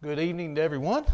Good 0.00 0.20
evening 0.20 0.54
to 0.54 0.62
everyone. 0.62 1.04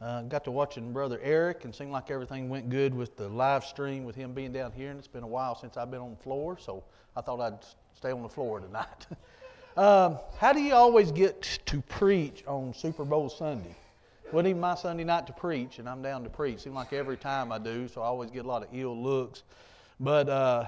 Uh, 0.00 0.22
got 0.22 0.42
to 0.42 0.50
watching 0.50 0.92
Brother 0.92 1.20
Eric 1.22 1.64
and 1.64 1.72
seemed 1.72 1.92
like 1.92 2.10
everything 2.10 2.48
went 2.48 2.68
good 2.68 2.92
with 2.92 3.16
the 3.16 3.28
live 3.28 3.64
stream 3.64 4.04
with 4.04 4.16
him 4.16 4.32
being 4.32 4.52
down 4.52 4.72
here. 4.72 4.90
And 4.90 4.98
it's 4.98 5.06
been 5.06 5.22
a 5.22 5.28
while 5.28 5.54
since 5.54 5.76
I've 5.76 5.88
been 5.88 6.00
on 6.00 6.10
the 6.10 6.22
floor, 6.24 6.58
so 6.58 6.82
I 7.14 7.20
thought 7.20 7.40
I'd 7.40 7.64
stay 7.94 8.10
on 8.10 8.24
the 8.24 8.28
floor 8.28 8.58
tonight. 8.58 9.06
um, 9.76 10.18
how 10.36 10.52
do 10.52 10.60
you 10.60 10.74
always 10.74 11.12
get 11.12 11.60
to 11.66 11.80
preach 11.82 12.42
on 12.48 12.74
Super 12.74 13.04
Bowl 13.04 13.28
Sunday? 13.28 13.76
Wasn't 14.32 14.48
even 14.48 14.60
my 14.60 14.74
Sunday 14.74 15.04
night 15.04 15.28
to 15.28 15.32
preach, 15.32 15.78
and 15.78 15.88
I'm 15.88 16.02
down 16.02 16.24
to 16.24 16.28
preach. 16.28 16.62
Seems 16.62 16.74
like 16.74 16.92
every 16.92 17.16
time 17.16 17.52
I 17.52 17.58
do, 17.58 17.86
so 17.86 18.02
I 18.02 18.06
always 18.06 18.32
get 18.32 18.44
a 18.44 18.48
lot 18.48 18.64
of 18.64 18.68
ill 18.72 19.00
looks. 19.00 19.44
But 20.00 20.28
uh, 20.28 20.66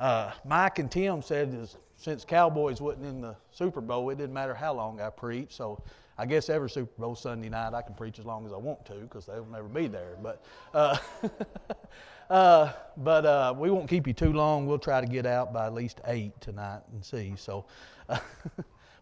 uh, 0.00 0.32
Mike 0.46 0.78
and 0.78 0.90
Tim 0.90 1.20
said 1.20 1.68
since 1.98 2.24
Cowboys 2.24 2.80
wasn't 2.80 3.04
in 3.04 3.20
the 3.20 3.36
Super 3.50 3.82
Bowl, 3.82 4.08
it 4.08 4.16
didn't 4.16 4.32
matter 4.32 4.54
how 4.54 4.72
long 4.72 4.98
I 4.98 5.10
preached. 5.10 5.52
So 5.52 5.82
I 6.16 6.26
guess 6.26 6.48
every 6.48 6.70
Super 6.70 6.92
Bowl 7.00 7.14
Sunday 7.14 7.48
night 7.48 7.74
I 7.74 7.82
can 7.82 7.94
preach 7.94 8.18
as 8.18 8.24
long 8.24 8.46
as 8.46 8.52
I 8.52 8.56
want 8.56 8.84
to 8.86 8.94
because 8.94 9.26
they'll 9.26 9.46
never 9.46 9.68
be 9.68 9.88
there. 9.88 10.16
But 10.22 10.44
uh, 10.72 10.96
uh, 12.30 12.72
but 12.96 13.26
uh, 13.26 13.54
we 13.56 13.70
won't 13.70 13.88
keep 13.88 14.06
you 14.06 14.12
too 14.12 14.32
long. 14.32 14.66
We'll 14.66 14.78
try 14.78 15.00
to 15.00 15.06
get 15.06 15.26
out 15.26 15.52
by 15.52 15.66
at 15.66 15.74
least 15.74 16.00
eight 16.06 16.40
tonight 16.40 16.82
and 16.92 17.04
see. 17.04 17.34
So. 17.36 17.64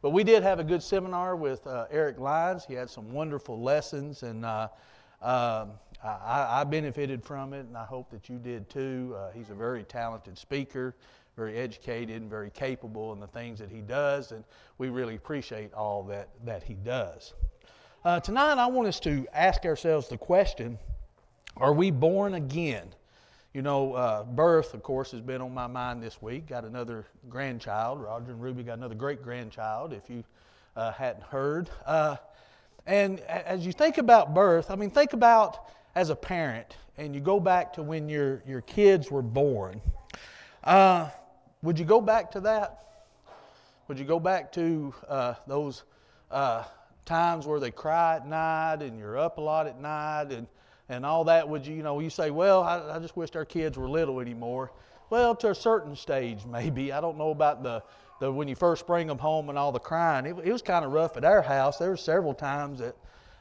but 0.02 0.10
we 0.10 0.24
did 0.24 0.42
have 0.42 0.58
a 0.58 0.64
good 0.64 0.82
seminar 0.82 1.36
with 1.36 1.66
uh, 1.66 1.86
Eric 1.90 2.18
Lyons. 2.18 2.64
He 2.66 2.74
had 2.74 2.88
some 2.88 3.12
wonderful 3.12 3.60
lessons, 3.60 4.22
and 4.22 4.44
uh, 4.44 4.68
um, 5.22 5.72
I, 6.04 6.60
I, 6.60 6.64
benefited 6.64 7.24
from 7.24 7.52
it, 7.52 7.66
and 7.66 7.76
I 7.76 7.84
hope 7.84 8.10
that 8.10 8.28
you 8.28 8.38
did 8.38 8.68
too. 8.68 9.14
Uh, 9.16 9.30
he's 9.30 9.50
a 9.50 9.54
very 9.54 9.84
talented 9.84 10.36
speaker 10.36 10.96
very 11.36 11.56
educated 11.56 12.20
and 12.20 12.28
very 12.28 12.50
capable 12.50 13.12
in 13.12 13.20
the 13.20 13.26
things 13.26 13.58
that 13.58 13.70
he 13.70 13.80
does, 13.80 14.32
and 14.32 14.44
we 14.78 14.88
really 14.88 15.14
appreciate 15.14 15.72
all 15.72 16.02
that, 16.04 16.28
that 16.44 16.62
he 16.62 16.74
does. 16.74 17.34
Uh, 18.04 18.20
tonight, 18.20 18.58
I 18.58 18.66
want 18.66 18.88
us 18.88 19.00
to 19.00 19.26
ask 19.32 19.64
ourselves 19.64 20.08
the 20.08 20.18
question 20.18 20.78
Are 21.56 21.72
we 21.72 21.90
born 21.90 22.34
again? 22.34 22.88
You 23.54 23.62
know, 23.62 23.92
uh, 23.92 24.24
birth, 24.24 24.72
of 24.72 24.82
course, 24.82 25.10
has 25.10 25.20
been 25.20 25.42
on 25.42 25.52
my 25.52 25.66
mind 25.66 26.02
this 26.02 26.22
week. 26.22 26.46
Got 26.46 26.64
another 26.64 27.06
grandchild. 27.28 28.00
Roger 28.00 28.32
and 28.32 28.42
Ruby 28.42 28.62
got 28.62 28.78
another 28.78 28.94
great 28.94 29.22
grandchild, 29.22 29.92
if 29.92 30.08
you 30.08 30.24
uh, 30.74 30.90
hadn't 30.92 31.24
heard. 31.24 31.68
Uh, 31.84 32.16
and 32.86 33.20
as 33.20 33.64
you 33.64 33.72
think 33.72 33.98
about 33.98 34.34
birth, 34.34 34.70
I 34.70 34.76
mean, 34.76 34.90
think 34.90 35.12
about 35.12 35.68
as 35.94 36.10
a 36.10 36.16
parent, 36.16 36.76
and 36.96 37.14
you 37.14 37.20
go 37.20 37.38
back 37.38 37.72
to 37.74 37.82
when 37.82 38.08
your, 38.08 38.42
your 38.46 38.62
kids 38.62 39.10
were 39.10 39.22
born. 39.22 39.80
Uh, 40.64 41.10
would 41.62 41.78
you 41.78 41.84
go 41.84 42.00
back 42.00 42.32
to 42.32 42.40
that? 42.40 42.82
Would 43.86 43.98
you 43.98 44.04
go 44.04 44.18
back 44.18 44.52
to 44.52 44.92
uh, 45.08 45.34
those 45.46 45.84
uh, 46.30 46.64
times 47.04 47.46
where 47.46 47.60
they 47.60 47.70
cry 47.70 48.16
at 48.16 48.26
night 48.26 48.82
and 48.82 48.98
you're 48.98 49.18
up 49.18 49.38
a 49.38 49.40
lot 49.40 49.66
at 49.66 49.80
night 49.80 50.32
and, 50.32 50.46
and 50.88 51.06
all 51.06 51.24
that? 51.24 51.48
Would 51.48 51.66
you, 51.66 51.76
you 51.76 51.82
know, 51.82 52.00
you 52.00 52.10
say, 52.10 52.30
well, 52.30 52.62
I, 52.62 52.96
I 52.96 52.98
just 52.98 53.16
wish 53.16 53.30
our 53.36 53.44
kids 53.44 53.78
were 53.78 53.88
little 53.88 54.18
anymore. 54.20 54.72
Well, 55.10 55.36
to 55.36 55.50
a 55.50 55.54
certain 55.54 55.94
stage, 55.94 56.44
maybe. 56.50 56.92
I 56.92 57.00
don't 57.00 57.16
know 57.16 57.30
about 57.30 57.62
the, 57.62 57.82
the 58.20 58.32
when 58.32 58.48
you 58.48 58.56
first 58.56 58.86
bring 58.86 59.06
them 59.06 59.18
home 59.18 59.48
and 59.48 59.56
all 59.56 59.70
the 59.70 59.78
crying. 59.78 60.26
It, 60.26 60.36
it 60.44 60.52
was 60.52 60.62
kind 60.62 60.84
of 60.84 60.92
rough 60.92 61.16
at 61.16 61.24
our 61.24 61.42
house. 61.42 61.78
There 61.78 61.90
were 61.90 61.96
several 61.96 62.34
times 62.34 62.80
that 62.80 62.96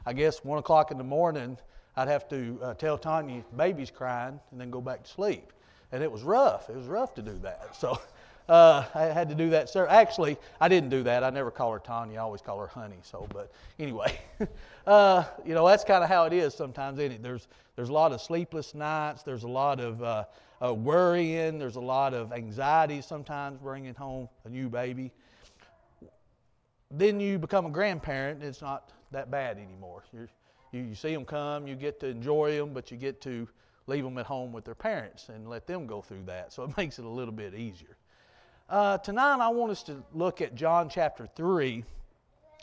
I 0.06 0.12
guess 0.12 0.44
one 0.44 0.58
o'clock 0.58 0.92
in 0.92 0.98
the 0.98 1.04
morning, 1.04 1.58
I'd 1.96 2.08
have 2.08 2.28
to 2.28 2.58
uh, 2.62 2.74
tell 2.74 2.98
Tanya, 2.98 3.42
baby's 3.56 3.90
crying, 3.90 4.38
and 4.52 4.60
then 4.60 4.70
go 4.70 4.80
back 4.80 5.02
to 5.02 5.10
sleep 5.10 5.52
and 5.92 6.02
it 6.02 6.10
was 6.10 6.22
rough. 6.22 6.68
It 6.70 6.76
was 6.76 6.86
rough 6.86 7.14
to 7.14 7.22
do 7.22 7.38
that. 7.42 7.76
So 7.76 8.00
uh, 8.48 8.84
I 8.94 9.04
had 9.04 9.28
to 9.28 9.34
do 9.34 9.50
that. 9.50 9.68
Sir, 9.68 9.86
actually, 9.86 10.36
I 10.60 10.68
didn't 10.68 10.90
do 10.90 11.02
that. 11.04 11.22
I 11.22 11.30
never 11.30 11.50
call 11.50 11.72
her 11.72 11.78
Tanya. 11.78 12.18
I 12.18 12.22
always 12.22 12.40
call 12.40 12.58
her 12.58 12.66
Honey. 12.66 12.98
So, 13.02 13.26
but 13.32 13.52
anyway, 13.78 14.18
uh, 14.86 15.24
you 15.44 15.54
know 15.54 15.66
that's 15.66 15.84
kind 15.84 16.02
of 16.02 16.10
how 16.10 16.24
it 16.24 16.32
is 16.32 16.54
sometimes. 16.54 16.98
Isn't 16.98 17.12
it? 17.12 17.22
There's 17.22 17.46
there's 17.76 17.90
a 17.90 17.92
lot 17.92 18.12
of 18.12 18.20
sleepless 18.20 18.74
nights. 18.74 19.22
There's 19.22 19.44
a 19.44 19.48
lot 19.48 19.80
of 19.80 20.02
uh, 20.02 20.24
uh, 20.64 20.74
worrying. 20.74 21.58
There's 21.58 21.76
a 21.76 21.80
lot 21.80 22.14
of 22.14 22.32
anxiety 22.32 23.00
sometimes 23.00 23.58
bringing 23.58 23.94
home 23.94 24.28
a 24.44 24.48
new 24.48 24.68
baby. 24.68 25.12
Then 26.90 27.20
you 27.20 27.38
become 27.38 27.64
a 27.64 27.70
grandparent. 27.70 28.42
It's 28.42 28.60
not 28.60 28.90
that 29.12 29.30
bad 29.30 29.56
anymore. 29.56 30.02
You're, 30.12 30.28
you 30.72 30.82
you 30.82 30.94
see 30.94 31.14
them 31.14 31.24
come. 31.24 31.66
You 31.66 31.74
get 31.76 32.00
to 32.00 32.06
enjoy 32.08 32.56
them, 32.56 32.72
but 32.72 32.90
you 32.90 32.96
get 32.96 33.20
to 33.22 33.46
leave 33.86 34.04
them 34.04 34.18
at 34.18 34.26
home 34.26 34.52
with 34.52 34.64
their 34.64 34.74
parents 34.74 35.28
and 35.28 35.48
let 35.48 35.66
them 35.66 35.86
go 35.86 36.00
through 36.00 36.24
that. 36.26 36.52
So 36.52 36.64
it 36.64 36.74
makes 36.76 36.98
it 36.98 37.04
a 37.04 37.08
little 37.08 37.34
bit 37.34 37.54
easier. 37.54 37.96
Uh, 38.68 38.98
tonight, 38.98 39.38
I 39.40 39.48
want 39.48 39.70
us 39.70 39.82
to 39.84 40.02
look 40.14 40.40
at 40.40 40.54
John 40.54 40.88
chapter 40.88 41.26
3, 41.26 41.84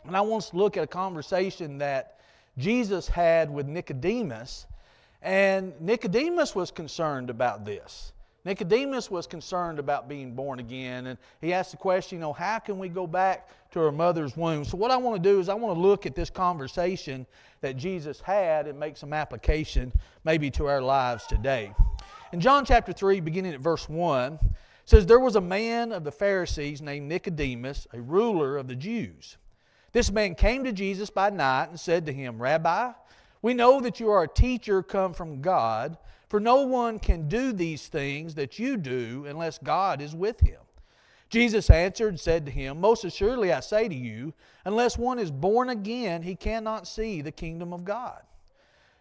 and 0.06 0.16
I 0.16 0.20
want 0.22 0.44
us 0.44 0.50
to 0.50 0.56
look 0.56 0.76
at 0.76 0.82
a 0.84 0.88
conversation 0.88 1.78
that 1.78 2.18
Jesus 2.58 3.06
had 3.06 3.50
with 3.50 3.66
Nicodemus. 3.66 4.66
And 5.22 5.78
Nicodemus 5.80 6.54
was 6.54 6.70
concerned 6.70 7.30
about 7.30 7.64
this. 7.64 8.12
Nicodemus 8.44 9.10
was 9.10 9.26
concerned 9.26 9.78
about 9.78 10.08
being 10.08 10.34
born 10.34 10.60
again, 10.60 11.08
and 11.08 11.18
he 11.40 11.52
asked 11.52 11.72
the 11.72 11.76
question, 11.76 12.18
you 12.18 12.20
know, 12.20 12.32
how 12.32 12.58
can 12.58 12.78
we 12.78 12.88
go 12.88 13.06
back 13.06 13.48
to 13.72 13.80
our 13.80 13.92
mother's 13.92 14.36
womb? 14.36 14.64
So, 14.64 14.76
what 14.76 14.90
I 14.90 14.96
want 14.96 15.22
to 15.22 15.28
do 15.28 15.40
is, 15.40 15.48
I 15.48 15.54
want 15.54 15.76
to 15.76 15.80
look 15.80 16.06
at 16.06 16.14
this 16.14 16.30
conversation 16.30 17.26
that 17.60 17.76
Jesus 17.76 18.20
had 18.20 18.66
and 18.66 18.78
make 18.78 18.96
some 18.96 19.12
application 19.12 19.92
maybe 20.24 20.50
to 20.52 20.66
our 20.66 20.80
lives 20.80 21.26
today. 21.26 21.72
In 22.32 22.40
John 22.40 22.64
chapter 22.64 22.92
3, 22.92 23.20
beginning 23.20 23.52
at 23.52 23.60
verse 23.60 23.88
1, 23.88 24.38
says, 24.86 25.04
There 25.04 25.20
was 25.20 25.36
a 25.36 25.40
man 25.40 25.92
of 25.92 26.04
the 26.04 26.12
Pharisees 26.12 26.80
named 26.80 27.08
Nicodemus, 27.08 27.86
a 27.92 28.00
ruler 28.00 28.56
of 28.56 28.68
the 28.68 28.74
Jews. 28.74 29.36
This 29.92 30.10
man 30.10 30.34
came 30.34 30.64
to 30.64 30.72
Jesus 30.72 31.10
by 31.10 31.30
night 31.30 31.70
and 31.70 31.78
said 31.78 32.06
to 32.06 32.12
him, 32.12 32.40
Rabbi, 32.40 32.92
we 33.42 33.54
know 33.54 33.80
that 33.80 34.00
you 34.00 34.10
are 34.10 34.22
a 34.22 34.28
teacher 34.28 34.82
come 34.82 35.12
from 35.12 35.40
God. 35.40 35.96
For 36.30 36.38
no 36.38 36.62
one 36.62 37.00
can 37.00 37.28
do 37.28 37.52
these 37.52 37.88
things 37.88 38.36
that 38.36 38.56
you 38.56 38.76
do 38.76 39.26
unless 39.26 39.58
God 39.58 40.00
is 40.00 40.14
with 40.14 40.38
him. 40.38 40.60
Jesus 41.28 41.68
answered 41.70 42.10
and 42.10 42.20
said 42.20 42.46
to 42.46 42.52
him, 42.52 42.80
Most 42.80 43.04
assuredly 43.04 43.52
I 43.52 43.58
say 43.58 43.88
to 43.88 43.94
you, 43.94 44.32
unless 44.64 44.96
one 44.96 45.18
is 45.18 45.32
born 45.32 45.70
again, 45.70 46.22
he 46.22 46.36
cannot 46.36 46.86
see 46.86 47.20
the 47.20 47.32
kingdom 47.32 47.72
of 47.72 47.84
God. 47.84 48.22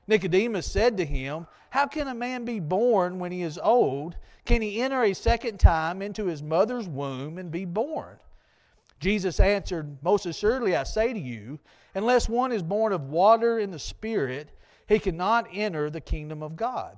Nicodemus 0.08 0.66
said 0.66 0.98
to 0.98 1.06
him, 1.06 1.46
How 1.70 1.86
can 1.86 2.08
a 2.08 2.16
man 2.16 2.46
be 2.46 2.60
born 2.60 3.20
when 3.20 3.32
he 3.32 3.44
is 3.44 3.60
old? 3.62 4.16
Can 4.46 4.64
he 4.64 4.82
enter 4.82 5.04
a 5.04 5.14
second 5.14 5.60
time 5.60 6.02
into 6.02 6.26
his 6.26 6.42
mother's 6.42 6.88
womb 6.88 7.38
and 7.38 7.52
be 7.52 7.64
born? 7.64 8.18
Jesus 9.00 9.40
answered, 9.40 9.98
Most 10.02 10.26
assuredly 10.26 10.76
I 10.76 10.82
say 10.82 11.14
to 11.14 11.20
you, 11.20 11.60
unless 11.94 12.28
one 12.28 12.52
is 12.52 12.64
born 12.64 12.92
of 12.92 13.12
water 13.12 13.60
and 13.60 13.72
the 13.72 13.78
Spirit, 13.78 14.50
he 14.88 14.98
cannot 14.98 15.48
enter 15.54 15.92
the 15.92 16.02
kingdom 16.02 16.42
of 16.42 16.56
God. 16.56 16.98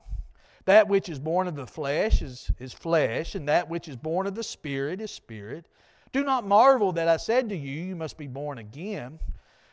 That 0.66 0.88
which 0.88 1.09
is 1.09 1.19
born 1.19 1.47
of 1.47 1.55
the 1.55 1.66
flesh 1.66 2.22
is, 2.22 2.51
is 2.59 2.73
flesh, 2.73 3.35
and 3.35 3.47
that 3.47 3.69
which 3.69 3.88
is 3.88 3.95
born 3.95 4.27
of 4.27 4.35
the 4.35 4.44
Spirit 4.44 5.01
is 5.01 5.11
spirit. 5.11 5.66
Do 6.11 6.23
not 6.23 6.45
marvel 6.45 6.91
that 6.94 7.07
I 7.07 7.17
said 7.17 7.49
to 7.49 7.55
you, 7.55 7.81
You 7.83 7.95
must 7.95 8.17
be 8.17 8.27
born 8.27 8.57
again. 8.57 9.19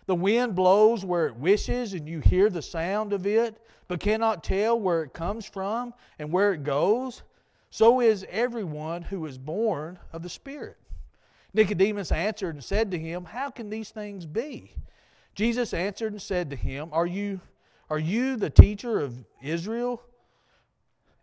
The 0.06 0.15
wind 0.15 0.54
blows 0.54 1.04
where 1.04 1.26
it 1.26 1.37
wishes, 1.37 1.93
and 1.93 2.09
you 2.09 2.21
hear 2.21 2.49
the 2.49 2.62
sound 2.62 3.12
of 3.12 3.26
it, 3.26 3.60
but 3.88 4.00
cannot 4.00 4.43
tell 4.43 4.81
where 4.81 5.03
it 5.03 5.12
comes 5.12 5.44
from 5.44 5.93
and 6.19 6.32
where 6.32 6.54
it 6.54 6.65
goes. 6.65 7.22
So 7.70 8.00
is 8.00 8.25
everyone 8.31 9.03
who 9.03 9.26
is 9.26 9.37
born 9.37 9.99
of 10.12 10.22
the 10.22 10.28
Spirit. 10.31 10.78
Nicodemus 11.53 12.12
answered 12.12 12.55
and 12.55 12.65
said 12.65 12.91
to 12.91 12.99
him, 12.99 13.25
How 13.25 13.50
can 13.50 13.69
these 13.69 13.91
things 13.91 14.25
be? 14.25 14.72
Jesus 15.34 15.75
answered 15.75 16.12
and 16.12 16.22
said 16.22 16.50
to 16.50 16.56
him, 16.56 16.88
Are 16.93 17.06
you, 17.06 17.41
are 17.91 17.99
you 17.99 18.37
the 18.37 18.50
teacher 18.50 19.00
of 19.00 19.22
Israel? 19.43 20.03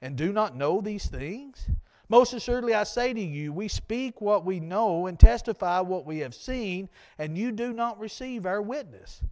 And 0.05 0.15
do 0.15 0.31
not 0.31 0.55
know 0.55 0.81
these 0.81 1.07
things? 1.07 1.67
Most 2.09 2.33
assuredly, 2.33 2.75
I 2.75 2.83
say 2.83 3.11
to 3.11 3.19
you, 3.19 3.51
we 3.51 3.67
speak 3.67 4.21
what 4.21 4.45
we 4.45 4.59
know 4.59 5.07
and 5.07 5.19
testify 5.19 5.79
what 5.79 6.05
we 6.05 6.19
have 6.19 6.35
seen, 6.35 6.89
and 7.17 7.35
you 7.35 7.51
do 7.51 7.73
not 7.73 7.99
receive 7.99 8.45
our 8.45 8.61
witness. 8.61 9.23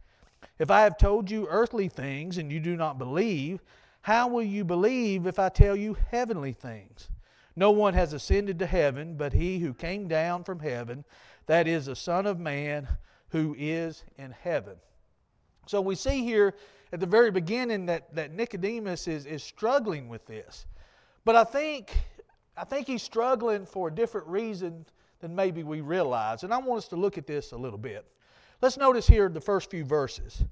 If 0.58 0.72
I 0.72 0.82
have 0.82 0.98
told 0.98 1.30
you 1.30 1.48
earthly 1.48 1.90
things 1.90 2.40
and 2.40 2.52
you 2.52 2.60
do 2.60 2.76
not 2.76 2.98
believe, 2.98 3.62
how 4.02 4.28
will 4.28 4.42
you 4.42 4.64
believe 4.64 5.28
if 5.28 5.38
I 5.38 5.50
tell 5.50 5.76
you 5.76 5.96
heavenly 6.10 6.54
things? 6.54 7.08
No 7.56 7.70
one 7.70 7.94
has 7.94 8.14
ascended 8.14 8.58
to 8.58 8.66
heaven 8.66 9.16
but 9.16 9.32
he 9.32 9.60
who 9.60 9.76
came 9.76 10.08
down 10.08 10.44
from 10.44 10.60
heaven, 10.60 11.06
that 11.46 11.68
is 11.68 11.86
the 11.86 11.96
Son 11.96 12.26
of 12.26 12.40
Man 12.40 12.88
who 13.30 13.56
is 13.60 14.04
in 14.18 14.32
heaven. 14.32 14.78
So 15.68 15.82
we 15.82 15.94
see 15.94 16.24
here 16.24 16.56
at 16.94 17.00
the 17.00 17.08
very 17.08 17.32
beginning 17.32 17.88
that, 17.88 18.14
that 18.14 18.32
Nicodemus 18.32 19.08
is, 19.08 19.26
is 19.26 19.44
struggling 19.44 20.08
with 20.08 20.28
this. 20.28 20.68
But 21.26 21.36
I 21.36 21.44
think, 21.44 21.98
I 22.56 22.66
think 22.66 22.86
he's 22.86 23.02
struggling 23.02 23.66
for 23.66 23.88
a 23.88 23.92
different 23.92 24.28
reason 24.28 24.86
than 25.20 25.36
maybe 25.36 25.64
we 25.64 25.82
realize. 25.82 26.44
And 26.44 26.54
I 26.54 26.60
want 26.60 26.78
us 26.84 26.88
to 26.90 26.96
look 26.96 27.18
at 27.18 27.26
this 27.26 27.52
a 27.52 27.58
little 27.58 27.80
bit. 27.80 28.06
Let's 28.62 28.78
notice 28.78 29.08
here 29.08 29.28
the 29.28 29.42
first 29.42 29.72
few 29.72 29.84
verses. 29.84 30.44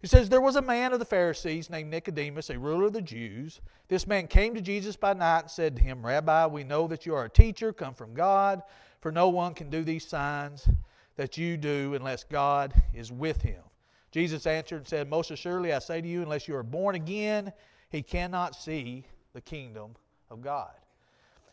He 0.00 0.06
says, 0.06 0.28
There 0.28 0.40
was 0.40 0.54
a 0.54 0.62
man 0.62 0.92
of 0.92 1.00
the 1.00 1.04
Pharisees 1.04 1.68
named 1.68 1.90
Nicodemus, 1.90 2.50
a 2.50 2.58
ruler 2.58 2.86
of 2.86 2.92
the 2.92 3.02
Jews. 3.02 3.60
This 3.88 4.06
man 4.06 4.28
came 4.28 4.54
to 4.54 4.60
Jesus 4.60 4.94
by 4.94 5.14
night 5.14 5.40
and 5.40 5.50
said 5.50 5.74
to 5.74 5.82
him, 5.82 6.06
Rabbi, 6.06 6.46
we 6.46 6.62
know 6.62 6.86
that 6.86 7.06
you 7.06 7.14
are 7.16 7.24
a 7.24 7.30
teacher 7.30 7.72
come 7.72 7.94
from 7.94 8.14
God, 8.14 8.62
for 9.00 9.10
no 9.10 9.30
one 9.30 9.52
can 9.52 9.68
do 9.68 9.82
these 9.82 10.06
signs 10.06 10.68
that 11.16 11.36
you 11.36 11.56
do 11.56 11.94
unless 11.94 12.22
God 12.22 12.72
is 12.94 13.10
with 13.10 13.42
him. 13.42 13.62
Jesus 14.10 14.46
answered 14.46 14.78
and 14.78 14.88
said, 14.88 15.08
Most 15.08 15.30
assuredly 15.30 15.72
I 15.72 15.78
say 15.78 16.00
to 16.00 16.08
you, 16.08 16.22
unless 16.22 16.48
you 16.48 16.56
are 16.56 16.62
born 16.62 16.94
again, 16.94 17.52
he 17.90 18.02
cannot 18.02 18.56
see 18.56 19.04
the 19.34 19.40
kingdom 19.40 19.94
of 20.30 20.40
God. 20.40 20.70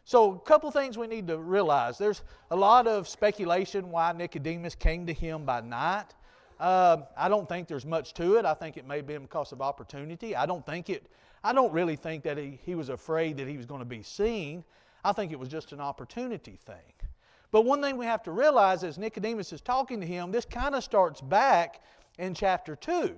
So, 0.07 0.33
a 0.33 0.39
couple 0.39 0.69
things 0.69 0.97
we 0.97 1.07
need 1.07 1.27
to 1.27 1.37
realize. 1.37 1.97
There's 1.97 2.21
a 2.51 2.55
lot 2.55 2.85
of 2.85 3.07
speculation 3.07 3.89
why 3.89 4.11
Nicodemus 4.11 4.75
came 4.75 5.07
to 5.07 5.13
him 5.13 5.45
by 5.45 5.61
night. 5.61 6.05
Uh, 6.59 6.97
I 7.17 7.27
don't 7.27 7.49
think 7.49 7.67
there's 7.67 7.85
much 7.85 8.13
to 8.13 8.35
it. 8.35 8.45
I 8.45 8.53
think 8.53 8.77
it 8.77 8.87
may 8.87 8.97
have 8.97 9.07
been 9.07 9.23
because 9.23 9.51
of 9.51 9.61
opportunity. 9.61 10.35
I 10.35 10.45
don't 10.45 10.65
think 10.65 10.89
it. 10.89 11.07
I 11.43 11.53
don't 11.53 11.73
really 11.73 11.95
think 11.95 12.23
that 12.23 12.37
he, 12.37 12.59
he 12.63 12.75
was 12.75 12.89
afraid 12.89 13.37
that 13.37 13.47
he 13.47 13.57
was 13.57 13.65
going 13.65 13.79
to 13.79 13.85
be 13.85 14.03
seen. 14.03 14.63
I 15.03 15.11
think 15.11 15.31
it 15.31 15.39
was 15.39 15.49
just 15.49 15.71
an 15.73 15.81
opportunity 15.81 16.57
thing. 16.65 16.93
But 17.51 17.65
one 17.65 17.81
thing 17.81 17.97
we 17.97 18.05
have 18.05 18.23
to 18.23 18.31
realize 18.31 18.83
as 18.83 18.97
Nicodemus 18.97 19.53
is 19.53 19.61
talking 19.61 19.99
to 20.01 20.07
him, 20.07 20.31
this 20.31 20.45
kind 20.45 20.75
of 20.75 20.83
starts 20.83 21.21
back 21.21 21.81
in 22.17 22.33
chapter 22.33 22.75
2. 22.75 23.15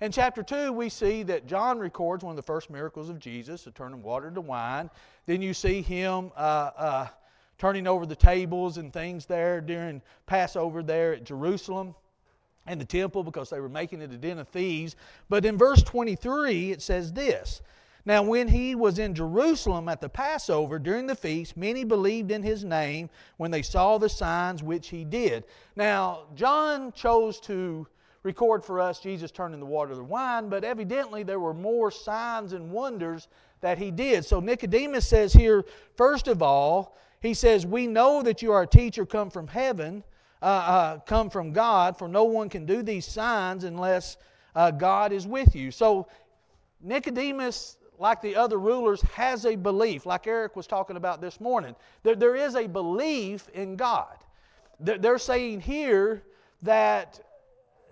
In 0.00 0.12
chapter 0.12 0.42
2, 0.42 0.72
we 0.72 0.88
see 0.88 1.22
that 1.22 1.46
John 1.46 1.78
records 1.78 2.24
one 2.24 2.32
of 2.32 2.36
the 2.36 2.42
first 2.42 2.68
miracles 2.68 3.08
of 3.08 3.18
Jesus, 3.18 3.64
the 3.64 3.70
turning 3.70 4.02
water 4.02 4.30
to 4.30 4.40
wine. 4.40 4.90
Then 5.26 5.40
you 5.40 5.54
see 5.54 5.82
him 5.82 6.32
uh, 6.36 6.70
uh, 6.76 7.06
turning 7.58 7.86
over 7.86 8.04
the 8.04 8.16
tables 8.16 8.76
and 8.76 8.92
things 8.92 9.26
there 9.26 9.60
during 9.60 10.02
Passover 10.26 10.82
there 10.82 11.14
at 11.14 11.24
Jerusalem 11.24 11.94
and 12.66 12.80
the 12.80 12.84
temple 12.84 13.22
because 13.22 13.50
they 13.50 13.60
were 13.60 13.68
making 13.68 14.00
it 14.00 14.12
a 14.12 14.16
den 14.16 14.38
of 14.38 14.48
thieves. 14.48 14.96
But 15.28 15.44
in 15.44 15.56
verse 15.56 15.82
23, 15.82 16.72
it 16.72 16.82
says 16.82 17.12
this 17.12 17.62
Now, 18.04 18.22
when 18.22 18.48
he 18.48 18.74
was 18.74 18.98
in 18.98 19.14
Jerusalem 19.14 19.88
at 19.88 20.00
the 20.00 20.08
Passover 20.08 20.78
during 20.78 21.06
the 21.06 21.14
feast, 21.14 21.56
many 21.56 21.84
believed 21.84 22.30
in 22.30 22.42
his 22.42 22.64
name 22.64 23.10
when 23.36 23.50
they 23.50 23.62
saw 23.62 23.98
the 23.98 24.08
signs 24.08 24.62
which 24.62 24.88
he 24.88 25.04
did. 25.04 25.44
Now, 25.76 26.24
John 26.34 26.92
chose 26.92 27.38
to 27.42 27.86
record 28.24 28.64
for 28.64 28.80
us 28.80 28.98
Jesus 28.98 29.30
turning 29.30 29.60
the 29.60 29.66
water 29.66 29.94
to 29.94 30.02
wine, 30.02 30.48
but 30.48 30.64
evidently 30.64 31.22
there 31.22 31.38
were 31.38 31.54
more 31.54 31.92
signs 31.92 32.52
and 32.52 32.70
wonders 32.70 33.28
that 33.60 33.78
he 33.78 33.92
did. 33.92 34.24
So 34.24 34.40
Nicodemus 34.40 35.06
says 35.06 35.32
here, 35.32 35.64
first 35.96 36.26
of 36.26 36.42
all, 36.42 36.96
he 37.20 37.34
says, 37.34 37.64
We 37.64 37.86
know 37.86 38.22
that 38.22 38.42
you 38.42 38.50
are 38.52 38.62
a 38.62 38.66
teacher 38.66 39.06
come 39.06 39.30
from 39.30 39.46
heaven 39.46 40.02
uh, 40.44 40.46
uh, 40.46 40.98
come 40.98 41.30
from 41.30 41.52
God, 41.52 41.96
for 41.96 42.06
no 42.06 42.24
one 42.24 42.50
can 42.50 42.66
do 42.66 42.82
these 42.82 43.06
signs 43.06 43.64
unless 43.64 44.18
uh, 44.54 44.70
God 44.70 45.10
is 45.10 45.26
with 45.26 45.56
you. 45.56 45.70
So 45.70 46.06
Nicodemus, 46.82 47.78
like 47.98 48.20
the 48.20 48.36
other 48.36 48.58
rulers, 48.58 49.00
has 49.14 49.46
a 49.46 49.56
belief, 49.56 50.04
like 50.04 50.26
Eric 50.26 50.54
was 50.54 50.66
talking 50.66 50.98
about 50.98 51.22
this 51.22 51.40
morning. 51.40 51.74
There, 52.02 52.14
there 52.14 52.36
is 52.36 52.56
a 52.56 52.66
belief 52.66 53.48
in 53.54 53.74
God. 53.76 54.18
They're 54.78 55.16
saying 55.16 55.62
here 55.62 56.22
that 56.60 57.20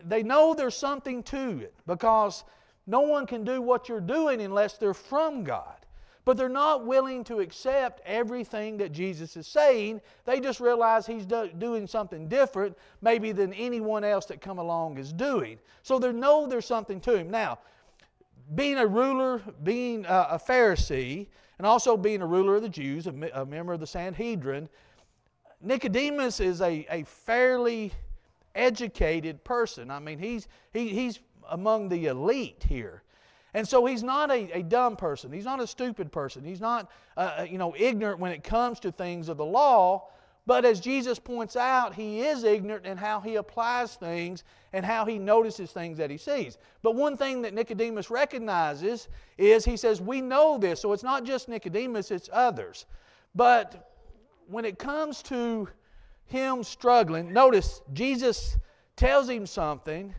they 0.06 0.22
know 0.22 0.54
there's 0.54 0.76
something 0.76 1.22
to 1.24 1.60
it 1.60 1.74
because 1.86 2.44
no 2.86 3.00
one 3.00 3.26
can 3.26 3.44
do 3.44 3.62
what 3.62 3.88
you're 3.88 4.00
doing 4.00 4.40
unless 4.40 4.78
they're 4.78 4.94
from 4.94 5.44
God. 5.44 5.76
But 6.24 6.36
they're 6.36 6.48
not 6.48 6.86
willing 6.86 7.24
to 7.24 7.40
accept 7.40 8.00
everything 8.06 8.76
that 8.76 8.92
Jesus 8.92 9.36
is 9.36 9.48
saying. 9.48 10.00
They 10.24 10.38
just 10.38 10.60
realize 10.60 11.04
he's 11.04 11.26
do, 11.26 11.50
doing 11.58 11.86
something 11.88 12.28
different, 12.28 12.76
maybe 13.00 13.32
than 13.32 13.52
anyone 13.54 14.04
else 14.04 14.26
that 14.26 14.40
come 14.40 14.58
along 14.58 14.98
is 14.98 15.12
doing. 15.12 15.58
So 15.82 15.98
they 15.98 16.12
know 16.12 16.46
there's 16.46 16.66
something 16.66 17.00
to 17.00 17.16
him. 17.16 17.28
Now, 17.28 17.58
being 18.54 18.78
a 18.78 18.86
ruler, 18.86 19.42
being 19.64 20.04
a, 20.04 20.28
a 20.30 20.38
Pharisee, 20.38 21.26
and 21.58 21.66
also 21.66 21.96
being 21.96 22.22
a 22.22 22.26
ruler 22.26 22.54
of 22.56 22.62
the 22.62 22.68
Jews, 22.68 23.08
a, 23.08 23.14
a 23.34 23.44
member 23.44 23.72
of 23.72 23.80
the 23.80 23.86
Sanhedrin, 23.86 24.68
Nicodemus 25.60 26.40
is 26.40 26.60
a, 26.60 26.86
a 26.90 27.04
fairly 27.04 27.92
educated 28.54 29.42
person. 29.44 29.90
I 29.90 29.98
mean, 29.98 30.18
he's, 30.18 30.48
he, 30.72 30.88
he's 30.88 31.20
among 31.50 31.88
the 31.88 32.06
elite 32.06 32.64
here. 32.68 33.02
And 33.54 33.68
so 33.68 33.84
he's 33.84 34.02
not 34.02 34.30
a, 34.30 34.50
a 34.58 34.62
dumb 34.62 34.96
person. 34.96 35.30
He's 35.30 35.44
not 35.44 35.60
a 35.60 35.66
stupid 35.66 36.10
person. 36.10 36.42
He's 36.42 36.60
not, 36.60 36.90
uh, 37.16 37.34
uh, 37.38 37.46
you 37.48 37.58
know, 37.58 37.74
ignorant 37.76 38.18
when 38.18 38.32
it 38.32 38.42
comes 38.42 38.80
to 38.80 38.92
things 38.92 39.28
of 39.28 39.36
the 39.36 39.44
law. 39.44 40.08
But 40.46 40.64
as 40.64 40.80
Jesus 40.80 41.18
points 41.18 41.54
out, 41.54 41.94
he 41.94 42.20
is 42.20 42.42
ignorant 42.42 42.86
in 42.86 42.96
how 42.96 43.20
he 43.20 43.36
applies 43.36 43.94
things 43.94 44.42
and 44.72 44.84
how 44.84 45.04
he 45.04 45.18
notices 45.18 45.70
things 45.70 45.98
that 45.98 46.10
he 46.10 46.16
sees. 46.16 46.58
But 46.82 46.96
one 46.96 47.16
thing 47.16 47.42
that 47.42 47.54
Nicodemus 47.54 48.10
recognizes 48.10 49.08
is 49.38 49.64
he 49.64 49.76
says, 49.76 50.00
We 50.00 50.20
know 50.20 50.58
this. 50.58 50.80
So 50.80 50.92
it's 50.92 51.04
not 51.04 51.24
just 51.24 51.48
Nicodemus, 51.48 52.10
it's 52.10 52.30
others. 52.32 52.86
But 53.34 53.92
when 54.48 54.64
it 54.64 54.78
comes 54.78 55.22
to 55.24 55.68
him 56.32 56.64
struggling, 56.64 57.32
notice 57.32 57.82
Jesus 57.92 58.56
tells 58.96 59.28
him 59.28 59.46
something 59.46 60.14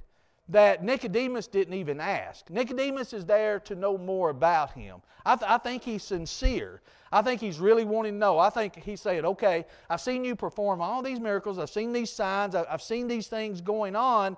that 0.50 0.84
Nicodemus 0.84 1.48
didn't 1.48 1.74
even 1.74 2.00
ask. 2.00 2.50
Nicodemus 2.50 3.14
is 3.14 3.26
there 3.26 3.60
to 3.62 3.76
know 3.76 3.98
more 3.98 4.30
about 4.30 4.72
him. 4.72 5.02
I, 5.26 5.36
th- 5.36 5.50
I, 5.50 5.58
think 5.58 5.84
he's 5.84 6.04
sincere. 6.04 6.82
I 7.12 7.22
think 7.22 7.40
he's 7.40 7.60
really 7.60 7.86
wanting 7.86 8.14
to 8.14 8.18
know. 8.18 8.40
I 8.40 8.50
think 8.50 8.76
he's 8.84 9.02
saying, 9.02 9.26
okay, 9.26 9.66
I've 9.90 10.02
seen 10.02 10.26
you 10.26 10.36
perform 10.36 10.82
all 10.82 11.02
these 11.02 11.20
miracles, 11.20 11.60
I've 11.60 11.70
seen 11.70 11.94
these 11.94 12.12
signs, 12.12 12.56
I've 12.56 12.82
seen 12.82 13.08
these 13.08 13.28
things 13.28 13.62
going 13.62 13.96
on. 13.96 14.36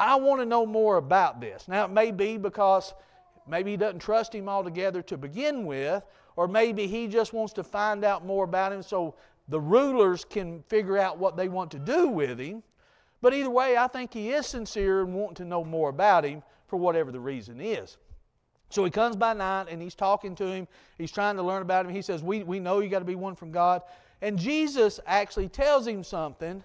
I 0.00 0.16
want 0.16 0.40
to 0.40 0.46
know 0.46 0.64
more 0.64 0.96
about 0.96 1.40
this. 1.40 1.68
Now, 1.68 1.84
it 1.84 1.90
may 1.90 2.10
be 2.10 2.38
because 2.38 2.94
maybe 3.46 3.72
he 3.72 3.76
doesn't 3.76 4.00
trust 4.00 4.34
him 4.34 4.48
altogether 4.48 5.02
to 5.02 5.16
begin 5.16 5.64
with, 5.64 6.02
or 6.36 6.48
maybe 6.48 6.86
he 6.86 7.06
just 7.06 7.32
wants 7.32 7.52
to 7.52 7.62
find 7.62 8.04
out 8.04 8.24
more 8.24 8.44
about 8.44 8.72
him 8.72 8.82
so 8.82 9.14
the 9.50 9.60
rulers 9.60 10.24
can 10.24 10.62
figure 10.68 10.96
out 10.96 11.18
what 11.18 11.36
they 11.36 11.48
want 11.48 11.72
to 11.72 11.78
do 11.78 12.08
with 12.08 12.38
him. 12.38 12.62
But 13.20 13.34
either 13.34 13.50
way, 13.50 13.76
I 13.76 13.88
think 13.88 14.14
he 14.14 14.30
is 14.30 14.46
sincere 14.46 15.02
and 15.02 15.12
wanting 15.12 15.34
to 15.36 15.44
know 15.44 15.64
more 15.64 15.90
about 15.90 16.24
him 16.24 16.42
for 16.68 16.76
whatever 16.76 17.12
the 17.12 17.20
reason 17.20 17.60
is. 17.60 17.98
So 18.70 18.84
he 18.84 18.90
comes 18.90 19.16
by 19.16 19.34
night 19.34 19.66
and 19.68 19.82
he's 19.82 19.96
talking 19.96 20.36
to 20.36 20.46
him. 20.46 20.68
He's 20.96 21.10
trying 21.10 21.36
to 21.36 21.42
learn 21.42 21.62
about 21.62 21.84
him. 21.84 21.92
He 21.92 22.00
says, 22.00 22.22
We, 22.22 22.44
we 22.44 22.60
know 22.60 22.78
you 22.78 22.88
got 22.88 23.00
to 23.00 23.04
be 23.04 23.16
one 23.16 23.34
from 23.34 23.50
God. 23.50 23.82
And 24.22 24.38
Jesus 24.38 25.00
actually 25.06 25.48
tells 25.48 25.86
him 25.86 26.04
something 26.04 26.62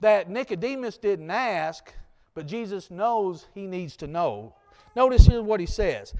that 0.00 0.30
Nicodemus 0.30 0.96
didn't 0.96 1.30
ask, 1.30 1.92
but 2.34 2.46
Jesus 2.46 2.90
knows 2.90 3.46
he 3.54 3.66
needs 3.66 3.96
to 3.96 4.06
know. 4.06 4.54
Notice 4.96 5.26
here 5.26 5.42
what 5.42 5.60
he 5.60 5.66
says. 5.66 6.14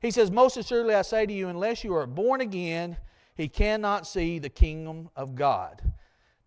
He 0.00 0.10
says, 0.10 0.30
Most 0.30 0.56
assuredly 0.56 0.94
I 0.94 1.02
say 1.02 1.26
to 1.26 1.32
you, 1.32 1.48
unless 1.48 1.84
you 1.84 1.94
are 1.94 2.06
born 2.06 2.40
again, 2.40 2.96
he 3.38 3.48
cannot 3.48 4.06
see 4.06 4.40
the 4.40 4.48
kingdom 4.48 5.08
of 5.16 5.36
God. 5.36 5.80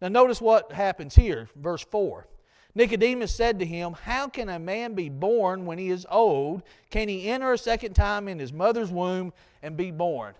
Now, 0.02 0.10
notice 0.10 0.42
what 0.42 0.74
happens 0.74 1.16
here, 1.16 1.50
verse 1.56 1.84
4. 1.90 2.28
Nicodemus 2.76 3.34
said 3.34 3.60
to 3.60 3.66
him, 3.66 3.94
How 3.94 4.28
can 4.28 4.50
a 4.50 4.60
man 4.60 4.94
be 4.94 5.08
born 5.08 5.66
when 5.66 5.78
he 5.78 5.90
is 5.90 6.06
old? 6.12 6.64
Can 6.90 7.08
he 7.08 7.30
enter 7.30 7.54
a 7.54 7.58
second 7.58 7.94
time 7.94 8.28
in 8.28 8.38
his 8.38 8.52
mother's 8.52 8.92
womb 8.92 9.32
and 9.64 9.78
be 9.78 9.90
born? 9.90 10.36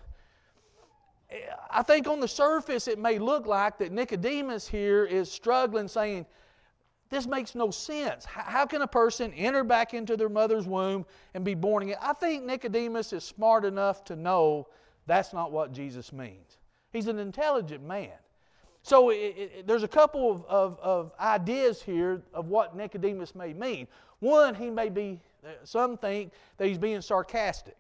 I 1.70 1.84
think 1.84 2.08
on 2.08 2.20
the 2.20 2.28
surface 2.28 2.90
it 2.90 3.00
may 3.00 3.18
look 3.18 3.46
like 3.46 3.78
that 3.78 3.94
Nicodemus 3.94 4.68
here 4.68 5.06
is 5.06 5.32
struggling, 5.32 5.88
saying, 5.88 6.26
This 7.10 7.28
makes 7.28 7.56
no 7.56 7.72
sense. 7.72 8.26
How 8.26 8.66
can 8.66 8.82
a 8.82 8.88
person 8.88 9.32
enter 9.34 9.64
back 9.64 9.94
into 9.94 10.18
their 10.18 10.30
mother's 10.30 10.68
womb 10.68 11.06
and 11.34 11.46
be 11.46 11.54
born 11.54 11.84
again? 11.84 11.98
I 12.02 12.12
think 12.12 12.44
Nicodemus 12.44 13.14
is 13.14 13.24
smart 13.24 13.64
enough 13.64 14.04
to 14.06 14.18
know 14.18 14.68
that's 15.12 15.34
not 15.34 15.52
what 15.52 15.74
Jesus 15.74 16.14
means. 16.14 16.58
He's 16.94 17.08
an 17.08 17.20
intelligent 17.20 17.86
man. 17.86 18.12
So 18.84 19.10
it, 19.10 19.16
it, 19.16 19.68
there's 19.68 19.84
a 19.84 19.88
couple 19.88 20.32
of, 20.32 20.46
of, 20.46 20.80
of, 20.82 21.12
ideas 21.20 21.82
here 21.82 22.24
of 22.34 22.48
what 22.48 22.76
Nicodemus 22.76 23.36
may 23.36 23.54
mean. 23.54 23.88
One, 24.20 24.56
he 24.56 24.70
may 24.70 24.90
be, 24.90 25.20
uh, 25.46 25.50
some 25.64 25.98
think 25.98 26.32
that 26.58 26.68
he's 26.68 26.78
being 26.78 27.02
sarcastic. 27.02 27.78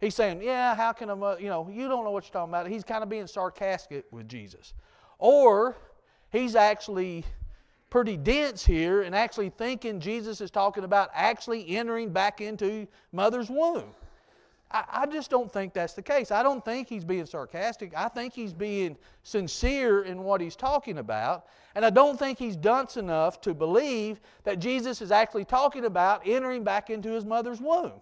He's 0.00 0.14
saying, 0.14 0.42
Yeah, 0.42 0.74
how 0.74 0.92
can 0.92 1.10
a, 1.10 1.40
you 1.40 1.48
know, 1.48 1.68
you 1.72 1.88
don't 1.88 2.04
know 2.04 2.10
what 2.10 2.24
you're 2.24 2.32
talking 2.32 2.52
about. 2.52 2.68
He's 2.68 2.84
kind 2.84 3.02
of 3.02 3.08
being 3.08 3.26
sarcastic 3.26 4.04
with 4.12 4.28
Jesus. 4.28 4.74
Or 5.18 5.76
he's 6.30 6.54
actually 6.54 7.24
pretty 7.90 8.16
dense 8.16 8.64
here 8.64 9.02
and 9.02 9.14
actually 9.14 9.48
thinking 9.48 9.98
Jesus 9.98 10.40
is 10.40 10.50
talking 10.50 10.84
about 10.84 11.10
actually 11.14 11.76
entering 11.76 12.10
back 12.10 12.40
into 12.40 12.86
mother's 13.12 13.48
womb. 13.48 13.94
I, 14.70 14.84
I 14.90 15.06
just 15.06 15.30
don't 15.30 15.52
think 15.52 15.72
that's 15.72 15.92
the 15.92 16.02
case. 16.02 16.30
I 16.30 16.42
don't 16.42 16.64
think 16.64 16.88
he's 16.88 17.04
being 17.04 17.26
sarcastic. 17.26 17.92
I 17.96 18.08
think 18.08 18.34
he's 18.34 18.52
being 18.52 18.96
sincere 19.22 20.02
in 20.02 20.22
what 20.22 20.40
he's 20.40 20.56
talking 20.56 20.98
about. 20.98 21.46
And 21.74 21.84
I 21.84 21.90
don't 21.90 22.18
think 22.18 22.38
he's 22.38 22.56
dunce 22.56 22.96
enough 22.96 23.40
to 23.42 23.54
believe 23.54 24.20
that 24.44 24.58
Jesus 24.58 25.00
is 25.02 25.10
actually 25.10 25.44
talking 25.44 25.84
about 25.84 26.22
entering 26.26 26.64
back 26.64 26.90
into 26.90 27.10
his 27.10 27.24
mother's 27.24 27.60
womb. 27.60 27.92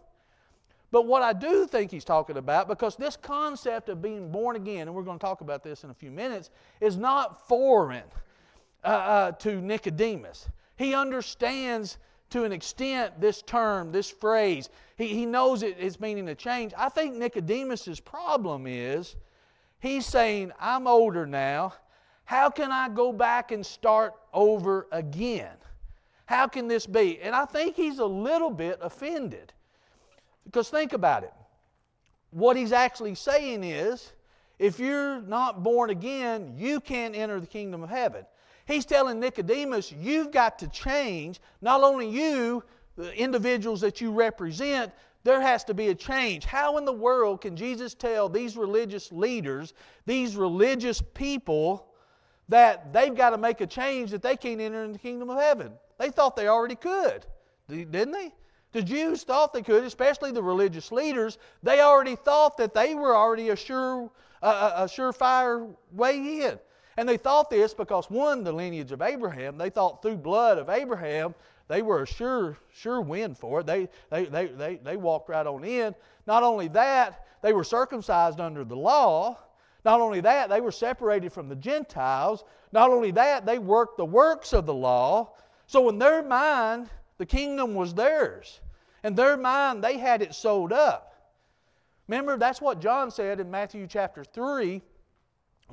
But 0.91 1.07
what 1.07 1.23
I 1.23 1.33
do 1.33 1.67
think 1.67 1.91
he's 1.91 2.05
talking 2.05 2.37
about, 2.37 2.69
because 2.69 2.95
this 2.95 3.17
concept 3.17 3.89
of 3.89 4.01
being 4.01 4.31
born 4.31 4.55
again, 4.55 4.87
and 4.87 4.95
we're 4.95 5.03
going 5.03 5.19
to 5.19 5.25
talk 5.25 5.41
about 5.41 5.65
this 5.65 5.83
in 5.83 5.91
a 5.91 5.95
few 5.95 6.13
minutes, 6.13 6.51
is 6.81 6.97
not 6.97 7.49
foreign 7.49 8.05
uh, 8.85 8.87
uh, 8.87 9.33
to 9.33 9.61
Nicodemus. 9.61 10.49
He 10.77 10.95
understands 10.95 11.99
to 12.35 12.43
an 12.43 12.51
extent 12.51 13.21
this 13.21 13.43
term, 13.43 13.93
this 13.93 14.11
phrase. 14.11 14.69
He, 14.99 15.07
he 15.07 15.25
knows 15.25 15.63
it, 15.63 15.77
it's 15.79 16.01
meaning 16.01 16.27
to 16.27 16.35
change. 16.35 16.73
I 16.77 16.89
think 16.89 17.15
Nicodemus's 17.15 18.01
problem 18.01 18.67
is 18.67 19.15
he's 19.79 20.05
saying, 20.05 20.51
I'm 20.59 20.89
older 20.89 21.27
now. 21.27 21.75
How 22.25 22.51
can 22.51 22.73
I 22.73 22.89
go 22.89 23.13
back 23.13 23.53
and 23.53 23.65
start 23.65 24.15
over 24.33 24.89
again? 24.91 25.55
How 26.27 26.49
can 26.49 26.67
this 26.67 26.87
be? 26.87 27.21
And 27.21 27.37
I 27.37 27.45
think 27.45 27.77
he's 27.77 28.01
a 28.01 28.05
little 28.05 28.51
bit 28.51 28.81
offended. 28.83 29.53
Because 30.45 30.69
think 30.69 30.93
about 30.93 31.23
it. 31.23 31.33
What 32.33 32.57
he's 32.57 32.73
actually 32.73 33.15
saying 33.15 33.63
is 33.63 34.13
if 34.59 34.81
you're 34.81 35.21
not 35.21 35.63
born 35.63 35.91
again, 35.91 36.55
you 36.59 36.81
can't 36.81 37.15
enter 37.15 37.39
the 37.39 37.47
kingdom 37.47 37.85
of 37.85 37.91
heaven. 37.91 38.27
He's 38.67 38.87
telling 38.87 39.21
Nicodemus, 39.21 39.93
you've 39.93 40.31
got 40.31 40.59
to 40.61 40.69
change, 40.69 41.41
not 41.61 41.83
only 41.83 42.09
you, 42.09 42.65
the 42.97 43.13
individuals 43.15 43.81
that 43.83 44.01
you 44.01 44.13
represent, 44.13 44.93
there 45.25 45.41
has 45.41 45.65
to 45.65 45.75
be 45.75 45.89
a 45.89 45.95
change. 45.95 46.45
How 46.45 46.77
in 46.77 46.85
the 46.85 46.93
world 46.93 47.41
can 47.41 47.57
Jesus 47.57 47.95
tell 47.95 48.29
these 48.29 48.57
religious 48.57 49.11
leaders, 49.11 49.75
these 50.07 50.37
religious 50.37 51.01
people, 51.01 51.89
that 52.49 52.93
they've 52.93 53.15
got 53.15 53.31
to 53.31 53.39
make 53.39 53.63
a 53.63 53.67
change 53.67 54.11
that 54.11 54.23
they 54.23 54.37
can't 54.37 54.61
enter 54.61 54.85
in 54.85 54.93
the 54.93 54.99
kingdom 54.99 55.31
of 55.31 55.39
heaven? 55.39 55.73
They 55.99 56.11
thought 56.11 56.37
they 56.37 56.49
already 56.49 56.77
could, 56.77 57.25
didn't 57.69 58.13
they? 58.13 58.33
The 58.73 58.83
Jews 58.83 59.23
thought 59.23 59.53
they 59.53 59.63
could, 59.63 59.85
especially 59.85 60.33
the 60.33 60.43
religious 60.43 60.91
leaders. 60.91 61.39
They 61.63 61.81
already 61.81 62.17
thought 62.17 62.57
that 62.57 62.75
they 62.75 62.95
were 62.95 63.15
already 63.15 63.51
a 63.51 63.57
sure, 63.57 64.11
uh, 64.43 64.73
a 64.77 64.85
surefire 64.85 65.75
way 65.93 66.43
in. 66.43 66.59
And 66.97 67.09
they 67.09 67.17
thought 67.17 67.51
this 67.51 67.75
because, 67.75 68.09
one, 68.11 68.45
the 68.45 68.53
lineage 68.53 68.93
of 68.93 69.03
Abraham, 69.03 69.59
they 69.59 69.71
thought 69.71 70.03
through 70.03 70.17
blood 70.17 70.59
of 70.59 70.69
Abraham, 70.69 71.35
they 71.67 71.83
were 71.83 72.03
a 72.03 72.07
sure, 72.07 72.57
sure 72.73 73.01
win 73.01 73.35
for 73.35 73.61
it. 73.61 73.67
They, 73.67 73.89
they, 74.11 74.27
they, 74.27 74.47
they, 74.47 74.77
they 74.77 74.97
walked 74.97 75.29
right 75.29 75.47
on 75.47 75.65
in. 75.65 75.95
Not 76.27 76.43
only 76.43 76.69
that, 76.69 77.27
they 77.43 77.53
were 77.53 77.65
circumcised 77.65 78.39
under 78.39 78.65
the 78.65 78.77
law. 78.77 79.39
Not 79.85 80.01
only 80.01 80.21
that, 80.21 80.49
they 80.49 80.61
were 80.61 80.73
separated 80.73 81.33
from 81.33 81.49
the 81.49 81.57
Gentiles. 81.57 82.45
Not 82.73 82.91
only 82.91 83.11
that, 83.13 83.45
they 83.47 83.59
worked 83.59 83.97
the 83.97 84.05
works 84.05 84.53
of 84.53 84.67
the 84.67 84.75
law. 84.75 85.33
So 85.67 85.89
in 85.89 85.99
their 85.99 86.23
mind, 86.23 86.89
the 87.19 87.27
kingdom 87.27 87.75
was 87.75 87.95
theirs. 87.95 88.61
In 89.03 89.15
their 89.15 89.37
mind, 89.37 89.83
they 89.83 89.99
had 89.99 90.23
it 90.23 90.35
sewed 90.35 90.73
up. 90.73 91.33
Remember, 92.09 92.37
that's 92.37 92.61
what 92.61 92.81
John 92.81 93.11
said 93.11 93.41
in 93.41 93.51
Matthew 93.51 93.87
chapter 93.87 94.25
3 94.25 94.83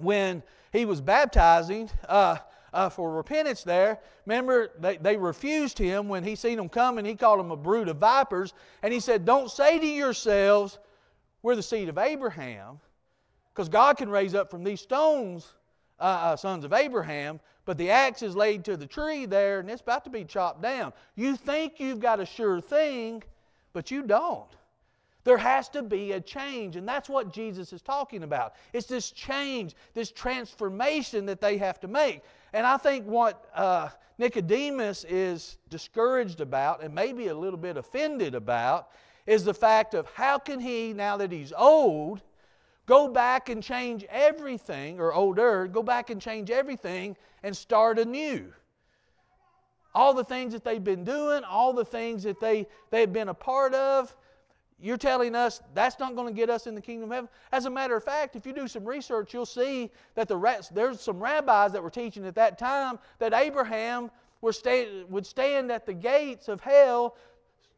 when 0.01 0.43
he 0.71 0.85
was 0.85 1.01
baptizing 1.01 1.89
uh, 2.07 2.37
uh, 2.73 2.89
for 2.89 3.11
repentance 3.11 3.63
there. 3.63 3.99
Remember, 4.25 4.71
they, 4.79 4.97
they 4.97 5.17
refused 5.17 5.77
him 5.77 6.07
when 6.07 6.23
he 6.23 6.35
seen 6.35 6.57
them 6.57 6.69
coming. 6.69 7.05
He 7.05 7.15
called 7.15 7.39
them 7.39 7.51
a 7.51 7.57
brood 7.57 7.89
of 7.89 7.97
vipers. 7.97 8.53
And 8.83 8.93
he 8.93 8.99
said, 8.99 9.25
Don't 9.25 9.51
say 9.51 9.79
to 9.79 9.85
yourselves, 9.85 10.79
We're 11.41 11.55
the 11.55 11.63
seed 11.63 11.89
of 11.89 11.97
Abraham, 11.97 12.79
because 13.53 13.67
God 13.69 13.97
can 13.97 14.09
raise 14.09 14.35
up 14.35 14.49
from 14.49 14.63
these 14.63 14.81
stones 14.81 15.53
uh, 16.01 16.03
uh, 16.03 16.35
sons 16.35 16.65
of 16.65 16.73
Abraham, 16.73 17.39
but 17.65 17.77
the 17.77 17.91
axe 17.91 18.23
is 18.23 18.35
laid 18.35 18.65
to 18.65 18.75
the 18.75 18.87
tree 18.87 19.27
there 19.27 19.59
and 19.59 19.69
it's 19.69 19.81
about 19.81 20.03
to 20.05 20.09
be 20.09 20.25
chopped 20.25 20.61
down. 20.61 20.91
You 21.15 21.35
think 21.35 21.79
you've 21.79 21.99
got 21.99 22.19
a 22.19 22.25
sure 22.25 22.59
thing, 22.59 23.21
but 23.71 23.91
you 23.91 24.01
don't. 24.01 24.49
There 25.23 25.37
has 25.37 25.69
to 25.69 25.83
be 25.83 26.13
a 26.13 26.21
change, 26.21 26.75
and 26.75 26.87
that's 26.87 27.07
what 27.07 27.31
Jesus 27.31 27.73
is 27.73 27.81
talking 27.81 28.23
about. 28.23 28.53
It's 28.73 28.87
this 28.87 29.11
change, 29.11 29.75
this 29.93 30.11
transformation 30.11 31.25
that 31.27 31.41
they 31.41 31.57
have 31.57 31.79
to 31.81 31.87
make. 31.87 32.21
And 32.53 32.65
I 32.65 32.77
think 32.77 33.05
what 33.05 33.49
uh, 33.53 33.89
Nicodemus 34.17 35.03
is 35.05 35.57
discouraged 35.69 36.41
about 36.41 36.83
and 36.83 36.93
maybe 36.93 37.27
a 37.27 37.35
little 37.35 37.59
bit 37.59 37.77
offended 37.77 38.35
about 38.35 38.89
is 39.27 39.43
the 39.43 39.53
fact 39.53 39.93
of 39.93 40.07
how 40.13 40.39
can 40.39 40.59
he, 40.59 40.93
now 40.93 41.17
that 41.17 41.31
he's 41.31 41.53
old, 41.55 42.21
go 42.87 43.07
back 43.07 43.49
and 43.49 43.61
change 43.61 44.03
everything, 44.09 44.99
or 44.99 45.13
older, 45.13 45.67
go 45.67 45.83
back 45.83 46.09
and 46.09 46.19
change 46.19 46.49
everything 46.49 47.15
and 47.43 47.55
start 47.55 47.99
anew. 47.99 48.51
All 49.93 50.13
the 50.13 50.23
things 50.23 50.53
that 50.53 50.63
they've 50.63 50.83
been 50.83 51.03
doing, 51.03 51.43
all 51.43 51.73
the 51.73 51.85
things 51.85 52.23
that 52.23 52.39
they, 52.39 52.67
they've 52.89 53.11
been 53.11 53.29
a 53.29 53.33
part 53.33 53.73
of, 53.73 54.15
you're 54.81 54.97
telling 54.97 55.35
us 55.35 55.61
that's 55.73 55.99
not 55.99 56.15
going 56.15 56.27
to 56.27 56.33
get 56.33 56.49
us 56.49 56.67
in 56.67 56.75
the 56.75 56.81
kingdom 56.81 57.11
of 57.11 57.15
heaven? 57.15 57.29
As 57.51 57.65
a 57.65 57.69
matter 57.69 57.95
of 57.95 58.03
fact, 58.03 58.35
if 58.35 58.45
you 58.45 58.53
do 58.53 58.67
some 58.67 58.85
research, 58.85 59.33
you'll 59.33 59.45
see 59.45 59.91
that 60.15 60.27
the, 60.27 60.65
there's 60.73 60.99
some 60.99 61.19
rabbis 61.19 61.71
that 61.71 61.81
were 61.81 61.89
teaching 61.89 62.25
at 62.25 62.35
that 62.35 62.57
time 62.57 62.99
that 63.19 63.33
Abraham 63.33 64.09
stay, 64.51 65.03
would 65.09 65.25
stand 65.25 65.71
at 65.71 65.85
the 65.85 65.93
gates 65.93 66.47
of 66.47 66.61
hell 66.61 67.15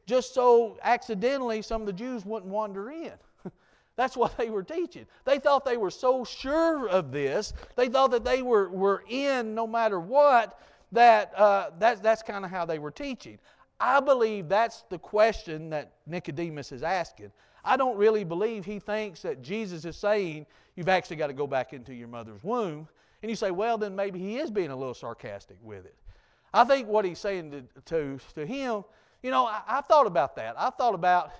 just 0.05 0.33
so 0.33 0.77
accidentally 0.81 1.61
some 1.61 1.81
of 1.81 1.87
the 1.87 1.93
Jews 1.93 2.25
wouldn't 2.25 2.51
wander 2.51 2.89
in. 2.91 3.13
That's 3.95 4.15
what 4.15 4.37
they 4.37 4.49
were 4.49 4.63
teaching. 4.63 5.05
They 5.25 5.39
thought 5.39 5.65
they 5.65 5.77
were 5.77 5.91
so 5.91 6.23
sure 6.23 6.87
of 6.87 7.11
this, 7.11 7.53
they 7.75 7.89
thought 7.89 8.11
that 8.11 8.23
they 8.23 8.41
were, 8.41 8.69
were 8.69 9.03
in 9.09 9.53
no 9.53 9.67
matter 9.67 9.99
what, 9.99 10.59
that 10.93 11.33
uh, 11.37 11.71
that's, 11.79 11.99
that's 11.99 12.21
kind 12.21 12.45
of 12.45 12.51
how 12.51 12.65
they 12.65 12.79
were 12.79 12.91
teaching. 12.91 13.39
I 13.85 13.99
believe 13.99 14.47
that's 14.47 14.83
the 14.83 14.97
question 14.97 15.69
that 15.71 15.91
Nicodemus 16.07 16.71
is 16.71 16.83
asking. 16.83 17.33
I 17.65 17.75
don't 17.75 17.97
really 17.97 18.23
believe 18.23 18.63
he 18.63 18.79
thinks 18.79 19.21
that 19.23 19.41
Jesus 19.41 19.83
is 19.83 19.97
saying 19.97 20.45
you've 20.77 20.87
actually 20.87 21.17
got 21.17 21.27
to 21.27 21.33
go 21.33 21.45
back 21.45 21.73
into 21.73 21.93
your 21.93 22.07
mother's 22.07 22.41
womb. 22.45 22.87
And 23.21 23.29
you 23.29 23.35
say, 23.35 23.51
well, 23.51 23.77
then 23.77 23.93
maybe 23.93 24.19
he 24.19 24.37
is 24.37 24.49
being 24.49 24.71
a 24.71 24.75
little 24.75 24.93
sarcastic 24.93 25.57
with 25.61 25.85
it. 25.85 25.95
I 26.53 26.63
think 26.63 26.87
what 26.87 27.03
he's 27.03 27.19
saying 27.19 27.51
to, 27.51 27.63
to, 27.85 28.19
to 28.35 28.45
him, 28.45 28.85
you 29.21 29.31
know, 29.31 29.45
I, 29.45 29.61
I've 29.67 29.85
thought 29.85 30.07
about 30.07 30.37
that. 30.37 30.55
I've 30.57 30.75
thought 30.75 30.95
about 30.95 31.31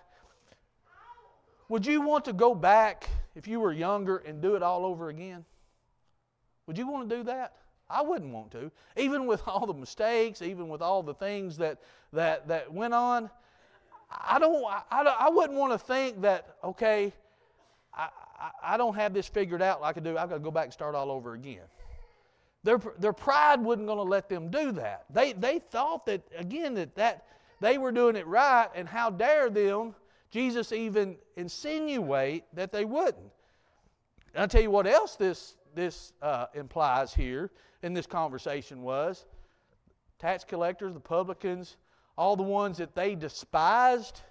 would 1.70 1.86
you 1.86 2.02
want 2.02 2.26
to 2.26 2.34
go 2.34 2.54
back 2.54 3.10
if 3.36 3.48
you 3.48 3.62
were 3.62 3.72
younger 3.72 4.18
and 4.18 4.42
do 4.42 4.56
it 4.56 4.64
all 4.64 4.86
over 4.86 5.08
again? 5.08 5.46
Would 6.68 6.78
you 6.78 6.90
want 6.90 7.10
to 7.10 7.16
do 7.16 7.24
that? 7.24 7.56
I 7.94 8.02
wouldn't 8.02 8.34
want 8.34 8.52
to. 8.52 8.72
Even 8.98 9.26
with 9.28 9.42
all 9.48 9.66
the 9.66 9.74
mistakes, 9.74 10.42
even 10.42 10.68
with 10.68 10.82
all 10.82 11.04
the 11.04 11.14
things 11.14 11.58
that, 11.58 11.80
that, 12.12 12.48
that 12.48 12.74
went 12.74 12.94
on, 12.94 13.30
I, 14.10 14.40
don't, 14.40 14.64
I, 14.66 15.02
I 15.20 15.30
wouldn't 15.30 15.58
want 15.58 15.74
to 15.74 15.80
think 15.80 16.22
that, 16.22 16.58
okay, 16.64 17.14
I, 17.94 18.10
I, 18.40 18.74
I 18.74 18.78
don't 18.78 18.96
have 18.96 19.14
this 19.14 19.28
figured 19.28 19.62
out 19.62 19.82
like 19.82 19.98
I 19.98 20.00
do. 20.00 20.18
I've 20.18 20.30
got 20.30 20.36
to 20.36 20.40
go 20.42 20.52
back 20.52 20.66
and 20.66 20.74
start 20.74 20.96
all 20.96 21.12
over 21.12 21.34
again. 21.34 21.64
Their, 22.64 22.80
their 22.98 23.14
pride 23.14 23.60
wasn't 23.60 23.88
going 23.88 23.98
to 23.98 24.04
let 24.04 24.30
them 24.30 24.50
do 24.50 24.72
that. 24.74 25.06
They, 25.10 25.34
they 25.34 25.60
thought 25.60 26.06
that, 26.06 26.22
again, 26.38 26.74
that, 26.76 26.96
that 26.96 27.26
they 27.60 27.78
were 27.78 27.92
doing 27.92 28.16
it 28.16 28.26
right, 28.26 28.70
and 28.74 28.88
how 28.88 29.10
dare 29.10 29.50
them 29.50 29.96
Jesus 30.32 30.72
even 30.72 31.18
insinuate 31.36 32.46
that 32.54 32.72
they 32.72 32.86
wouldn't. 32.86 33.32
And 34.34 34.42
I'll 34.42 34.48
tell 34.48 34.62
you 34.62 34.72
what 34.72 34.88
else 34.88 35.16
this, 35.16 35.56
this 35.76 36.14
uh, 36.22 36.48
implies 36.54 37.14
here 37.14 37.52
in 37.84 37.94
this 37.94 38.08
conversation 38.08 38.82
was 38.82 39.26
tax 40.20 40.46
collectors, 40.46 40.94
the 40.94 41.00
publicans, 41.02 41.76
all 42.18 42.38
the 42.38 42.44
ones 42.44 42.78
that 42.78 42.96
they 42.96 43.14
despised 43.14 44.22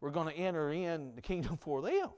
were 0.00 0.10
going 0.10 0.28
to 0.28 0.34
enter 0.34 0.70
in 0.70 1.14
the 1.14 1.22
kingdom 1.22 1.56
for 1.56 1.80
them. 1.80 2.10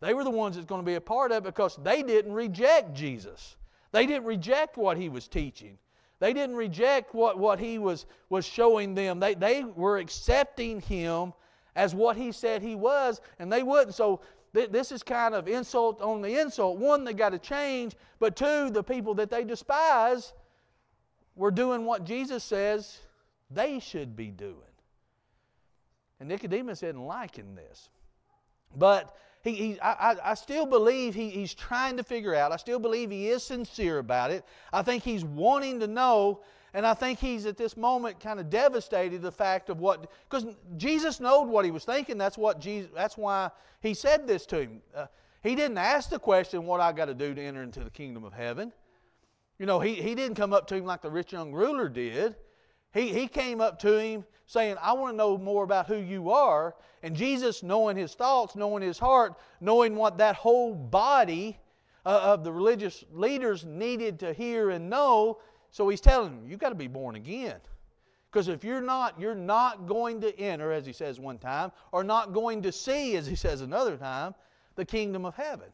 They 0.00 0.14
were 0.14 0.24
the 0.24 0.30
ones 0.30 0.56
that's 0.56 0.66
going 0.66 0.80
to 0.80 0.86
be 0.86 0.94
a 0.94 1.00
part 1.00 1.32
of 1.32 1.44
it 1.44 1.54
because 1.54 1.78
they 1.82 2.02
didn't 2.02 2.32
reject 2.32 2.94
Jesus. 2.94 3.56
They 3.92 4.06
didn't 4.06 4.26
reject 4.26 4.76
what 4.76 4.96
he 4.96 5.08
was 5.08 5.28
teaching. 5.28 5.78
They 6.20 6.32
didn't 6.32 6.56
reject 6.56 7.14
what, 7.14 7.38
what 7.38 7.60
he 7.60 7.78
was, 7.78 8.06
was 8.28 8.44
showing 8.44 8.94
them. 8.94 9.20
They, 9.20 9.34
they 9.34 9.62
were 9.62 9.98
accepting 9.98 10.80
him 10.80 11.32
as 11.76 11.94
what 11.94 12.16
he 12.16 12.32
said 12.32 12.62
he 12.62 12.74
was, 12.74 13.20
and 13.38 13.52
they 13.52 13.62
wouldn't. 13.62 13.94
So 13.94 14.20
th- 14.54 14.70
this 14.70 14.92
is 14.92 15.02
kind 15.02 15.34
of 15.34 15.48
insult 15.48 16.00
on 16.00 16.22
the 16.22 16.40
insult. 16.40 16.78
One, 16.78 17.04
they 17.04 17.14
got 17.14 17.30
to 17.30 17.38
change, 17.38 17.94
but 18.18 18.36
two, 18.36 18.70
the 18.70 18.82
people 18.82 19.14
that 19.14 19.30
they 19.30 19.44
despise 19.44 20.32
were 21.36 21.50
doing 21.50 21.84
what 21.84 22.04
Jesus 22.04 22.44
says 22.44 22.98
they 23.50 23.78
should 23.78 24.16
be 24.16 24.26
doing. 24.26 24.54
And 26.20 26.28
Nicodemus 26.28 26.82
isn't 26.82 27.00
liking 27.00 27.54
this. 27.54 27.88
But 28.76 29.16
he, 29.42 29.54
he, 29.54 29.80
I, 29.80 30.16
I 30.22 30.34
still 30.34 30.66
believe 30.66 31.14
he, 31.14 31.30
he's 31.30 31.54
trying 31.54 31.96
to 31.96 32.02
figure 32.02 32.34
out. 32.34 32.52
I 32.52 32.56
still 32.56 32.78
believe 32.78 33.10
he 33.10 33.28
is 33.28 33.42
sincere 33.42 33.98
about 33.98 34.30
it. 34.30 34.44
I 34.72 34.82
think 34.82 35.02
he's 35.02 35.24
wanting 35.24 35.80
to 35.80 35.86
know, 35.86 36.40
and 36.78 36.86
I 36.86 36.94
think 36.94 37.18
he's 37.18 37.44
at 37.44 37.56
this 37.56 37.76
moment 37.76 38.20
kind 38.20 38.38
of 38.38 38.50
devastated 38.50 39.20
the 39.20 39.32
fact 39.32 39.68
of 39.68 39.80
what, 39.80 40.08
because 40.30 40.54
Jesus 40.76 41.18
knowed 41.18 41.48
what 41.48 41.64
he 41.64 41.72
was 41.72 41.84
thinking. 41.84 42.16
That's 42.16 42.38
what 42.38 42.60
Jesus. 42.60 42.88
That's 42.94 43.18
why 43.18 43.50
he 43.80 43.94
said 43.94 44.28
this 44.28 44.46
to 44.46 44.60
him. 44.60 44.80
Uh, 44.94 45.06
he 45.42 45.56
didn't 45.56 45.78
ask 45.78 46.08
the 46.08 46.20
question, 46.20 46.66
"What 46.66 46.80
I 46.80 46.92
got 46.92 47.06
to 47.06 47.14
do 47.14 47.34
to 47.34 47.42
enter 47.42 47.64
into 47.64 47.82
the 47.82 47.90
kingdom 47.90 48.22
of 48.22 48.32
heaven." 48.32 48.72
You 49.58 49.66
know, 49.66 49.80
he, 49.80 49.94
he 49.94 50.14
didn't 50.14 50.36
come 50.36 50.52
up 50.52 50.68
to 50.68 50.76
him 50.76 50.84
like 50.84 51.02
the 51.02 51.10
rich 51.10 51.32
young 51.32 51.52
ruler 51.52 51.88
did. 51.88 52.36
He, 52.94 53.12
he 53.12 53.26
came 53.26 53.60
up 53.60 53.80
to 53.80 53.98
him 53.98 54.24
saying, 54.46 54.76
I 54.80 54.92
want 54.92 55.14
to 55.14 55.16
know 55.16 55.36
more 55.36 55.64
about 55.64 55.88
who 55.88 55.96
you 55.96 56.30
are. 56.30 56.76
And 57.02 57.16
Jesus, 57.16 57.64
knowing 57.64 57.96
his 57.96 58.14
thoughts, 58.14 58.54
knowing 58.54 58.84
his 58.84 59.00
heart, 59.00 59.34
knowing 59.60 59.96
what 59.96 60.18
that 60.18 60.36
whole 60.36 60.76
body 60.76 61.58
uh, 62.06 62.20
of 62.22 62.44
the 62.44 62.52
religious 62.52 63.04
leaders 63.12 63.64
needed 63.66 64.18
to 64.20 64.32
hear 64.32 64.70
and 64.70 64.88
know, 64.88 65.40
so 65.70 65.88
he's 65.88 66.00
telling 66.00 66.34
them, 66.34 66.48
You've 66.48 66.60
got 66.60 66.70
to 66.70 66.74
be 66.74 66.88
born 66.88 67.16
again. 67.16 67.56
Because 68.30 68.48
if 68.48 68.62
you're 68.62 68.82
not, 68.82 69.18
you're 69.18 69.34
not 69.34 69.86
going 69.86 70.20
to 70.20 70.38
enter, 70.38 70.70
as 70.70 70.84
he 70.84 70.92
says 70.92 71.18
one 71.18 71.38
time, 71.38 71.72
or 71.92 72.04
not 72.04 72.34
going 72.34 72.62
to 72.62 72.72
see, 72.72 73.16
as 73.16 73.26
he 73.26 73.34
says 73.34 73.62
another 73.62 73.96
time, 73.96 74.34
the 74.74 74.84
kingdom 74.84 75.24
of 75.24 75.34
heaven. 75.34 75.68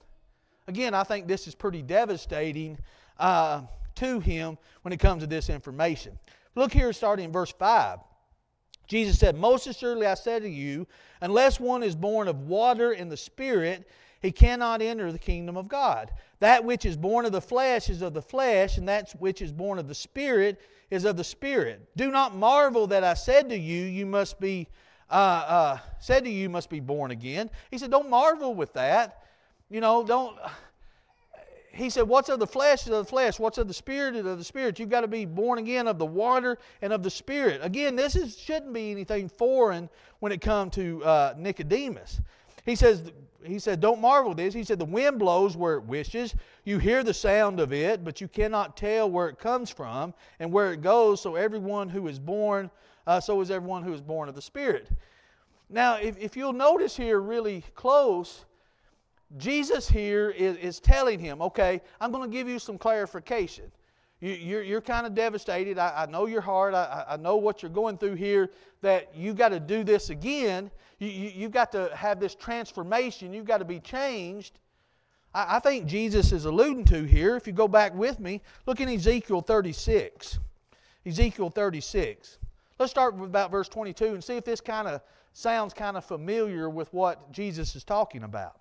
Again, 0.69 0.95
I 0.95 1.03
think 1.03 1.27
this 1.27 1.49
is 1.49 1.55
pretty 1.55 1.83
devastating 1.83 2.79
uh, 3.19 3.63
to 3.97 4.21
him 4.21 4.57
when 4.83 4.93
it 4.93 5.01
comes 5.01 5.23
to 5.23 5.27
this 5.27 5.51
information. 5.51 6.17
Look 6.55 6.73
here, 6.73 6.93
starting 6.93 7.27
in 7.27 7.33
verse 7.33 7.53
5. 7.53 7.99
Jesus 8.87 9.19
said, 9.19 9.37
Most 9.37 9.67
assuredly 9.67 10.07
I 10.07 10.15
say 10.15 10.39
to 10.39 10.49
you, 10.49 10.87
unless 11.21 11.59
one 11.59 11.83
is 11.83 11.97
born 11.97 12.29
of 12.29 12.47
water 12.49 12.93
and 12.93 13.11
the 13.11 13.17
Spirit, 13.17 13.89
he 14.25 14.33
cannot 14.33 14.81
enter 14.81 15.13
the 15.13 15.19
kingdom 15.19 15.57
of 15.57 15.69
God. 15.69 16.11
That 16.41 16.65
which 16.65 16.85
is 16.87 16.97
born 16.97 17.27
of 17.27 17.33
the 17.33 17.41
flesh 17.41 17.91
is 17.91 18.01
of 18.01 18.15
the 18.15 18.23
flesh, 18.23 18.79
and 18.79 18.89
that 18.89 19.13
which 19.19 19.43
is 19.43 19.53
born 19.53 19.79
of 19.79 19.87
the 19.87 19.95
Spirit 19.95 20.61
is 20.91 21.05
of 21.05 21.17
the 21.17 21.25
Spirit. 21.25 21.89
Do 21.97 22.11
not 22.11 22.35
marvel 22.35 22.87
that 22.87 23.05
I 23.05 23.15
said 23.15 23.49
to 23.51 23.57
you, 23.57 23.83
you 23.83 24.07
must 24.07 24.41
be 24.41 24.69
uh, 25.11 25.15
uh, 25.15 25.79
said 25.99 26.25
to 26.25 26.31
you, 26.31 26.49
must 26.49 26.71
be 26.71 26.81
born 26.81 27.11
again. 27.11 27.51
He 27.71 27.77
said, 27.77 27.91
don't 27.91 28.09
marvel 28.09 28.55
with 28.55 28.73
that. 28.73 29.25
You 29.71 29.81
know, 29.81 30.05
don't. 30.05 30.39
He 31.73 31.91
said, 31.91 32.05
What's 32.05 32.29
of 32.29 32.39
the 32.39 32.47
flesh 32.47 32.87
is 32.87 32.93
of 32.93 33.05
the 33.05 33.11
flesh. 33.11 33.39
What's 33.39 33.59
of 33.59 33.67
the 33.67 33.75
spirit 33.75 34.15
is 34.15 34.25
of 34.25 34.39
the 34.39 34.45
spirit. 34.45 34.79
You've 34.79 34.91
got 34.91 35.01
to 35.01 35.09
be 35.09 35.25
born 35.25 35.59
again 35.59 35.89
of 35.89 35.99
the 35.99 36.07
water 36.07 36.59
and 36.83 36.93
of 36.93 37.03
the 37.03 37.11
spirit. 37.11 37.61
Again, 37.63 37.97
this 37.97 38.15
is, 38.15 38.39
shouldn't 38.39 38.73
be 38.73 38.93
anything 38.93 39.29
foreign 39.29 39.89
when 40.21 40.31
it 40.31 40.41
comes 40.41 40.75
to 40.77 41.05
uh, 41.05 41.35
Nicodemus. 41.37 42.21
He 42.65 42.75
says, 42.75 43.13
he 43.45 43.59
said, 43.59 43.81
Don't 43.81 44.01
marvel 44.01 44.35
this. 44.35 44.55
He 44.55 44.65
said, 44.65 44.79
The 44.79 44.85
wind 44.85 45.19
blows 45.19 45.57
where 45.57 45.75
it 45.75 45.85
wishes. 45.85 46.35
You 46.65 46.79
hear 46.79 47.03
the 47.05 47.15
sound 47.15 47.61
of 47.61 47.73
it, 47.73 48.05
but 48.05 48.21
you 48.21 48.29
cannot 48.29 48.77
tell 48.77 49.11
where 49.11 49.29
it 49.29 49.39
comes 49.39 49.71
from 49.71 50.15
and 50.41 50.51
where 50.51 50.73
it 50.73 50.81
goes. 50.81 51.21
So 51.21 51.37
everyone 51.37 51.89
who 51.89 52.09
is 52.09 52.19
born, 52.19 52.71
uh, 53.07 53.21
so 53.21 53.41
is 53.41 53.51
everyone 53.51 53.83
who 53.83 53.93
is 53.93 54.01
born 54.01 54.29
of 54.29 54.35
the 54.35 54.43
Spirit. 54.43 54.89
Now, 55.69 55.97
if, 55.97 56.17
if 56.19 56.37
you'll 56.37 56.53
notice 56.53 56.97
here 56.97 57.21
really 57.21 57.65
close, 57.75 58.45
Jesus 59.37 59.89
here 59.89 60.31
is, 60.31 60.57
is 60.59 60.81
telling 60.81 61.19
him, 61.19 61.43
okay, 61.43 61.81
I'm 62.01 62.13
going 62.13 62.31
to 62.31 62.35
give 62.35 62.49
you 62.49 62.59
some 62.59 62.79
clarification. 62.79 63.71
You, 64.21 64.33
are 64.33 64.37
you're, 64.37 64.63
you're 64.63 64.81
kind 64.81 65.07
of 65.07 65.15
devastated. 65.15 65.79
I, 65.79 66.05
I 66.05 66.07
know 66.07 66.27
your 66.27 66.41
heart. 66.41 66.75
I, 66.75 67.05
I 67.09 67.17
know 67.17 67.37
what 67.37 67.63
you're 67.63 67.71
going 67.71 67.99
through 67.99 68.15
here, 68.15 68.51
that 68.81 69.11
you've 69.15 69.37
got 69.37 69.51
to 69.51 69.61
do 69.61 69.85
this 69.85 70.11
again. 70.11 70.71
You, 70.99 71.09
you, 71.09 71.33
you've 71.35 71.53
got 71.53 71.73
to 71.73 71.91
have 71.95 72.21
this 72.21 72.35
transformation. 72.35 73.33
You've 73.33 73.47
got 73.47 73.59
to 73.59 73.65
be 73.65 73.81
changed. 73.81 74.59
I, 75.35 75.57
I 75.57 75.59
think 75.59 75.87
Jesus 75.87 76.33
is 76.33 76.45
alluding 76.45 76.85
to 76.87 77.03
here, 77.05 77.37
if 77.37 77.47
you 77.47 77.53
go 77.53 77.69
back 77.69 77.95
with 77.95 78.21
me, 78.21 78.41
look 78.67 78.81
in 78.81 78.89
Ezekiel 78.89 79.41
36. 79.41 80.39
Ezekiel 81.07 81.51
36. 81.51 82.39
Let's 82.79 82.91
start 82.91 83.15
with 83.15 83.29
about 83.29 83.51
verse 83.51 83.69
22 83.69 84.15
and 84.15 84.25
see 84.25 84.37
if 84.37 84.45
this 84.45 84.61
kind 84.61 84.89
of 84.89 85.01
sounds 85.33 85.75
kind 85.75 85.97
of 85.97 86.05
familiar 86.05 86.71
with 86.71 86.93
what 86.93 87.31
Jesus 87.33 87.77
is 87.77 87.85
talking 87.85 88.23
about. 88.23 88.59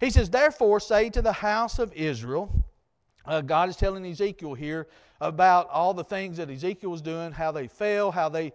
He 0.00 0.10
says, 0.10 0.28
Therefore, 0.28 0.80
say 0.80 1.08
to 1.10 1.22
the 1.22 1.32
house 1.32 1.78
of 1.78 1.92
Israel, 1.94 2.50
uh, 3.26 3.40
God 3.40 3.68
is 3.68 3.76
telling 3.76 4.04
Ezekiel 4.04 4.54
here 4.54 4.88
about 5.20 5.68
all 5.70 5.94
the 5.94 6.04
things 6.04 6.36
that 6.36 6.50
Ezekiel 6.50 6.90
was 6.90 7.00
doing, 7.00 7.32
how 7.32 7.52
they 7.52 7.68
fell, 7.68 8.10
how 8.10 8.28
they, 8.28 8.52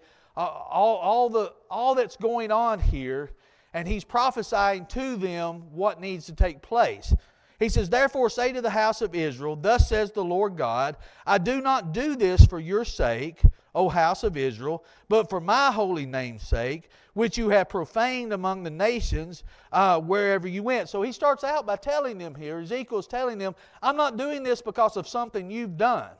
all, 0.48 0.98
all, 0.98 1.29
the, 1.29 1.53
all 1.69 1.96
that's 1.96 2.15
going 2.15 2.51
on 2.51 2.79
here, 2.79 3.31
and 3.74 3.88
he's 3.88 4.03
prophesying 4.03 4.86
to 4.88 5.15
them 5.15 5.63
what 5.72 6.00
needs 6.00 6.25
to 6.27 6.34
take 6.34 6.62
place. 6.62 7.13
He 7.60 7.67
says, 7.67 7.89
Therefore 7.89 8.29
say 8.29 8.53
to 8.53 8.62
the 8.62 8.69
house 8.69 9.01
of 9.01 9.13
Israel, 9.13 9.55
Thus 9.55 9.89
says 9.89 10.12
the 10.12 10.24
Lord 10.24 10.55
God, 10.55 10.96
I 11.25 11.38
do 11.38 11.62
not 11.62 11.91
do 11.93 12.15
this 12.15 12.46
for 12.46 12.60
your 12.60 12.86
sake, 12.86 13.41
O 13.75 13.89
house 13.89 14.24
of 14.24 14.38
Israel, 14.38 14.86
but 15.10 15.29
for 15.29 15.41
my 15.41 15.72
holy 15.72 16.05
name's 16.05 16.48
sake, 16.48 16.89
which 17.13 17.38
you 17.38 17.50
have 17.50 17.67
profaned 17.67 18.31
among 18.31 18.63
the 18.63 18.69
nations 18.69 19.43
uh, 19.74 20.00
wherever 20.00 20.48
you 20.48 20.63
went. 20.63 20.88
So 20.88 21.01
he 21.01 21.12
starts 21.12 21.43
out 21.43 21.65
by 21.65 21.75
telling 21.75 22.17
them 22.17 22.34
here, 22.34 22.60
Ezekiel's 22.60 23.08
telling 23.08 23.38
them, 23.38 23.53
I'm 23.84 23.98
not 23.98 24.17
doing 24.17 24.41
this 24.41 24.62
because 24.62 24.96
of 24.96 25.08
something 25.08 25.51
you've 25.51 25.77
done. 25.77 26.12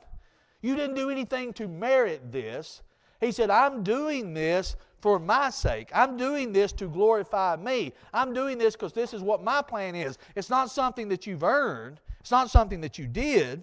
You 0.60 0.76
didn't 0.76 0.96
do 0.96 1.08
anything 1.08 1.54
to 1.54 1.66
merit 1.66 2.30
this. 2.30 2.82
He 3.20 3.32
said, 3.32 3.50
I'm 3.50 3.82
doing 3.82 4.34
this 4.34 4.76
for 5.00 5.18
my 5.18 5.50
sake. 5.50 5.90
I'm 5.94 6.16
doing 6.16 6.52
this 6.52 6.72
to 6.72 6.88
glorify 6.88 7.56
me. 7.56 7.92
I'm 8.12 8.32
doing 8.32 8.58
this 8.58 8.74
because 8.74 8.92
this 8.92 9.14
is 9.14 9.22
what 9.22 9.42
my 9.42 9.62
plan 9.62 9.94
is. 9.94 10.18
It's 10.34 10.50
not 10.50 10.70
something 10.70 11.08
that 11.08 11.26
you've 11.26 11.44
earned, 11.44 12.00
it's 12.20 12.30
not 12.30 12.50
something 12.50 12.80
that 12.80 12.98
you 12.98 13.06
did. 13.06 13.62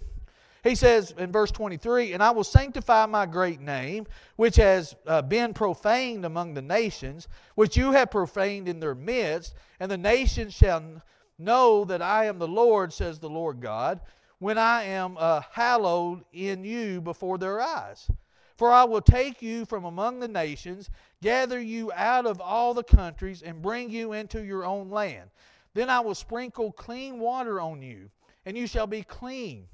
He 0.64 0.76
says 0.76 1.14
in 1.18 1.32
verse 1.32 1.52
23, 1.52 2.14
And 2.14 2.22
I 2.22 2.32
will 2.32 2.44
sanctify 2.44 3.06
my 3.06 3.26
great 3.26 3.62
name, 3.62 4.06
which 4.36 4.58
has 4.58 4.96
uh, 5.06 5.22
been 5.22 5.54
profaned 5.54 6.26
among 6.26 6.56
the 6.56 6.62
nations, 6.62 7.28
which 7.56 7.78
you 7.78 7.92
have 7.92 8.12
profaned 8.12 8.68
in 8.68 8.80
their 8.80 8.96
midst, 8.96 9.56
and 9.80 9.90
the 9.90 9.98
nations 9.98 10.54
shall 10.54 11.02
know 11.40 11.86
that 11.86 12.02
I 12.02 12.26
am 12.26 12.40
the 12.40 12.48
Lord, 12.48 12.92
says 12.92 13.20
the 13.20 13.30
Lord 13.30 13.62
God, 13.62 14.02
when 14.40 14.58
I 14.58 14.84
am 14.84 15.16
uh, 15.18 15.42
hallowed 15.52 16.26
in 16.34 16.64
you 16.64 17.00
before 17.00 17.38
their 17.38 17.62
eyes. 17.62 18.10
For 18.58 18.72
I 18.72 18.86
will 18.86 19.02
take 19.02 19.42
you 19.44 19.66
from 19.66 19.86
among 19.86 20.20
the 20.20 20.28
nations, 20.28 20.90
gather 21.22 21.60
you 21.60 21.92
out 21.94 22.26
of 22.26 22.42
all 22.42 22.74
the 22.74 22.84
countries, 22.84 23.44
and 23.44 23.62
bring 23.62 23.92
you 23.92 24.14
into 24.14 24.44
your 24.44 24.66
own 24.66 24.90
land. 24.90 25.30
Then 25.76 25.92
I 25.92 26.00
will 26.00 26.16
sprinkle 26.16 26.72
clean 26.72 27.20
water 27.20 27.62
on 27.62 27.84
you, 27.84 28.10
and 28.46 28.58
you 28.58 28.66
shall 28.66 28.88
be 28.88 29.04
clean. 29.04 29.68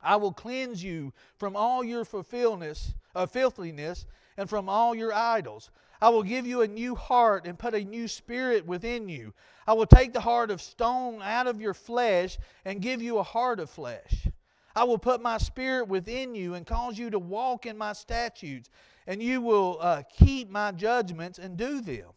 I 0.00 0.14
will 0.16 0.32
cleanse 0.32 0.84
you 0.84 1.12
from 1.36 1.56
all 1.56 1.82
your 1.82 2.06
uh, 2.12 3.26
filthiness 3.26 4.06
and 4.36 4.48
from 4.48 4.68
all 4.68 4.94
your 4.94 5.12
idols. 5.12 5.70
I 6.00 6.10
will 6.10 6.22
give 6.22 6.46
you 6.46 6.62
a 6.62 6.68
new 6.68 6.94
heart 6.94 7.46
and 7.46 7.58
put 7.58 7.74
a 7.74 7.82
new 7.82 8.06
spirit 8.06 8.66
within 8.66 9.08
you. 9.08 9.34
I 9.66 9.72
will 9.72 9.86
take 9.86 10.12
the 10.12 10.20
heart 10.20 10.52
of 10.52 10.62
stone 10.62 11.22
out 11.22 11.48
of 11.48 11.60
your 11.60 11.74
flesh 11.74 12.38
and 12.64 12.80
give 12.80 13.02
you 13.02 13.18
a 13.18 13.24
heart 13.24 13.58
of 13.58 13.68
flesh. 13.68 14.28
I 14.76 14.84
will 14.84 14.98
put 14.98 15.22
my 15.22 15.38
spirit 15.38 15.88
within 15.88 16.34
you 16.34 16.52
and 16.52 16.66
cause 16.66 16.98
you 16.98 17.08
to 17.08 17.18
walk 17.18 17.64
in 17.64 17.78
my 17.78 17.94
statutes, 17.94 18.68
and 19.06 19.22
you 19.22 19.40
will 19.40 19.78
uh, 19.80 20.02
keep 20.18 20.50
my 20.50 20.70
judgments 20.70 21.38
and 21.38 21.56
do 21.56 21.80
them. 21.80 22.10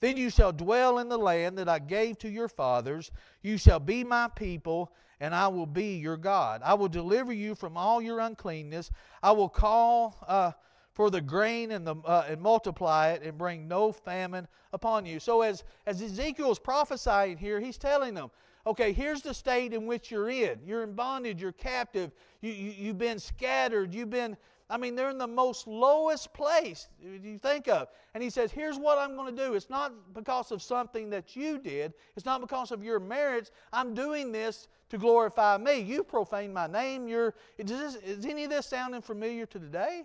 Then 0.00 0.18
you 0.18 0.28
shall 0.28 0.52
dwell 0.52 0.98
in 0.98 1.08
the 1.08 1.16
land 1.16 1.56
that 1.56 1.70
I 1.70 1.78
gave 1.78 2.18
to 2.18 2.28
your 2.28 2.48
fathers. 2.48 3.10
You 3.40 3.56
shall 3.56 3.80
be 3.80 4.04
my 4.04 4.28
people, 4.28 4.92
and 5.20 5.34
I 5.34 5.48
will 5.48 5.64
be 5.64 5.96
your 5.96 6.18
God. 6.18 6.60
I 6.62 6.74
will 6.74 6.88
deliver 6.88 7.32
you 7.32 7.54
from 7.54 7.78
all 7.78 8.02
your 8.02 8.20
uncleanness. 8.20 8.90
I 9.22 9.30
will 9.30 9.48
call 9.48 10.16
uh, 10.28 10.52
for 10.92 11.08
the 11.08 11.20
grain 11.20 11.70
and, 11.70 11.86
the, 11.86 11.96
uh, 12.04 12.26
and 12.28 12.42
multiply 12.42 13.10
it 13.10 13.22
and 13.22 13.38
bring 13.38 13.66
no 13.66 13.90
famine 13.90 14.46
upon 14.74 15.06
you. 15.06 15.18
So, 15.18 15.40
as, 15.40 15.64
as 15.86 16.02
Ezekiel 16.02 16.50
is 16.50 16.58
prophesying 16.58 17.38
here, 17.38 17.58
he's 17.58 17.78
telling 17.78 18.12
them, 18.12 18.30
okay, 18.66 18.92
here's 18.92 19.22
the 19.22 19.34
state 19.34 19.72
in 19.72 19.86
which 19.86 20.10
you're 20.10 20.30
in. 20.30 20.60
You're 20.64 20.82
in 20.82 20.94
bondage, 20.94 21.40
you're 21.40 21.52
captive, 21.52 22.12
you, 22.40 22.52
you, 22.52 22.70
you've 22.70 22.98
been 22.98 23.18
scattered, 23.18 23.94
you've 23.94 24.10
been, 24.10 24.36
I 24.70 24.76
mean, 24.76 24.94
they're 24.94 25.10
in 25.10 25.18
the 25.18 25.26
most 25.26 25.66
lowest 25.66 26.32
place 26.32 26.88
you 27.00 27.38
think 27.38 27.68
of. 27.68 27.88
And 28.14 28.22
he 28.22 28.30
says, 28.30 28.52
here's 28.52 28.78
what 28.78 28.98
I'm 28.98 29.16
going 29.16 29.34
to 29.34 29.46
do. 29.46 29.54
It's 29.54 29.70
not 29.70 29.92
because 30.14 30.52
of 30.52 30.62
something 30.62 31.10
that 31.10 31.34
you 31.34 31.58
did, 31.58 31.92
it's 32.16 32.26
not 32.26 32.40
because 32.40 32.70
of 32.70 32.84
your 32.84 33.00
merits. 33.00 33.50
I'm 33.72 33.94
doing 33.94 34.32
this 34.32 34.68
to 34.90 34.98
glorify 34.98 35.56
me. 35.56 35.80
You 35.80 36.04
profane 36.04 36.52
my 36.52 36.66
name. 36.66 37.08
You're, 37.08 37.34
is, 37.58 37.66
this, 37.66 37.94
is 37.96 38.26
any 38.26 38.44
of 38.44 38.50
this 38.50 38.66
sounding 38.66 39.02
familiar 39.02 39.46
to 39.46 39.58
today? 39.58 40.04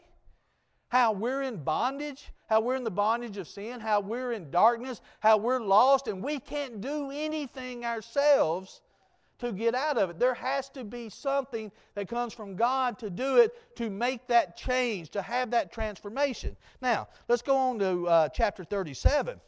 How 0.89 1.11
we're 1.11 1.43
in 1.43 1.63
bondage, 1.63 2.31
how 2.47 2.61
we're 2.61 2.75
in 2.75 2.83
the 2.83 2.91
bondage 2.91 3.37
of 3.37 3.47
sin, 3.47 3.79
how 3.79 3.99
we're 3.99 4.31
in 4.31 4.49
darkness, 4.49 5.01
how 5.19 5.37
we're 5.37 5.59
lost, 5.59 6.07
and 6.07 6.23
we 6.23 6.39
can't 6.39 6.79
do 6.81 7.11
anything 7.11 7.85
ourselves 7.85 8.81
to 9.39 9.51
get 9.51 9.75
out 9.75 9.97
of 9.97 10.09
it. 10.09 10.19
There 10.19 10.33
has 10.33 10.69
to 10.69 10.83
be 10.83 11.09
something 11.09 11.71
that 11.95 12.07
comes 12.07 12.33
from 12.33 12.55
God 12.55 12.97
to 12.99 13.09
do 13.09 13.37
it, 13.37 13.51
to 13.75 13.89
make 13.89 14.27
that 14.27 14.57
change, 14.57 15.09
to 15.11 15.21
have 15.21 15.51
that 15.51 15.71
transformation. 15.71 16.55
Now, 16.81 17.07
let's 17.27 17.41
go 17.41 17.55
on 17.55 17.79
to 17.79 18.07
uh, 18.07 18.29
chapter 18.29 18.63
37, 18.63 19.39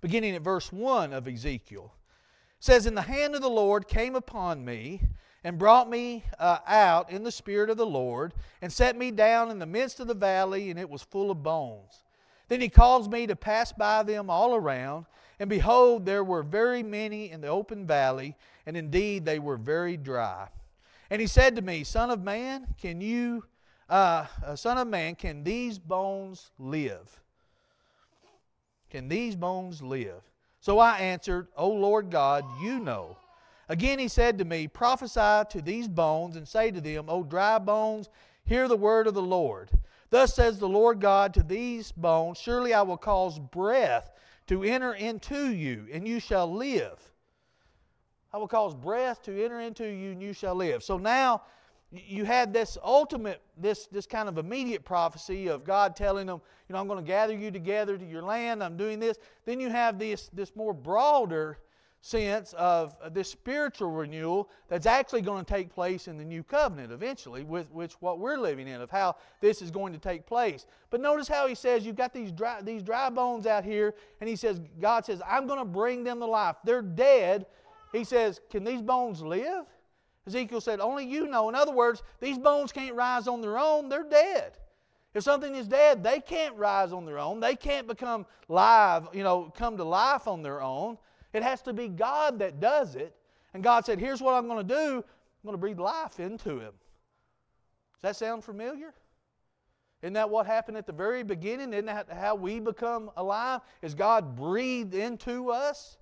beginning 0.00 0.36
at 0.36 0.42
verse 0.42 0.70
1 0.72 1.12
of 1.12 1.26
Ezekiel. 1.26 1.92
It 2.58 2.64
says, 2.64 2.86
And 2.86 2.96
the 2.96 3.02
hand 3.02 3.34
of 3.34 3.42
the 3.42 3.50
Lord 3.50 3.88
came 3.88 4.14
upon 4.14 4.64
me 4.64 5.02
and 5.46 5.58
brought 5.58 5.88
me 5.88 6.24
uh, 6.40 6.58
out 6.66 7.08
in 7.08 7.22
the 7.22 7.30
spirit 7.30 7.70
of 7.70 7.76
the 7.76 7.86
Lord, 7.86 8.34
and 8.62 8.72
set 8.72 8.98
me 8.98 9.12
down 9.12 9.48
in 9.48 9.60
the 9.60 9.64
midst 9.64 10.00
of 10.00 10.08
the 10.08 10.14
valley, 10.14 10.70
and 10.70 10.78
it 10.78 10.90
was 10.90 11.02
full 11.02 11.30
of 11.30 11.44
bones. 11.44 12.02
Then 12.48 12.60
he 12.60 12.68
caused 12.68 13.12
me 13.12 13.28
to 13.28 13.36
pass 13.36 13.70
by 13.70 14.02
them 14.02 14.28
all 14.28 14.56
around, 14.56 15.06
and 15.38 15.48
behold, 15.48 16.04
there 16.04 16.24
were 16.24 16.42
very 16.42 16.82
many 16.82 17.30
in 17.30 17.40
the 17.40 17.46
open 17.46 17.86
valley, 17.86 18.34
and 18.66 18.76
indeed 18.76 19.24
they 19.24 19.38
were 19.38 19.56
very 19.56 19.96
dry. 19.96 20.48
And 21.10 21.20
he 21.20 21.28
said 21.28 21.54
to 21.54 21.62
me, 21.62 21.84
Son 21.84 22.10
of 22.10 22.24
man, 22.24 22.66
can 22.76 23.00
you, 23.00 23.44
uh, 23.88 24.26
uh 24.44 24.56
son 24.56 24.78
of 24.78 24.88
man, 24.88 25.14
can 25.14 25.44
these 25.44 25.78
bones 25.78 26.50
live? 26.58 27.20
Can 28.90 29.06
these 29.06 29.36
bones 29.36 29.80
live? 29.80 30.22
So 30.58 30.80
I 30.80 30.98
answered, 30.98 31.46
O 31.56 31.68
Lord 31.68 32.10
God, 32.10 32.44
you 32.60 32.80
know. 32.80 33.16
Again 33.68 33.98
he 33.98 34.08
said 34.08 34.38
to 34.38 34.44
me, 34.44 34.68
Prophesy 34.68 35.48
to 35.50 35.62
these 35.62 35.88
bones 35.88 36.36
and 36.36 36.46
say 36.46 36.70
to 36.70 36.80
them, 36.80 37.06
O 37.08 37.22
dry 37.22 37.58
bones, 37.58 38.08
hear 38.44 38.68
the 38.68 38.76
word 38.76 39.06
of 39.06 39.14
the 39.14 39.22
Lord. 39.22 39.70
Thus 40.10 40.34
says 40.34 40.58
the 40.58 40.68
Lord 40.68 41.00
God 41.00 41.34
to 41.34 41.42
these 41.42 41.90
bones, 41.92 42.38
Surely 42.38 42.72
I 42.72 42.82
will 42.82 42.96
cause 42.96 43.38
breath 43.38 44.10
to 44.46 44.62
enter 44.62 44.94
into 44.94 45.50
you, 45.50 45.86
and 45.92 46.06
you 46.06 46.20
shall 46.20 46.52
live. 46.52 47.00
I 48.32 48.38
will 48.38 48.48
cause 48.48 48.74
breath 48.74 49.22
to 49.24 49.44
enter 49.44 49.60
into 49.60 49.84
you, 49.84 50.12
and 50.12 50.22
you 50.22 50.32
shall 50.32 50.54
live. 50.54 50.84
So 50.84 50.98
now 50.98 51.42
you 51.90 52.24
had 52.24 52.52
this 52.52 52.76
ultimate, 52.84 53.40
this, 53.56 53.86
this 53.86 54.06
kind 54.06 54.28
of 54.28 54.38
immediate 54.38 54.84
prophecy 54.84 55.48
of 55.48 55.64
God 55.64 55.96
telling 55.96 56.26
them, 56.26 56.40
you 56.68 56.72
know, 56.72 56.80
I'm 56.80 56.86
going 56.86 57.02
to 57.02 57.06
gather 57.06 57.32
you 57.32 57.50
together 57.50 57.96
to 57.96 58.04
your 58.04 58.22
land, 58.22 58.62
I'm 58.62 58.76
doing 58.76 59.00
this. 59.00 59.18
Then 59.44 59.58
you 59.58 59.70
have 59.70 59.98
this, 59.98 60.28
this 60.32 60.54
more 60.54 60.72
broader 60.72 61.58
sense 62.06 62.52
of 62.54 62.94
this 63.12 63.30
spiritual 63.30 63.90
renewal 63.90 64.48
that's 64.68 64.86
actually 64.86 65.22
going 65.22 65.44
to 65.44 65.52
take 65.52 65.72
place 65.72 66.06
in 66.06 66.16
the 66.16 66.24
new 66.24 66.42
covenant 66.42 66.92
eventually, 66.92 67.42
with 67.42 67.70
which 67.72 67.94
what 68.00 68.18
we're 68.18 68.36
living 68.36 68.68
in, 68.68 68.80
of 68.80 68.90
how 68.90 69.16
this 69.40 69.60
is 69.60 69.70
going 69.70 69.92
to 69.92 69.98
take 69.98 70.24
place. 70.26 70.66
But 70.90 71.00
notice 71.00 71.26
how 71.26 71.46
he 71.48 71.54
says, 71.54 71.84
You've 71.84 71.96
got 71.96 72.12
these 72.12 72.30
dry, 72.30 72.62
these 72.62 72.82
dry 72.82 73.10
bones 73.10 73.46
out 73.46 73.64
here, 73.64 73.94
and 74.20 74.28
he 74.28 74.36
says, 74.36 74.60
God 74.80 75.04
says, 75.04 75.20
I'm 75.26 75.46
going 75.46 75.58
to 75.58 75.64
bring 75.64 76.04
them 76.04 76.20
to 76.20 76.26
life. 76.26 76.56
They're 76.64 76.82
dead. 76.82 77.46
He 77.92 78.04
says, 78.04 78.40
Can 78.50 78.62
these 78.62 78.82
bones 78.82 79.20
live? 79.20 79.64
Ezekiel 80.26 80.60
said, 80.60 80.80
Only 80.80 81.06
you 81.06 81.26
know. 81.26 81.48
In 81.48 81.54
other 81.54 81.72
words, 81.72 82.02
these 82.20 82.38
bones 82.38 82.72
can't 82.72 82.94
rise 82.94 83.26
on 83.26 83.40
their 83.40 83.58
own, 83.58 83.88
they're 83.88 84.08
dead. 84.08 84.52
If 85.14 85.24
something 85.24 85.54
is 85.54 85.66
dead, 85.66 86.04
they 86.04 86.20
can't 86.20 86.54
rise 86.56 86.92
on 86.92 87.06
their 87.06 87.18
own. 87.18 87.40
They 87.40 87.56
can't 87.56 87.86
become 87.86 88.26
live, 88.48 89.08
you 89.14 89.22
know, 89.22 89.50
come 89.56 89.78
to 89.78 89.84
life 89.84 90.28
on 90.28 90.42
their 90.42 90.60
own. 90.60 90.98
It 91.36 91.42
has 91.42 91.60
to 91.62 91.74
be 91.74 91.88
God 91.88 92.38
that 92.38 92.60
does 92.60 92.96
it. 92.96 93.14
And 93.52 93.62
God 93.62 93.84
said, 93.84 94.00
Here's 94.00 94.22
what 94.22 94.32
I'm 94.32 94.48
going 94.48 94.66
to 94.66 94.74
do 94.74 94.96
I'm 94.96 95.44
going 95.44 95.52
to 95.52 95.58
breathe 95.58 95.78
life 95.78 96.18
into 96.18 96.58
him. 96.58 96.72
Does 97.92 98.02
that 98.02 98.16
sound 98.16 98.42
familiar? 98.42 98.94
Isn't 100.00 100.14
that 100.14 100.30
what 100.30 100.46
happened 100.46 100.78
at 100.78 100.86
the 100.86 100.94
very 100.94 101.22
beginning? 101.22 101.74
Isn't 101.74 101.86
that 101.86 102.08
how 102.10 102.36
we 102.36 102.58
become 102.58 103.10
alive? 103.18 103.60
Is 103.82 103.94
God 103.94 104.34
breathed 104.34 104.94
into 104.94 105.50
us? 105.50 105.98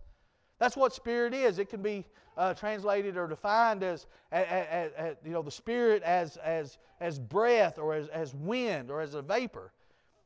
That's 0.61 0.77
what 0.77 0.95
spirit 0.95 1.35
is. 1.35 1.59
It 1.59 1.69
can 1.69 1.83
be 1.83 2.07
uh, 2.37 2.55
translated 2.55 3.17
or 3.17 3.27
defined 3.27 3.83
as, 3.83 4.07
as, 4.31 4.47
as, 4.47 4.93
as, 4.97 5.17
you 5.25 5.33
know, 5.33 5.43
the 5.43 5.51
spirit 5.51 6.05
as, 6.05 6.37
as, 6.37 6.79
as 7.01 7.19
breath 7.19 7.77
or 7.81 7.95
as, 7.95 8.07
as 8.09 8.37
wind 8.37 8.89
or 8.89 9.01
as 9.01 9.15
a 9.15 9.23
vapor. 9.23 9.73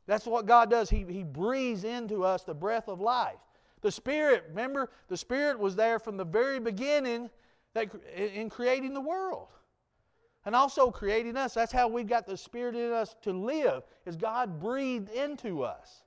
That's 0.07 0.27
what 0.27 0.45
God 0.45 0.69
does. 0.69 0.91
He, 0.91 1.07
he 1.09 1.23
breathes 1.23 1.85
into 1.85 2.25
us 2.25 2.43
the 2.43 2.55
breath 2.55 2.89
of 2.89 3.01
life. 3.01 3.39
The 3.81 3.91
Spirit, 3.91 4.45
remember, 4.49 4.91
the 5.09 5.17
Spirit 5.17 5.59
was 5.59 5.77
there 5.77 5.99
from 5.99 6.17
the 6.17 6.25
very 6.25 6.61
beginning 6.61 7.31
that, 7.75 7.89
in 8.15 8.51
creating 8.51 8.95
the 8.95 9.01
world. 9.01 9.49
And 10.45 10.57
also 10.57 10.91
creating 10.91 11.37
us. 11.37 11.55
That's 11.55 11.73
how 11.73 11.89
we've 11.89 12.07
got 12.07 12.27
the 12.27 12.37
Spirit 12.37 12.75
in 12.75 12.93
us 12.93 13.15
to 13.23 13.33
live, 13.33 13.83
is 14.07 14.17
God 14.17 14.61
breathed 14.61 15.11
into 15.11 15.63
us. 15.63 16.05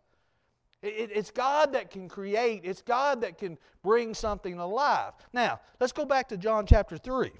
It, 0.81 1.11
it's 1.13 1.29
God 1.29 1.73
that 1.73 1.91
can 1.91 2.09
create, 2.09 2.61
it's 2.63 2.81
God 2.81 3.21
that 3.21 3.37
can 3.37 3.57
bring 3.83 4.13
something 4.13 4.57
alive. 4.57 5.13
Now, 5.31 5.59
let's 5.79 5.91
go 5.91 6.05
back 6.05 6.27
to 6.29 6.37
John 6.37 6.65
chapter 6.65 6.97
3. 6.97 7.31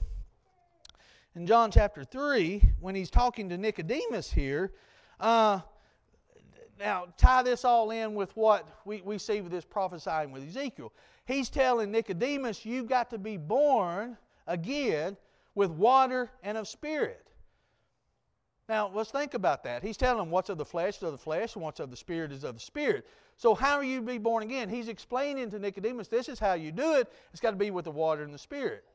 In 1.36 1.48
John 1.48 1.72
chapter 1.72 2.04
3, 2.04 2.62
when 2.80 2.94
he's 2.94 3.10
talking 3.10 3.50
to 3.50 3.58
Nicodemus 3.58 4.32
here, 4.32 4.74
uh, 5.20 5.62
now 6.82 7.06
tie 7.15 7.44
this 7.44 7.63
all 7.63 7.91
in 7.91 8.15
with 8.15 8.36
what 8.36 8.67
we, 8.86 9.02
we 9.02 9.17
see 9.17 9.39
with 9.41 9.52
this 9.52 9.63
prophesying 9.63 10.32
with 10.32 10.46
Ezekiel. 10.48 10.91
He's 11.26 11.50
telling 11.50 11.91
Nicodemus, 11.91 12.65
you've 12.65 12.89
got 12.89 13.10
to 13.12 13.17
be 13.17 13.38
born 13.38 14.17
again 14.48 15.15
with 15.56 15.70
water 15.70 16.30
and 16.44 16.58
of 16.58 16.67
spirit. 16.67 17.28
Now, 18.67 18.89
let's 18.94 19.12
think 19.12 19.34
about 19.34 19.63
that. 19.63 19.84
He's 19.84 19.98
telling 19.98 20.17
them 20.17 20.32
what's 20.32 20.50
of 20.50 20.58
the 20.58 20.65
flesh 20.65 20.98
is 20.98 21.04
of 21.04 21.12
the 21.12 21.17
flesh, 21.17 21.56
and 21.56 21.63
what's 21.63 21.80
of 21.80 21.91
the 21.91 21.98
spirit 21.98 22.32
is 22.32 22.44
of 22.44 22.56
the 22.56 22.62
spirit. 22.62 23.06
So, 23.38 23.54
how 23.54 23.76
are 23.76 23.84
you 23.84 24.00
to 24.00 24.06
be 24.06 24.17
born 24.17 24.44
again? 24.44 24.70
He's 24.70 24.88
explaining 24.88 25.50
to 25.52 25.60
Nicodemus 25.60 26.08
this 26.08 26.30
is 26.30 26.39
how 26.39 26.54
you 26.54 26.72
do 26.72 26.96
it. 26.96 27.12
It's 27.32 27.41
got 27.41 27.52
to 27.52 27.58
be 27.58 27.72
with 27.72 27.86
the 27.86 27.91
water 27.91 28.24
and 28.24 28.34
the 28.34 28.39
spirit. 28.39 28.86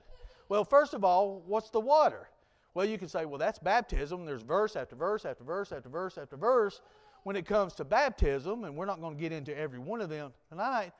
Well, 0.49 0.64
first 0.64 0.94
of 0.94 1.05
all, 1.05 1.42
what's 1.46 1.70
the 1.70 1.81
water? 1.81 2.29
Well, 2.72 2.87
you 2.87 2.99
can 2.99 3.09
say, 3.09 3.25
well, 3.25 3.38
that's 3.38 3.59
baptism. 3.59 4.25
There's 4.25 4.42
verse 4.42 4.77
after 4.77 4.96
verse 4.96 5.25
after 5.25 5.44
verse 5.44 5.72
after 5.72 5.88
verse 5.88 6.18
after 6.18 6.37
verse 6.37 6.81
when 7.27 7.35
it 7.35 7.45
comes 7.45 7.73
to 7.73 7.85
baptism, 7.85 8.62
and 8.62 8.77
we're 8.77 8.87
not 8.87 9.01
going 9.01 9.12
to 9.12 9.21
get 9.21 9.33
into 9.33 9.53
every 9.59 9.81
one 9.81 10.01
of 10.01 10.09
them 10.09 10.33
tonight. 10.49 10.93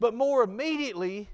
But 0.00 0.14
more 0.14 0.42
immediately, 0.42 1.28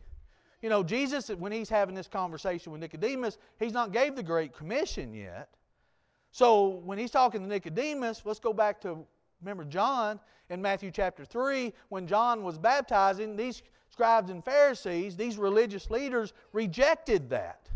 you 0.60 0.68
know, 0.68 0.82
Jesus, 0.82 1.28
when 1.28 1.52
he's 1.52 1.68
having 1.68 1.94
this 1.94 2.08
conversation 2.08 2.72
with 2.72 2.80
Nicodemus, 2.80 3.38
he's 3.60 3.72
not 3.72 3.92
gave 3.92 4.16
the 4.16 4.24
Great 4.24 4.52
Commission 4.52 5.14
yet. 5.14 5.50
So 6.32 6.80
when 6.84 6.98
he's 6.98 7.12
talking 7.12 7.42
to 7.42 7.46
Nicodemus, 7.46 8.22
let's 8.24 8.40
go 8.40 8.52
back 8.52 8.80
to 8.80 9.06
remember 9.40 9.62
John 9.62 10.18
in 10.48 10.60
Matthew 10.60 10.90
chapter 10.90 11.24
3 11.24 11.72
when 11.88 12.08
John 12.08 12.42
was 12.42 12.58
baptizing, 12.58 13.36
these 13.36 13.62
scribes 13.88 14.30
and 14.30 14.44
Pharisees, 14.44 15.16
these 15.16 15.38
religious 15.38 15.90
leaders 15.90 16.32
rejected 16.52 17.30
that. 17.30 17.68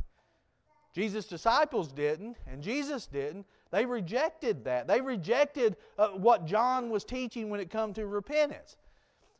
Jesus' 0.93 1.27
disciples 1.27 1.93
didn't, 1.93 2.37
and 2.49 2.61
Jesus 2.61 3.07
didn't. 3.07 3.47
They 3.75 3.87
rejected 3.87 4.65
that. 4.67 4.87
They 4.87 5.01
rejected 5.01 5.75
uh, 5.99 6.11
what 6.11 6.47
John 6.47 6.91
was 6.91 7.03
teaching 7.03 7.51
when 7.51 7.59
it 7.59 7.71
come 7.71 7.93
to 7.95 8.07
repentance. 8.07 8.77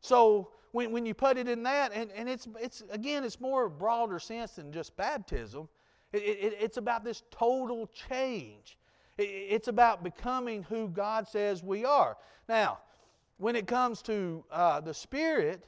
So 0.01 0.51
when, 0.73 0.91
when 0.91 1.07
you 1.07 1.15
put 1.15 1.39
it 1.39 1.47
in 1.47 1.63
that, 1.63 1.93
and, 1.95 2.11
and 2.11 2.29
it's, 2.29 2.49
it's 2.61 2.83
again, 2.91 3.23
it's 3.23 3.41
more 3.41 3.69
broader 3.69 4.19
sense 4.19 4.57
than 4.57 4.73
just 4.73 4.97
baptism. 4.97 5.69
It, 6.13 6.17
it, 6.17 6.59
it's 6.61 6.79
about 6.79 7.05
this 7.05 7.23
total 7.31 7.89
change. 8.09 8.77
It's 9.19 9.69
about 9.69 10.03
becoming 10.03 10.65
who 10.65 10.89
God 10.89 11.29
says 11.29 11.63
we 11.63 11.85
are. 11.85 12.17
Now, 12.49 12.81
when 13.37 13.55
it 13.55 13.69
comes 13.69 14.03
to 14.03 14.45
uh, 14.51 14.81
the 14.81 14.95
Spirit, 14.95 15.65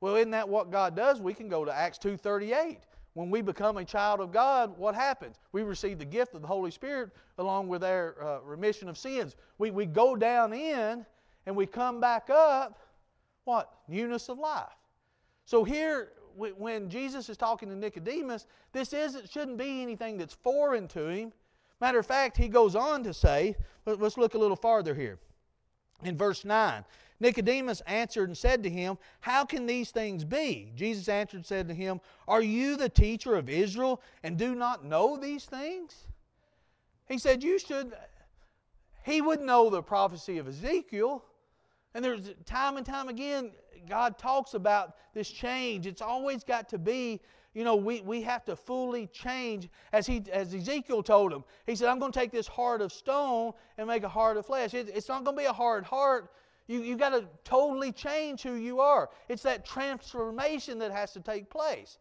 well, 0.00 0.16
isn't 0.16 0.32
that 0.32 0.48
what 0.48 0.72
God 0.72 0.96
does? 0.96 1.20
We 1.20 1.34
can 1.34 1.48
go 1.48 1.64
to 1.64 1.72
Acts 1.72 1.98
2.38. 1.98 2.78
When 3.16 3.30
we 3.30 3.40
become 3.40 3.78
a 3.78 3.84
child 3.86 4.20
of 4.20 4.30
God, 4.30 4.76
what 4.76 4.94
happens? 4.94 5.36
We 5.52 5.62
receive 5.62 5.98
the 5.98 6.04
gift 6.04 6.34
of 6.34 6.42
the 6.42 6.46
Holy 6.46 6.70
Spirit 6.70 7.12
along 7.38 7.66
with 7.66 7.82
our 7.82 8.14
uh, 8.22 8.40
remission 8.44 8.90
of 8.90 8.98
sins. 8.98 9.36
We, 9.56 9.70
we 9.70 9.86
go 9.86 10.16
down 10.16 10.52
in 10.52 11.06
and 11.46 11.56
we 11.56 11.64
come 11.64 11.98
back 11.98 12.28
up, 12.28 12.78
what? 13.44 13.72
Newness 13.88 14.28
of 14.28 14.38
life. 14.38 14.68
So 15.46 15.64
here, 15.64 16.10
when 16.36 16.90
Jesus 16.90 17.30
is 17.30 17.38
talking 17.38 17.70
to 17.70 17.74
Nicodemus, 17.74 18.48
this 18.72 18.92
isn't, 18.92 19.30
shouldn't 19.30 19.56
be 19.56 19.80
anything 19.80 20.18
that's 20.18 20.34
foreign 20.34 20.86
to 20.88 21.06
him. 21.06 21.32
Matter 21.80 21.98
of 21.98 22.04
fact, 22.04 22.36
he 22.36 22.48
goes 22.48 22.76
on 22.76 23.02
to 23.04 23.14
say, 23.14 23.56
let's 23.86 24.18
look 24.18 24.34
a 24.34 24.38
little 24.38 24.56
farther 24.56 24.94
here. 24.94 25.18
In 26.04 26.18
verse 26.18 26.44
9, 26.44 26.84
Nicodemus 27.20 27.80
answered 27.86 28.28
and 28.28 28.36
said 28.36 28.62
to 28.62 28.70
him, 28.70 28.98
How 29.20 29.44
can 29.44 29.66
these 29.66 29.90
things 29.90 30.24
be? 30.24 30.72
Jesus 30.74 31.08
answered 31.08 31.38
and 31.38 31.46
said 31.46 31.68
to 31.68 31.74
him, 31.74 32.00
Are 32.28 32.42
you 32.42 32.76
the 32.76 32.88
teacher 32.88 33.36
of 33.36 33.48
Israel 33.48 34.02
and 34.22 34.36
do 34.36 34.54
not 34.54 34.84
know 34.84 35.16
these 35.16 35.44
things? 35.44 36.06
He 37.08 37.18
said, 37.18 37.42
You 37.42 37.58
should. 37.58 37.92
He 39.04 39.22
would 39.22 39.40
know 39.40 39.70
the 39.70 39.82
prophecy 39.82 40.38
of 40.38 40.48
Ezekiel. 40.48 41.24
And 41.94 42.04
there's 42.04 42.34
time 42.44 42.76
and 42.76 42.84
time 42.84 43.08
again, 43.08 43.52
God 43.88 44.18
talks 44.18 44.54
about 44.54 44.96
this 45.14 45.30
change. 45.30 45.86
It's 45.86 46.02
always 46.02 46.44
got 46.44 46.68
to 46.70 46.78
be 46.78 47.20
you 47.56 47.64
know, 47.64 47.74
we, 47.74 48.02
we 48.02 48.20
have 48.20 48.44
to 48.44 48.54
fully 48.54 49.06
change. 49.06 49.70
As, 49.94 50.06
he, 50.06 50.22
as 50.30 50.52
Ezekiel 50.52 51.02
told 51.02 51.32
him, 51.32 51.42
he 51.64 51.74
said, 51.74 51.88
I'm 51.88 51.98
going 51.98 52.12
to 52.12 52.18
take 52.18 52.30
this 52.30 52.46
heart 52.46 52.82
of 52.82 52.92
stone 52.92 53.54
and 53.78 53.88
make 53.88 54.02
a 54.02 54.10
heart 54.10 54.36
of 54.36 54.44
flesh. 54.44 54.74
It, 54.74 54.90
it's 54.94 55.08
not 55.08 55.24
going 55.24 55.38
to 55.38 55.40
be 55.40 55.46
a 55.46 55.54
hard 55.54 55.82
heart. 55.82 56.30
You, 56.68 56.82
you've 56.82 56.98
got 56.98 57.10
to 57.10 57.24
totally 57.44 57.92
change 57.92 58.42
who 58.42 58.54
you 58.54 58.80
are. 58.80 59.10
It's 59.28 59.42
that 59.42 59.64
transformation 59.64 60.78
that 60.80 60.90
has 60.92 61.12
to 61.12 61.20
take 61.20 61.48
place. 61.48 61.98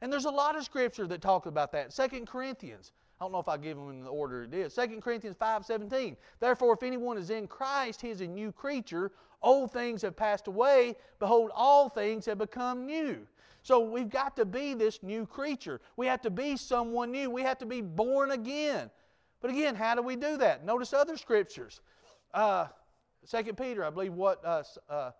And 0.00 0.12
there's 0.12 0.24
a 0.24 0.30
lot 0.30 0.56
of 0.56 0.64
scripture 0.64 1.06
that 1.08 1.20
talk 1.20 1.46
about 1.46 1.72
that. 1.72 1.92
Second 1.92 2.26
Corinthians. 2.26 2.92
I 3.20 3.24
don't 3.24 3.32
know 3.32 3.38
if 3.38 3.48
I 3.48 3.58
give 3.58 3.76
them 3.76 3.90
in 3.90 4.02
the 4.02 4.08
order 4.08 4.44
it 4.44 4.54
is. 4.54 4.74
2 4.74 5.00
Corinthians 5.02 5.36
5.17. 5.36 6.16
Therefore, 6.38 6.72
if 6.72 6.82
anyone 6.82 7.18
is 7.18 7.28
in 7.28 7.46
Christ, 7.46 8.00
he 8.00 8.08
is 8.08 8.22
a 8.22 8.26
new 8.26 8.50
creature. 8.50 9.12
Old 9.42 9.72
things 9.72 10.00
have 10.02 10.16
passed 10.16 10.46
away. 10.46 10.96
Behold, 11.18 11.50
all 11.54 11.90
things 11.90 12.24
have 12.24 12.38
become 12.38 12.86
new. 12.86 13.26
So 13.62 13.80
we've 13.80 14.08
got 14.08 14.36
to 14.36 14.46
be 14.46 14.72
this 14.72 15.02
new 15.02 15.26
creature. 15.26 15.82
We 15.96 16.06
have 16.06 16.22
to 16.22 16.30
be 16.30 16.56
someone 16.56 17.10
new. 17.10 17.28
We 17.28 17.42
have 17.42 17.58
to 17.58 17.66
be 17.66 17.82
born 17.82 18.30
again. 18.30 18.90
But 19.42 19.50
again, 19.50 19.74
how 19.74 19.94
do 19.94 20.02
we 20.02 20.16
do 20.16 20.38
that? 20.38 20.64
Notice 20.64 20.94
other 20.94 21.18
scriptures. 21.18 21.82
Uh, 22.32 22.68
2 23.28 23.52
Peter, 23.54 23.84
I 23.84 23.90
believe 23.90 24.14
what 24.14 24.44
uh, 24.44 24.62
uh, 24.88 25.10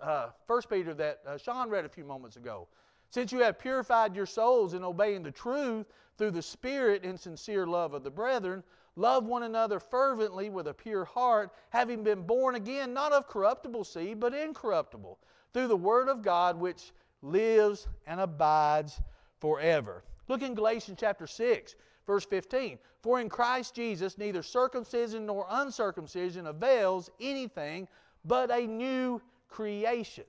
uh, 0.00 0.30
1 0.46 0.62
Peter 0.70 0.94
that 0.94 1.20
uh, 1.26 1.38
Sean 1.38 1.68
read 1.68 1.84
a 1.84 1.88
few 1.88 2.04
moments 2.04 2.36
ago. 2.36 2.68
Since 3.10 3.32
you 3.32 3.40
have 3.40 3.58
purified 3.58 4.14
your 4.14 4.26
souls 4.26 4.74
in 4.74 4.84
obeying 4.84 5.22
the 5.22 5.30
truth 5.30 5.86
through 6.18 6.32
the 6.32 6.42
Spirit 6.42 7.04
and 7.04 7.18
sincere 7.18 7.66
love 7.66 7.94
of 7.94 8.02
the 8.02 8.10
brethren, 8.10 8.62
love 8.96 9.24
one 9.24 9.44
another 9.44 9.78
fervently 9.78 10.50
with 10.50 10.66
a 10.68 10.74
pure 10.74 11.04
heart, 11.04 11.50
having 11.70 12.02
been 12.02 12.22
born 12.22 12.56
again, 12.56 12.92
not 12.92 13.12
of 13.12 13.28
corruptible 13.28 13.84
seed, 13.84 14.18
but 14.18 14.34
incorruptible, 14.34 15.18
through 15.52 15.68
the 15.68 15.76
Word 15.76 16.08
of 16.08 16.22
God, 16.22 16.58
which 16.58 16.92
lives 17.22 17.86
and 18.06 18.20
abides 18.20 19.00
forever. 19.38 20.04
Look 20.28 20.42
in 20.42 20.54
Galatians 20.54 20.98
chapter 21.00 21.26
6, 21.26 21.74
verse 22.06 22.24
15. 22.24 22.78
For 23.02 23.20
in 23.20 23.28
Christ 23.28 23.74
Jesus 23.74 24.18
neither 24.18 24.42
circumcision 24.42 25.26
nor 25.26 25.46
uncircumcision 25.50 26.46
avails 26.46 27.10
anything 27.20 27.88
but 28.24 28.50
a 28.50 28.66
new 28.66 29.20
creation. 29.48 30.24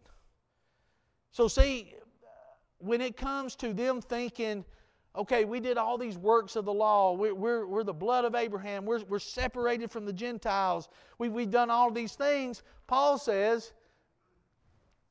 So, 1.31 1.47
see, 1.47 1.93
when 2.79 3.01
it 3.01 3.17
comes 3.17 3.55
to 3.57 3.73
them 3.73 4.01
thinking, 4.01 4.63
okay, 5.15 5.45
we 5.45 5.59
did 5.59 5.77
all 5.77 5.97
these 5.97 6.17
works 6.17 6.55
of 6.55 6.65
the 6.65 6.73
law. 6.73 7.13
We're, 7.13 7.33
we're, 7.33 7.65
we're 7.65 7.83
the 7.83 7.93
blood 7.93 8.25
of 8.25 8.35
Abraham. 8.35 8.85
We're, 8.85 9.03
we're 9.05 9.19
separated 9.19 9.91
from 9.91 10.05
the 10.05 10.13
Gentiles. 10.13 10.89
We, 11.17 11.29
we've 11.29 11.49
done 11.49 11.71
all 11.71 11.91
these 11.91 12.13
things. 12.13 12.63
Paul 12.85 13.17
says, 13.17 13.73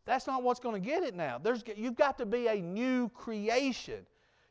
that's 0.04 0.26
not 0.26 0.44
what's 0.44 0.60
going 0.60 0.80
to 0.80 0.88
get 0.88 1.02
it 1.02 1.14
now. 1.14 1.38
There's, 1.38 1.64
you've 1.76 1.96
got 1.96 2.16
to 2.18 2.26
be 2.26 2.46
a 2.46 2.60
new 2.60 3.08
creation. 3.10 4.06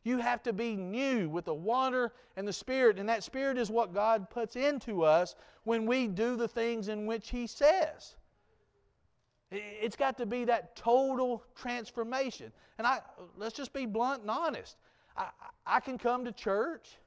You 0.05 0.19
have 0.19 0.43
to 0.43 0.53
be 0.53 0.75
new 0.75 1.27
with 1.29 1.45
the 1.45 1.53
water 1.53 2.13
and 2.37 2.47
the 2.47 2.53
Spirit, 2.53 2.99
and 2.99 3.09
that 3.09 3.23
Spirit 3.23 3.57
is 3.57 3.71
what 3.71 3.91
God 3.91 4.29
puts 4.29 4.55
into 4.55 5.03
us 5.03 5.35
when 5.63 5.87
we 5.87 6.07
do 6.07 6.35
the 6.35 6.47
things 6.47 6.89
in 6.89 7.07
which 7.07 7.29
He 7.29 7.47
says. 7.47 8.15
It's 9.51 9.95
got 9.95 10.15
to 10.19 10.27
be 10.27 10.45
that 10.45 10.75
total 10.75 11.43
transformation. 11.55 12.51
And 12.77 12.85
I, 12.85 12.99
let's 13.35 13.55
just 13.55 13.73
be 13.73 13.87
blunt 13.87 14.21
and 14.21 14.29
honest. 14.29 14.77
I, 15.17 15.29
I 15.65 15.79
can 15.79 15.97
come 15.97 16.23
to 16.25 16.31
church, 16.31 16.97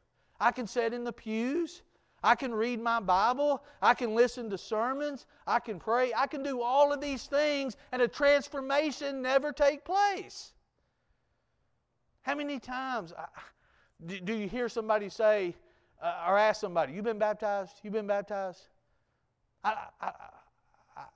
I 0.41 0.51
can 0.51 0.67
sit 0.67 0.93
in 0.93 1.05
the 1.05 1.13
pews, 1.13 1.83
I 2.25 2.35
can 2.35 2.53
read 2.53 2.81
my 2.81 2.99
Bible, 2.99 3.63
I 3.81 3.95
can 3.95 4.17
listen 4.17 4.51
to 4.51 4.59
sermons, 4.59 5.27
I 5.47 5.61
can 5.61 5.79
pray, 5.79 6.13
I 6.17 6.27
can 6.27 6.43
do 6.43 6.63
all 6.63 6.93
of 6.93 7.01
these 7.01 7.27
things, 7.27 7.77
and 7.93 8.03
a 8.03 8.09
transformation 8.09 9.23
never 9.23 9.53
take 9.53 9.85
place. 9.85 10.53
How 12.29 12.35
many 12.35 12.59
times 12.59 13.15
do, 14.05 14.35
you 14.35 14.47
hear 14.47 14.69
somebody 14.69 15.09
say 15.09 15.55
uh, 16.03 16.27
or 16.29 16.37
ask 16.37 16.61
somebody, 16.61 16.93
"You've 16.93 17.07
been 17.07 17.19
baptized? 17.19 17.81
You've 17.83 17.95
been 17.95 18.07
baptized?" 18.07 18.69
I, 19.65 19.87
I, 19.99 20.13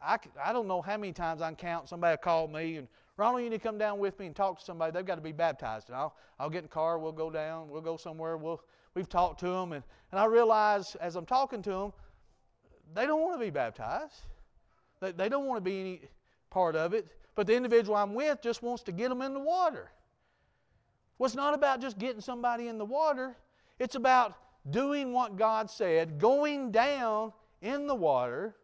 I, 0.00 0.18
I, 0.42 0.52
don't 0.54 0.66
know 0.66 0.80
how 0.80 0.96
many 0.96 1.12
times 1.12 1.42
I 1.42 1.48
can 1.48 1.56
count. 1.56 1.90
Somebody 1.90 2.16
called 2.16 2.50
me 2.50 2.78
and 2.78 2.88
Ronald, 3.18 3.44
you 3.44 3.50
need 3.50 3.56
to 3.56 3.62
come 3.62 3.76
down 3.76 3.98
with 3.98 4.18
me 4.18 4.24
and 4.24 4.34
talk 4.34 4.60
to 4.60 4.64
somebody. 4.64 4.90
They've 4.90 5.04
got 5.04 5.16
to 5.16 5.20
be 5.20 5.32
baptized. 5.32 5.90
And 5.90 5.98
I'll, 5.98 6.16
I'll 6.40 6.48
get 6.48 6.60
in 6.60 6.64
the 6.64 6.70
car. 6.70 6.98
We'll 6.98 7.12
go 7.12 7.28
down. 7.28 7.68
We'll 7.68 7.82
go 7.82 7.98
somewhere. 7.98 8.38
We'll, 8.38 8.62
we've 8.94 9.08
talked 9.08 9.38
to 9.40 9.48
them. 9.48 9.72
And, 9.72 9.84
and 10.12 10.18
I 10.18 10.24
realize 10.24 10.94
as 10.94 11.14
I'm 11.16 11.26
talking 11.26 11.60
to 11.64 11.70
them, 11.70 11.92
they 12.94 13.04
don't 13.04 13.20
want 13.20 13.38
to 13.38 13.44
be 13.44 13.50
baptized. 13.50 14.22
They, 15.00 15.12
they 15.12 15.28
don't 15.28 15.44
want 15.44 15.58
to 15.62 15.70
be 15.70 15.78
any 15.78 16.00
part 16.48 16.74
of 16.74 16.94
it. 16.94 17.06
But 17.34 17.46
the 17.46 17.54
individual 17.54 17.96
I'm 17.96 18.14
with 18.14 18.40
just 18.40 18.62
wants 18.62 18.82
to 18.84 18.92
get 18.92 19.10
them 19.10 19.20
in 19.20 19.34
the 19.34 19.40
water. 19.40 19.90
It's 21.24 21.34
not 21.34 21.54
about 21.54 21.80
just 21.80 21.98
getting 21.98 22.20
somebody 22.20 22.68
in 22.68 22.78
the 22.78 22.84
water, 22.84 23.36
it's 23.78 23.94
about 23.94 24.34
doing 24.70 25.12
what 25.12 25.36
God 25.36 25.70
said, 25.70 26.18
going 26.18 26.70
down 26.70 27.32
in 27.60 27.86
the 27.86 27.94
water 27.94 28.56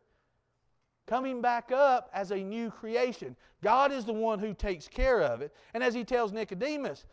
coming 1.07 1.41
back 1.41 1.73
up 1.73 2.11
as 2.13 2.31
a 2.31 2.37
new 2.37 2.71
creation. 2.71 3.35
God 3.63 3.91
is 3.91 4.05
the 4.05 4.13
one 4.13 4.39
who 4.39 4.53
takes 4.53 4.87
care 4.87 5.23
of 5.23 5.41
it. 5.41 5.55
And 5.75 5.83
as 5.83 5.95
he 5.95 6.05
tells 6.05 6.33
Nicodemus, 6.33 7.07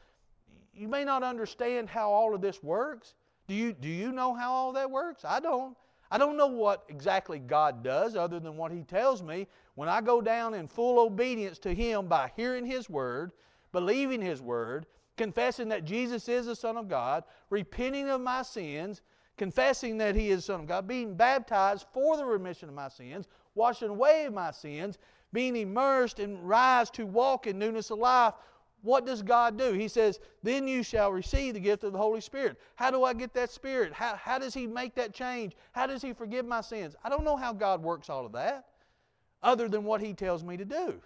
you 0.73 0.88
may 0.88 1.05
not 1.05 1.23
understand 1.23 1.89
how 1.89 2.12
all 2.12 2.36
of 2.36 2.41
this 2.41 2.62
works. 2.62 3.15
Do 3.47 3.55
you, 3.55 3.71
do 3.71 3.88
you 3.88 4.12
know 4.12 4.34
how 4.34 4.51
all 4.51 4.73
that 4.73 4.91
works? 4.91 5.23
I 5.23 5.39
don't. 5.39 5.77
I 6.12 6.17
don't 6.17 6.38
know 6.38 6.47
what 6.47 6.84
exactly 6.89 7.39
God 7.39 7.84
does 7.84 8.15
other 8.15 8.39
than 8.39 8.58
what 8.58 8.71
He 8.71 8.84
tells 8.84 9.23
me 9.23 9.47
when 9.73 9.89
I 9.89 10.01
go 10.01 10.21
down 10.21 10.53
in 10.53 10.67
full 10.67 10.99
obedience 10.99 11.58
to 11.60 11.73
Him 11.73 12.08
by 12.08 12.31
hearing 12.36 12.63
His 12.63 12.89
Word, 12.89 13.31
believing 13.71 14.21
His 14.21 14.39
Word, 14.39 14.86
confessing 15.17 15.69
that 15.69 15.86
Jesus 15.86 16.28
is 16.28 16.45
the 16.45 16.56
Son 16.56 16.78
of 16.78 16.88
God, 16.88 17.23
repenting 17.49 18.10
of 18.10 18.21
my 18.21 18.41
sins, 18.41 19.01
confessing 19.38 19.97
that 19.97 20.15
He 20.15 20.30
is 20.30 20.39
the 20.39 20.54
Son 20.54 20.62
of 20.62 20.67
God, 20.67 20.88
being 20.88 21.15
baptized 21.15 21.86
for 21.93 22.17
the 22.17 22.25
remission 22.25 22.69
of 22.69 22.75
my 22.75 22.89
sins, 22.89 23.28
washing 23.54 23.89
away 23.89 24.30
my 24.32 24.51
sins, 24.51 24.97
being 25.34 25.56
immersed 25.56 26.19
and 26.19 26.47
rise 26.47 26.89
to 26.91 27.06
walk 27.06 27.47
in 27.47 27.60
newness 27.60 27.91
of 27.91 27.99
life. 27.99 28.34
What 28.82 29.06
does 29.06 29.21
God 29.21 29.58
do? 29.58 29.73
He 29.73 29.88
says, 29.88 30.19
Then 30.43 30.67
you 30.67 30.84
shall 30.84 31.12
receive 31.12 31.56
the 31.56 31.60
gift 31.60 31.84
of 31.84 31.91
the 31.91 31.97
Holy 31.97 32.21
Spirit. 32.21 32.58
How 32.75 32.91
do 32.91 33.04
I 33.04 33.13
get 33.13 33.34
that 33.34 33.49
Spirit? 33.49 33.91
How, 33.93 34.15
how 34.15 34.38
does 34.38 34.54
He 34.54 34.67
make 34.67 34.95
that 34.95 35.13
change? 35.13 35.54
How 35.71 35.88
does 35.88 36.01
He 36.01 36.13
forgive 36.13 36.45
my 36.45 36.62
sins? 36.62 36.95
I 37.04 37.10
don't 37.10 37.23
know 37.23 37.36
how 37.36 37.51
God 37.51 37.82
works 37.82 38.10
all 38.10 38.25
of 38.25 38.32
that 38.34 38.65
other 39.41 39.67
than 39.67 39.84
what 39.84 40.01
He 40.01 40.13
tells 40.13 40.43
me 40.43 40.56
to 40.58 40.65
do. 40.65 41.01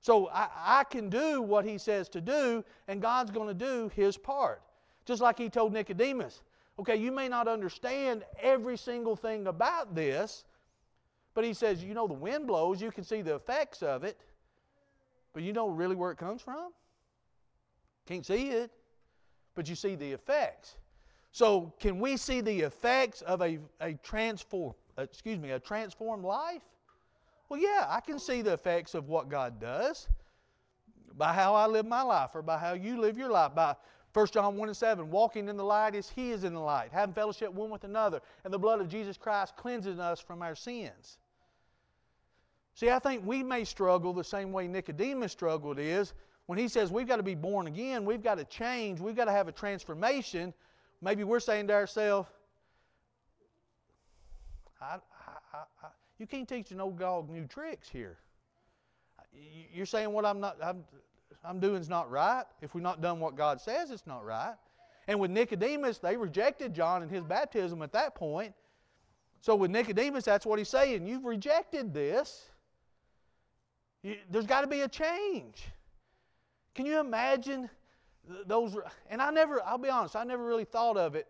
So 0.00 0.28
I, 0.28 0.48
I 0.54 0.84
can 0.84 1.08
do 1.08 1.42
what 1.42 1.64
He 1.64 1.78
says 1.78 2.08
to 2.10 2.20
do, 2.20 2.64
and 2.86 3.02
God's 3.02 3.30
going 3.30 3.48
to 3.48 3.54
do 3.54 3.90
His 3.94 4.16
part. 4.16 4.62
Just 5.04 5.20
like 5.20 5.38
He 5.38 5.48
told 5.48 5.72
Nicodemus, 5.72 6.42
okay, 6.78 6.96
you 6.96 7.10
may 7.10 7.28
not 7.28 7.48
understand 7.48 8.24
every 8.40 8.76
single 8.76 9.16
thing 9.16 9.46
about 9.46 9.94
this, 9.94 10.44
but 11.34 11.44
he 11.44 11.54
says, 11.54 11.84
you 11.84 11.94
know, 11.94 12.06
the 12.06 12.14
wind 12.14 12.46
blows, 12.46 12.80
you 12.80 12.90
can 12.90 13.04
see 13.04 13.22
the 13.22 13.34
effects 13.34 13.82
of 13.82 14.04
it, 14.04 14.18
but 15.32 15.42
you 15.42 15.52
know 15.52 15.68
really 15.68 15.94
where 15.94 16.10
it 16.10 16.18
comes 16.18 16.42
from? 16.42 16.72
Can't 18.06 18.24
see 18.24 18.48
it, 18.48 18.70
but 19.54 19.68
you 19.68 19.74
see 19.74 19.94
the 19.94 20.10
effects. 20.10 20.76
So, 21.30 21.72
can 21.78 22.00
we 22.00 22.16
see 22.16 22.40
the 22.40 22.60
effects 22.62 23.22
of 23.22 23.42
a, 23.42 23.58
a 23.80 23.94
transform, 24.02 24.74
uh, 24.96 25.02
excuse 25.02 25.38
me, 25.38 25.50
a 25.50 25.60
transformed 25.60 26.24
life? 26.24 26.62
Well, 27.48 27.60
yeah, 27.60 27.86
I 27.88 28.00
can 28.00 28.18
see 28.18 28.42
the 28.42 28.52
effects 28.52 28.94
of 28.94 29.08
what 29.08 29.28
God 29.28 29.60
does 29.60 30.06
by 31.16 31.32
how 31.32 31.54
I 31.54 31.66
live 31.66 31.86
my 31.86 32.02
life 32.02 32.30
or 32.34 32.42
by 32.42 32.58
how 32.58 32.74
you 32.74 33.00
live 33.00 33.16
your 33.16 33.30
life. 33.30 33.54
By 33.54 33.74
1 34.12 34.26
John 34.28 34.56
1 34.56 34.68
and 34.68 34.76
7, 34.76 35.10
walking 35.10 35.48
in 35.48 35.56
the 35.56 35.64
light 35.64 35.94
as 35.94 36.08
He 36.08 36.30
is 36.30 36.44
in 36.44 36.54
the 36.54 36.60
light, 36.60 36.90
having 36.92 37.14
fellowship 37.14 37.52
one 37.52 37.70
with 37.70 37.84
another, 37.84 38.20
and 38.44 38.52
the 38.52 38.58
blood 38.58 38.80
of 38.80 38.88
Jesus 38.88 39.16
Christ 39.16 39.56
cleanses 39.56 39.98
us 39.98 40.20
from 40.20 40.42
our 40.42 40.54
sins. 40.54 41.18
See, 42.74 42.90
I 42.90 42.98
think 42.98 43.26
we 43.26 43.42
may 43.42 43.64
struggle 43.64 44.12
the 44.12 44.24
same 44.24 44.52
way 44.52 44.68
Nicodemus 44.68 45.32
struggled 45.32 45.78
is 45.78 46.14
when 46.46 46.58
he 46.58 46.68
says 46.68 46.90
we've 46.90 47.08
got 47.08 47.16
to 47.16 47.22
be 47.22 47.34
born 47.34 47.66
again, 47.66 48.04
we've 48.04 48.22
got 48.22 48.36
to 48.36 48.44
change, 48.44 49.00
we've 49.00 49.16
got 49.16 49.24
to 49.24 49.32
have 49.32 49.48
a 49.48 49.52
transformation. 49.52 50.54
Maybe 51.02 51.24
we're 51.24 51.40
saying 51.40 51.66
to 51.68 51.74
ourselves, 51.74 52.28
I, 54.80 54.98
I, 55.52 55.58
I, 55.82 55.88
you 56.18 56.26
can't 56.26 56.48
teach 56.48 56.70
an 56.70 56.80
old 56.80 56.98
dog 56.98 57.30
new 57.30 57.46
tricks 57.46 57.88
here. 57.88 58.18
You're 59.72 59.86
saying 59.86 60.12
what 60.12 60.24
I'm 60.24 60.40
not 60.40 60.56
I'm, 60.62 60.84
I'm 61.44 61.60
doing 61.60 61.80
is 61.80 61.88
not 61.88 62.10
right. 62.10 62.44
If 62.60 62.74
we've 62.74 62.82
not 62.82 63.00
done 63.00 63.20
what 63.20 63.36
God 63.36 63.60
says, 63.60 63.90
it's 63.90 64.06
not 64.06 64.24
right. 64.24 64.54
And 65.06 65.18
with 65.20 65.30
Nicodemus, 65.30 65.98
they 65.98 66.16
rejected 66.16 66.74
John 66.74 67.02
and 67.02 67.10
his 67.10 67.22
baptism 67.22 67.82
at 67.82 67.92
that 67.92 68.14
point. 68.14 68.52
So 69.40 69.54
with 69.54 69.70
Nicodemus, 69.70 70.24
that's 70.24 70.44
what 70.44 70.58
he's 70.58 70.68
saying. 70.68 71.06
You've 71.06 71.24
rejected 71.24 71.94
this. 71.94 72.50
There's 74.30 74.46
got 74.46 74.62
to 74.62 74.66
be 74.66 74.82
a 74.82 74.88
change. 74.88 75.64
Can 76.74 76.86
you 76.86 77.00
imagine 77.00 77.70
those? 78.46 78.76
And 79.08 79.22
I 79.22 79.30
never, 79.30 79.62
I'll 79.64 79.78
be 79.78 79.88
honest, 79.88 80.16
I 80.16 80.24
never 80.24 80.44
really 80.44 80.64
thought 80.64 80.96
of 80.96 81.14
it 81.14 81.26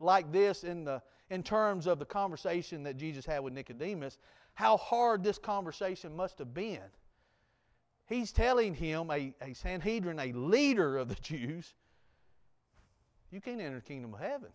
like 0.00 0.30
this 0.32 0.64
in, 0.64 0.84
the, 0.84 1.02
in 1.30 1.42
terms 1.42 1.86
of 1.86 1.98
the 1.98 2.04
conversation 2.04 2.82
that 2.84 2.96
Jesus 2.96 3.26
had 3.26 3.40
with 3.40 3.52
Nicodemus, 3.52 4.18
how 4.54 4.76
hard 4.76 5.22
this 5.22 5.38
conversation 5.38 6.16
must 6.16 6.38
have 6.38 6.54
been. 6.54 6.80
He's 8.06 8.32
telling 8.32 8.74
him, 8.74 9.10
a, 9.10 9.34
a 9.42 9.52
Sanhedrin, 9.52 10.18
a 10.18 10.32
leader 10.32 10.96
of 10.96 11.08
the 11.08 11.14
Jews, 11.20 11.74
you 13.30 13.40
can't 13.40 13.60
enter 13.60 13.76
the 13.76 13.82
kingdom 13.82 14.14
of 14.14 14.20
heaven. 14.20 14.48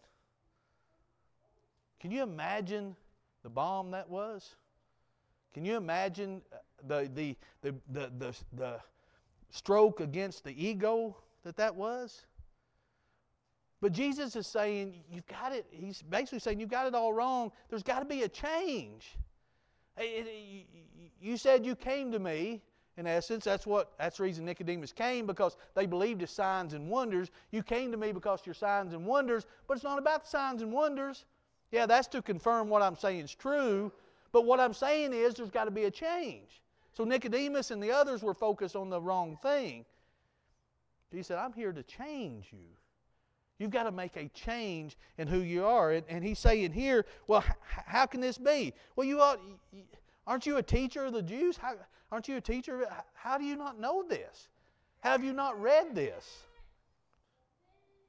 Can 1.99 2.11
you 2.11 2.23
imagine 2.23 2.95
the 3.43 3.49
bomb 3.49 3.91
that 3.91 4.09
was? 4.09 4.55
Can 5.53 5.63
you 5.63 5.77
imagine 5.77 6.41
uh, 6.51 6.57
the, 6.87 7.09
the, 7.13 7.37
the, 7.61 7.75
the, 7.91 8.11
the, 8.17 8.35
the 8.53 8.79
stroke 9.51 9.99
against 9.99 10.43
the 10.43 10.67
ego 10.67 11.15
that 11.43 11.55
that 11.57 11.75
was? 11.75 12.25
But 13.83 13.91
Jesus 13.91 14.37
is 14.37 14.47
saying, 14.47 15.03
you've 15.11 15.27
got 15.27 15.51
it, 15.51 15.65
he's 15.69 16.01
basically 16.03 16.39
saying, 16.39 16.57
you've 16.57 16.69
got 16.69 16.87
it 16.87 16.95
all 16.95 17.11
wrong. 17.11 17.51
There's 17.69 17.83
got 17.83 17.99
to 17.99 18.05
be 18.05 18.23
a 18.23 18.29
change. 18.29 19.17
You 21.19 21.35
said 21.35 21.65
you 21.65 21.75
came 21.75 22.09
to 22.13 22.17
me. 22.17 22.61
In 22.95 23.07
essence, 23.07 23.43
that's 23.43 23.67
what 23.67 23.91
that's 23.99 24.17
the 24.17 24.23
reason 24.23 24.45
Nicodemus 24.45 24.93
came, 24.93 25.27
because 25.27 25.57
they 25.75 25.85
believed 25.85 26.21
his 26.21 26.29
signs 26.29 26.73
and 26.73 26.89
wonders. 26.89 27.29
You 27.51 27.61
came 27.61 27.91
to 27.91 27.97
me 27.97 28.13
because 28.13 28.45
your 28.45 28.55
signs 28.55 28.93
and 28.93 29.05
wonders, 29.05 29.47
but 29.67 29.73
it's 29.73 29.83
not 29.83 29.99
about 29.99 30.23
the 30.23 30.29
signs 30.29 30.61
and 30.61 30.71
wonders. 30.71 31.25
Yeah, 31.73 31.85
that's 31.85 32.07
to 32.09 32.21
confirm 32.21 32.69
what 32.69 32.81
I'm 32.81 32.95
saying 32.95 33.19
is 33.19 33.35
true, 33.35 33.91
but 34.31 34.45
what 34.45 34.61
I'm 34.61 34.73
saying 34.73 35.11
is 35.11 35.33
there's 35.33 35.49
got 35.49 35.65
to 35.65 35.71
be 35.71 35.83
a 35.83 35.91
change. 35.91 36.61
So 36.93 37.03
Nicodemus 37.03 37.69
and 37.71 37.83
the 37.83 37.91
others 37.91 38.23
were 38.23 38.33
focused 38.33 38.77
on 38.77 38.89
the 38.89 39.01
wrong 39.01 39.37
thing. 39.41 39.83
He 41.11 41.21
said, 41.21 41.37
I'm 41.37 41.51
here 41.51 41.73
to 41.73 41.83
change 41.83 42.45
you. 42.53 42.69
You've 43.59 43.71
got 43.71 43.83
to 43.83 43.91
make 43.91 44.15
a 44.17 44.27
change 44.29 44.97
in 45.17 45.27
who 45.27 45.39
you 45.39 45.65
are. 45.65 45.91
And, 45.91 46.05
and 46.09 46.23
he's 46.23 46.39
saying 46.39 46.71
here, 46.73 47.05
well, 47.27 47.43
h- 47.47 47.55
how 47.85 48.05
can 48.05 48.19
this 48.19 48.37
be? 48.37 48.73
Well, 48.95 49.07
you 49.07 49.21
ought, 49.21 49.39
aren't 50.25 50.45
you 50.45 50.57
a 50.57 50.63
teacher 50.63 51.05
of 51.05 51.13
the 51.13 51.21
Jews? 51.21 51.57
How, 51.57 51.75
aren't 52.11 52.27
you 52.27 52.37
a 52.37 52.41
teacher? 52.41 52.87
How 53.13 53.37
do 53.37 53.43
you 53.43 53.55
not 53.55 53.79
know 53.79 54.03
this? 54.07 54.49
Have 55.01 55.23
you 55.23 55.33
not 55.33 55.61
read 55.61 55.95
this? 55.95 56.43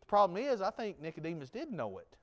The 0.01 0.07
problem 0.07 0.43
is, 0.43 0.61
I 0.61 0.71
think 0.71 1.01
Nicodemus 1.01 1.51
did 1.51 1.71
know 1.71 1.99
it. 1.99 2.17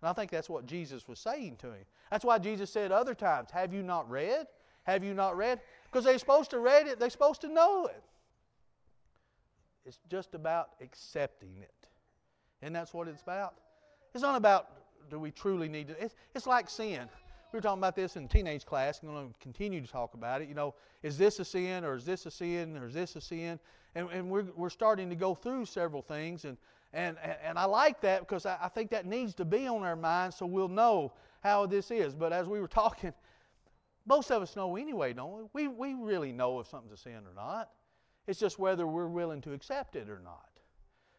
And 0.00 0.08
I 0.08 0.12
think 0.12 0.30
that's 0.30 0.48
what 0.48 0.66
Jesus 0.66 1.08
was 1.08 1.18
saying 1.18 1.56
to 1.60 1.68
him. 1.68 1.84
That's 2.10 2.24
why 2.24 2.38
Jesus 2.38 2.70
said 2.70 2.92
other 2.92 3.14
times, 3.14 3.50
Have 3.50 3.72
you 3.72 3.82
not 3.82 4.08
read? 4.08 4.46
Have 4.84 5.02
you 5.02 5.14
not 5.14 5.36
read? 5.36 5.60
Because 5.84 6.04
they're 6.04 6.18
supposed 6.18 6.50
to 6.50 6.58
read 6.58 6.86
it, 6.86 7.00
they're 7.00 7.10
supposed 7.10 7.40
to 7.40 7.48
know 7.48 7.86
it. 7.86 8.02
It's 9.86 9.98
just 10.10 10.34
about 10.34 10.70
accepting 10.80 11.56
it. 11.60 11.73
And 12.64 12.74
that's 12.74 12.94
what 12.94 13.08
it's 13.08 13.20
about. 13.20 13.56
It's 14.14 14.22
not 14.22 14.36
about 14.36 14.68
do 15.10 15.20
we 15.20 15.30
truly 15.30 15.68
need 15.68 15.88
to. 15.88 16.02
It's, 16.02 16.14
it's 16.34 16.46
like 16.46 16.70
sin. 16.70 17.06
We 17.52 17.58
were 17.58 17.60
talking 17.60 17.78
about 17.78 17.94
this 17.94 18.16
in 18.16 18.26
teenage 18.26 18.64
class. 18.64 19.00
I'm 19.02 19.10
going 19.10 19.28
to 19.28 19.34
continue 19.38 19.82
to 19.82 19.86
talk 19.86 20.14
about 20.14 20.40
it. 20.40 20.48
You 20.48 20.54
know, 20.54 20.74
is 21.02 21.18
this 21.18 21.38
a 21.40 21.44
sin 21.44 21.84
or 21.84 21.94
is 21.94 22.06
this 22.06 22.24
a 22.24 22.30
sin 22.30 22.76
or 22.78 22.86
is 22.86 22.94
this 22.94 23.16
a 23.16 23.20
sin? 23.20 23.60
And, 23.94 24.08
and 24.10 24.30
we're, 24.30 24.46
we're 24.56 24.70
starting 24.70 25.10
to 25.10 25.14
go 25.14 25.34
through 25.34 25.66
several 25.66 26.00
things. 26.00 26.46
And, 26.46 26.56
and, 26.94 27.18
and 27.44 27.58
I 27.58 27.66
like 27.66 28.00
that 28.00 28.20
because 28.20 28.46
I, 28.46 28.56
I 28.62 28.68
think 28.68 28.90
that 28.90 29.04
needs 29.04 29.34
to 29.34 29.44
be 29.44 29.68
on 29.68 29.82
our 29.82 29.94
minds 29.94 30.36
so 30.36 30.46
we'll 30.46 30.66
know 30.66 31.12
how 31.42 31.66
this 31.66 31.90
is. 31.90 32.14
But 32.14 32.32
as 32.32 32.48
we 32.48 32.60
were 32.60 32.68
talking, 32.68 33.12
most 34.06 34.32
of 34.32 34.40
us 34.40 34.56
know 34.56 34.76
anyway, 34.76 35.12
don't 35.12 35.50
we? 35.52 35.68
We, 35.68 35.92
we 35.92 36.02
really 36.02 36.32
know 36.32 36.60
if 36.60 36.68
something's 36.68 36.98
a 36.98 37.02
sin 37.02 37.20
or 37.26 37.34
not. 37.36 37.70
It's 38.26 38.40
just 38.40 38.58
whether 38.58 38.86
we're 38.86 39.06
willing 39.06 39.42
to 39.42 39.52
accept 39.52 39.96
it 39.96 40.08
or 40.08 40.20
not. 40.24 40.53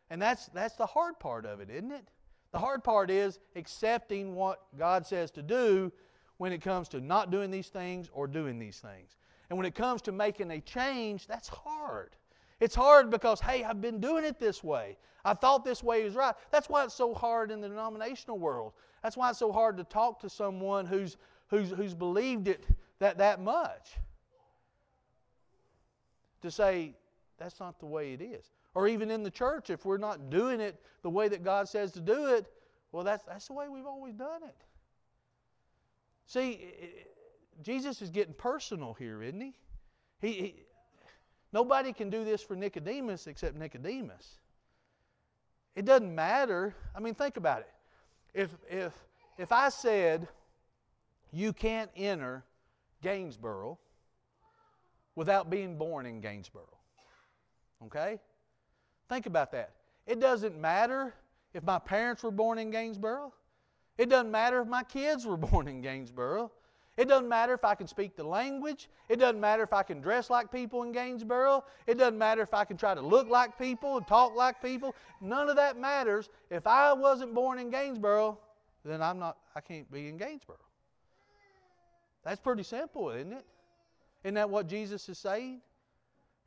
And 0.10 0.22
that's, 0.22 0.48
that's 0.48 0.76
the 0.76 0.86
hard 0.86 1.20
part 1.20 1.46
of 1.46 1.60
it, 1.60 1.70
isn't 1.70 1.92
it? 1.92 2.08
The 2.52 2.60
hard 2.60 2.84
part 2.84 3.10
is 3.10 3.40
accepting 3.56 4.36
what 4.36 4.62
God 4.78 5.06
says 5.06 5.32
to 5.32 5.42
do 5.42 5.92
when 6.38 6.52
it 6.52 6.62
comes 6.62 6.88
to 6.90 7.02
not 7.02 7.32
doing 7.32 7.52
these 7.52 7.68
things 7.68 8.10
or 8.14 8.28
doing 8.28 8.60
these 8.60 8.80
things. 8.80 9.18
And 9.50 9.58
when 9.58 9.66
it 9.66 9.76
comes 9.76 10.02
to 10.04 10.12
making 10.12 10.52
a 10.52 10.62
change, 10.62 11.28
that's 11.28 11.48
hard. 11.48 12.16
It's 12.60 12.76
hard 12.76 13.10
because, 13.10 13.40
hey, 13.40 13.64
I've 13.64 13.82
been 13.82 14.00
doing 14.00 14.24
it 14.24 14.40
this 14.40 14.64
way. 14.64 14.98
I 15.24 15.34
thought 15.34 15.66
this 15.66 15.84
way 15.84 16.04
is 16.04 16.16
right. 16.16 16.36
That's 16.52 16.70
why 16.70 16.84
it's 16.84 16.94
so 16.94 17.14
hard 17.14 17.52
in 17.52 17.60
the 17.60 17.68
denominational 17.68 18.38
world. 18.38 18.74
That's 19.04 19.18
why 19.18 19.30
it's 19.30 19.40
so 19.40 19.52
hard 19.52 19.78
to 19.78 19.84
talk 19.84 20.20
to 20.22 20.30
someone 20.30 20.86
who's, 20.86 21.18
who's, 21.50 21.72
who's 21.72 21.94
believed 21.94 22.48
it 22.48 22.66
that, 23.00 23.18
that 23.18 23.42
much. 23.42 23.98
To 26.42 26.52
say, 26.52 26.94
that's 27.38 27.60
not 27.60 27.80
the 27.80 27.86
way 27.86 28.14
it 28.14 28.22
is. 28.22 28.46
Or 28.76 28.90
even 28.90 29.10
in 29.10 29.24
the 29.24 29.32
church, 29.32 29.70
if 29.70 29.86
we're 29.86 29.98
not 29.98 30.30
doing 30.30 30.60
it 30.60 30.80
the 31.02 31.10
way 31.10 31.30
that 31.30 31.44
God 31.44 31.68
says 31.70 31.92
to 31.94 32.02
do 32.02 32.28
it, 32.36 32.46
well, 32.92 33.04
that's, 33.04 33.24
that's 33.24 33.48
the 33.48 33.54
way 33.54 33.68
we've 33.70 33.86
always 33.86 34.14
done 34.14 34.44
it. 34.44 34.56
See, 36.28 36.74
Jesus 37.62 38.02
is 38.02 38.10
getting 38.10 38.34
personal 38.34 38.94
here, 38.94 39.24
isn't 39.24 39.42
he? 39.42 39.54
he, 40.20 40.32
he 40.34 40.56
nobody 41.54 41.94
can 41.94 42.10
do 42.10 42.26
this 42.26 42.42
for 42.42 42.56
Nicodemus 42.56 43.28
except 43.28 43.56
Nicodemus. 43.56 44.40
It 45.76 45.86
doesn't 45.86 46.14
matter. 46.14 46.76
I 46.96 47.00
mean, 47.00 47.16
think 47.16 47.38
about 47.38 47.60
it. 47.62 47.70
If, 48.34 48.50
if, 48.70 48.94
if 49.38 49.52
I 49.52 49.70
said, 49.70 50.28
you 51.32 51.54
can't 51.54 51.92
enter 51.96 52.44
Gainesboro 53.02 53.78
without 55.16 55.50
being 55.50 55.78
born 55.78 56.06
in 56.06 56.20
Gainesboro, 56.20 56.78
okay? 57.86 58.20
Think 59.10 59.26
about 59.26 59.52
that. 59.52 59.72
It 60.08 60.20
doesn't 60.20 60.60
matter 60.60 61.14
if 61.54 61.64
my 61.64 61.80
parents 61.80 62.24
were 62.24 62.32
born 62.32 62.58
in 62.58 62.72
Gainesboro. 62.72 63.34
It 63.98 64.10
doesn't 64.10 64.32
matter 64.32 64.62
if 64.62 64.68
my 64.68 64.84
kids 64.84 65.26
were 65.26 65.38
born 65.48 65.68
in 65.68 65.82
Gainesboro. 65.82 66.52
It 66.98 67.10
doesn't 67.10 67.28
matter 67.28 67.54
if 67.54 67.66
I 67.66 67.76
can 67.76 67.88
speak 67.88 68.16
the 68.16 68.24
language. 68.24 68.90
It 69.10 69.18
doesn't 69.18 69.40
matter 69.40 69.64
if 69.64 69.74
I 69.74 69.84
can 69.84 70.00
dress 70.00 70.30
like 70.30 70.50
people 70.50 70.84
in 70.84 70.94
Gainesboro. 70.94 71.66
It 71.88 71.98
doesn't 71.98 72.18
matter 72.18 72.42
if 72.42 72.54
I 72.54 72.64
can 72.64 72.78
try 72.78 72.94
to 72.94 73.02
look 73.02 73.30
like 73.30 73.60
people 73.60 73.98
and 73.98 74.08
talk 74.08 74.34
like 74.34 74.62
people. 74.62 74.96
None 75.20 75.50
of 75.50 75.58
that 75.58 75.78
matters. 75.78 76.30
If 76.50 76.66
I 76.66 76.94
wasn't 76.94 77.34
born 77.34 77.60
in 77.60 77.70
Gainesboro, 77.70 78.40
then 78.86 79.02
I'm 79.02 79.20
not 79.20 79.38
I 79.56 79.62
can't 79.62 79.92
be 79.92 80.08
in 80.08 80.18
Gainesboro. 80.18 80.58
That's 82.24 82.40
pretty 82.40 82.64
simple, 82.64 83.10
isn't 83.10 83.34
it? 83.34 83.46
Isn't 84.24 84.36
that 84.36 84.50
what 84.50 84.68
Jesus 84.68 85.08
is 85.10 85.18
saying? 85.18 85.62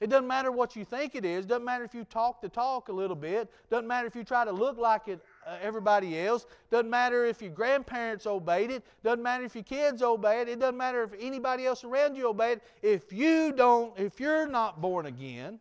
It 0.00 0.10
doesn't 0.10 0.28
matter 0.28 0.52
what 0.52 0.76
you 0.76 0.84
think 0.84 1.16
it 1.16 1.24
is. 1.24 1.44
It 1.44 1.48
Doesn't 1.48 1.64
matter 1.64 1.82
if 1.82 1.92
you 1.92 2.04
talk 2.04 2.40
the 2.40 2.48
talk 2.48 2.88
a 2.88 2.92
little 2.92 3.16
bit. 3.16 3.42
It 3.42 3.70
Doesn't 3.70 3.88
matter 3.88 4.06
if 4.06 4.14
you 4.14 4.22
try 4.22 4.44
to 4.44 4.52
look 4.52 4.78
like 4.78 5.08
it, 5.08 5.20
uh, 5.44 5.56
everybody 5.60 6.20
else. 6.20 6.44
It 6.44 6.70
Doesn't 6.70 6.90
matter 6.90 7.24
if 7.24 7.42
your 7.42 7.50
grandparents 7.50 8.24
obeyed 8.24 8.70
it. 8.70 8.84
Doesn't 9.02 9.22
matter 9.22 9.44
if 9.44 9.56
your 9.56 9.64
kids 9.64 10.00
obey 10.00 10.42
it. 10.42 10.48
It 10.48 10.60
doesn't 10.60 10.76
matter 10.76 11.02
if 11.02 11.10
anybody 11.18 11.66
else 11.66 11.82
around 11.82 12.14
you 12.14 12.28
obeyed 12.28 12.58
it. 12.58 12.62
If 12.80 13.12
you 13.12 13.52
don't, 13.52 13.98
if 13.98 14.20
you're 14.20 14.46
not 14.46 14.80
born 14.80 15.06
again, 15.06 15.58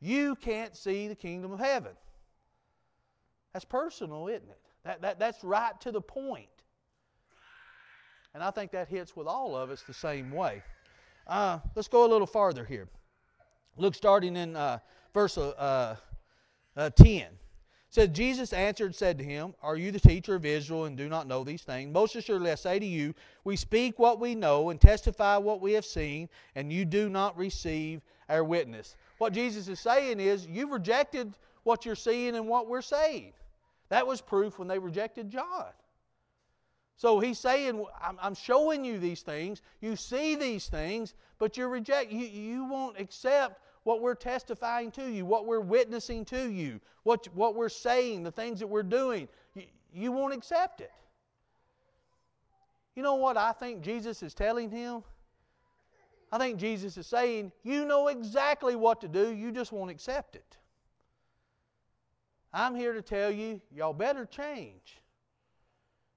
you 0.00 0.34
can't 0.36 0.74
see 0.74 1.06
the 1.08 1.14
kingdom 1.14 1.52
of 1.52 1.58
heaven. 1.58 1.92
That's 3.52 3.66
personal, 3.66 4.28
isn't 4.28 4.48
it? 4.48 4.60
That, 4.84 5.02
that, 5.02 5.18
that's 5.18 5.44
right 5.44 5.78
to 5.82 5.92
the 5.92 6.00
point. 6.00 6.48
And 8.32 8.42
I 8.42 8.50
think 8.50 8.70
that 8.72 8.88
hits 8.88 9.14
with 9.14 9.26
all 9.26 9.56
of 9.56 9.70
us 9.70 9.82
the 9.82 9.94
same 9.94 10.30
way. 10.30 10.62
Uh, 11.26 11.58
let's 11.74 11.88
go 11.88 12.06
a 12.06 12.08
little 12.08 12.26
farther 12.26 12.64
here. 12.64 12.88
Look, 13.76 13.94
starting 13.94 14.36
in 14.36 14.56
uh, 14.56 14.78
verse 15.12 15.36
uh, 15.36 15.96
uh, 16.76 16.90
10. 16.90 17.26
said, 17.90 18.14
Jesus 18.14 18.52
answered 18.52 18.86
and 18.86 18.94
said 18.94 19.18
to 19.18 19.24
him, 19.24 19.54
Are 19.62 19.76
you 19.76 19.90
the 19.90 20.00
teacher 20.00 20.34
of 20.34 20.44
Israel 20.44 20.84
and 20.84 20.96
do 20.96 21.08
not 21.08 21.26
know 21.26 21.44
these 21.44 21.62
things? 21.62 21.92
Most 21.92 22.16
assuredly 22.16 22.50
I 22.50 22.54
say 22.54 22.78
to 22.78 22.86
you, 22.86 23.14
we 23.44 23.56
speak 23.56 23.98
what 23.98 24.20
we 24.20 24.34
know 24.34 24.70
and 24.70 24.80
testify 24.80 25.36
what 25.36 25.60
we 25.60 25.72
have 25.72 25.84
seen, 25.84 26.28
and 26.54 26.72
you 26.72 26.84
do 26.84 27.08
not 27.08 27.36
receive 27.36 28.00
our 28.28 28.44
witness. 28.44 28.96
What 29.18 29.32
Jesus 29.32 29.68
is 29.68 29.80
saying 29.80 30.20
is, 30.20 30.46
you've 30.46 30.70
rejected 30.70 31.34
what 31.62 31.84
you're 31.84 31.94
seeing 31.94 32.36
and 32.36 32.48
what 32.48 32.68
we're 32.68 32.82
saying. 32.82 33.32
That 33.88 34.06
was 34.06 34.20
proof 34.20 34.58
when 34.58 34.68
they 34.68 34.78
rejected 34.78 35.30
John. 35.30 35.66
So 36.96 37.20
he's 37.20 37.38
saying, 37.38 37.84
I'm, 38.00 38.34
showing 38.34 38.84
you 38.84 38.98
these 38.98 39.20
things. 39.20 39.60
You 39.80 39.96
see 39.96 40.34
these 40.34 40.66
things, 40.66 41.14
but 41.38 41.56
you 41.56 41.66
reject. 41.68 42.10
You, 42.10 42.26
you 42.26 42.64
won't 42.64 42.98
accept 42.98 43.60
what 43.86 44.00
we're 44.00 44.16
testifying 44.16 44.90
to 44.90 45.08
you, 45.08 45.24
what 45.24 45.46
we're 45.46 45.60
witnessing 45.60 46.24
to 46.24 46.50
you, 46.50 46.80
what, 47.04 47.28
what 47.36 47.54
we're 47.54 47.68
saying, 47.68 48.24
the 48.24 48.32
things 48.32 48.58
that 48.58 48.66
we're 48.66 48.82
doing. 48.82 49.28
You, 49.54 49.62
you 49.94 50.10
won't 50.10 50.34
accept 50.34 50.80
it. 50.80 50.90
You 52.96 53.04
know 53.04 53.14
what 53.14 53.36
I 53.36 53.52
think 53.52 53.82
Jesus 53.82 54.24
is 54.24 54.34
telling 54.34 54.72
him? 54.72 55.04
I 56.32 56.38
think 56.38 56.58
Jesus 56.58 56.96
is 56.96 57.06
saying, 57.06 57.52
You 57.62 57.84
know 57.84 58.08
exactly 58.08 58.74
what 58.74 59.00
to 59.02 59.08
do, 59.08 59.32
you 59.32 59.52
just 59.52 59.70
won't 59.70 59.92
accept 59.92 60.34
it. 60.34 60.56
I'm 62.52 62.74
here 62.74 62.92
to 62.92 63.02
tell 63.02 63.30
you, 63.30 63.60
y'all 63.72 63.92
better 63.92 64.26
change. 64.26 64.98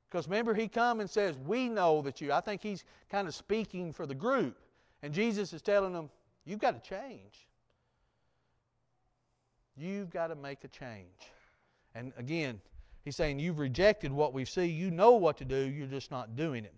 Because 0.10 0.28
remember, 0.28 0.56
he 0.56 0.68
come 0.68 1.02
and 1.02 1.10
says, 1.10 1.38
We 1.46 1.70
know 1.70 2.02
that 2.02 2.20
you. 2.20 2.34
I 2.34 2.42
think 2.42 2.64
he's 2.64 2.84
kind 3.12 3.28
of 3.28 3.36
speaking 3.36 3.94
for 3.94 4.08
the 4.08 4.16
group. 4.16 4.58
And 5.04 5.14
Jesus 5.14 5.54
is 5.54 5.62
telling 5.62 5.94
them, 5.94 6.10
You've 6.46 6.58
got 6.58 6.84
to 6.84 6.90
change. 6.90 7.46
You've 9.80 10.10
got 10.10 10.28
to 10.28 10.36
make 10.36 10.64
a 10.64 10.68
change. 10.68 11.32
And 11.96 12.12
again, 12.18 12.60
he's 13.06 13.16
saying, 13.16 13.40
You've 13.40 13.60
rejected 13.60 14.12
what 14.12 14.34
we 14.34 14.46
see. 14.46 14.66
You 14.66 14.92
know 14.92 15.12
what 15.12 15.38
to 15.38 15.46
do, 15.46 15.56
you're 15.56 15.88
just 15.88 16.12
not 16.12 16.36
doing 16.36 16.66
it. 16.66 16.74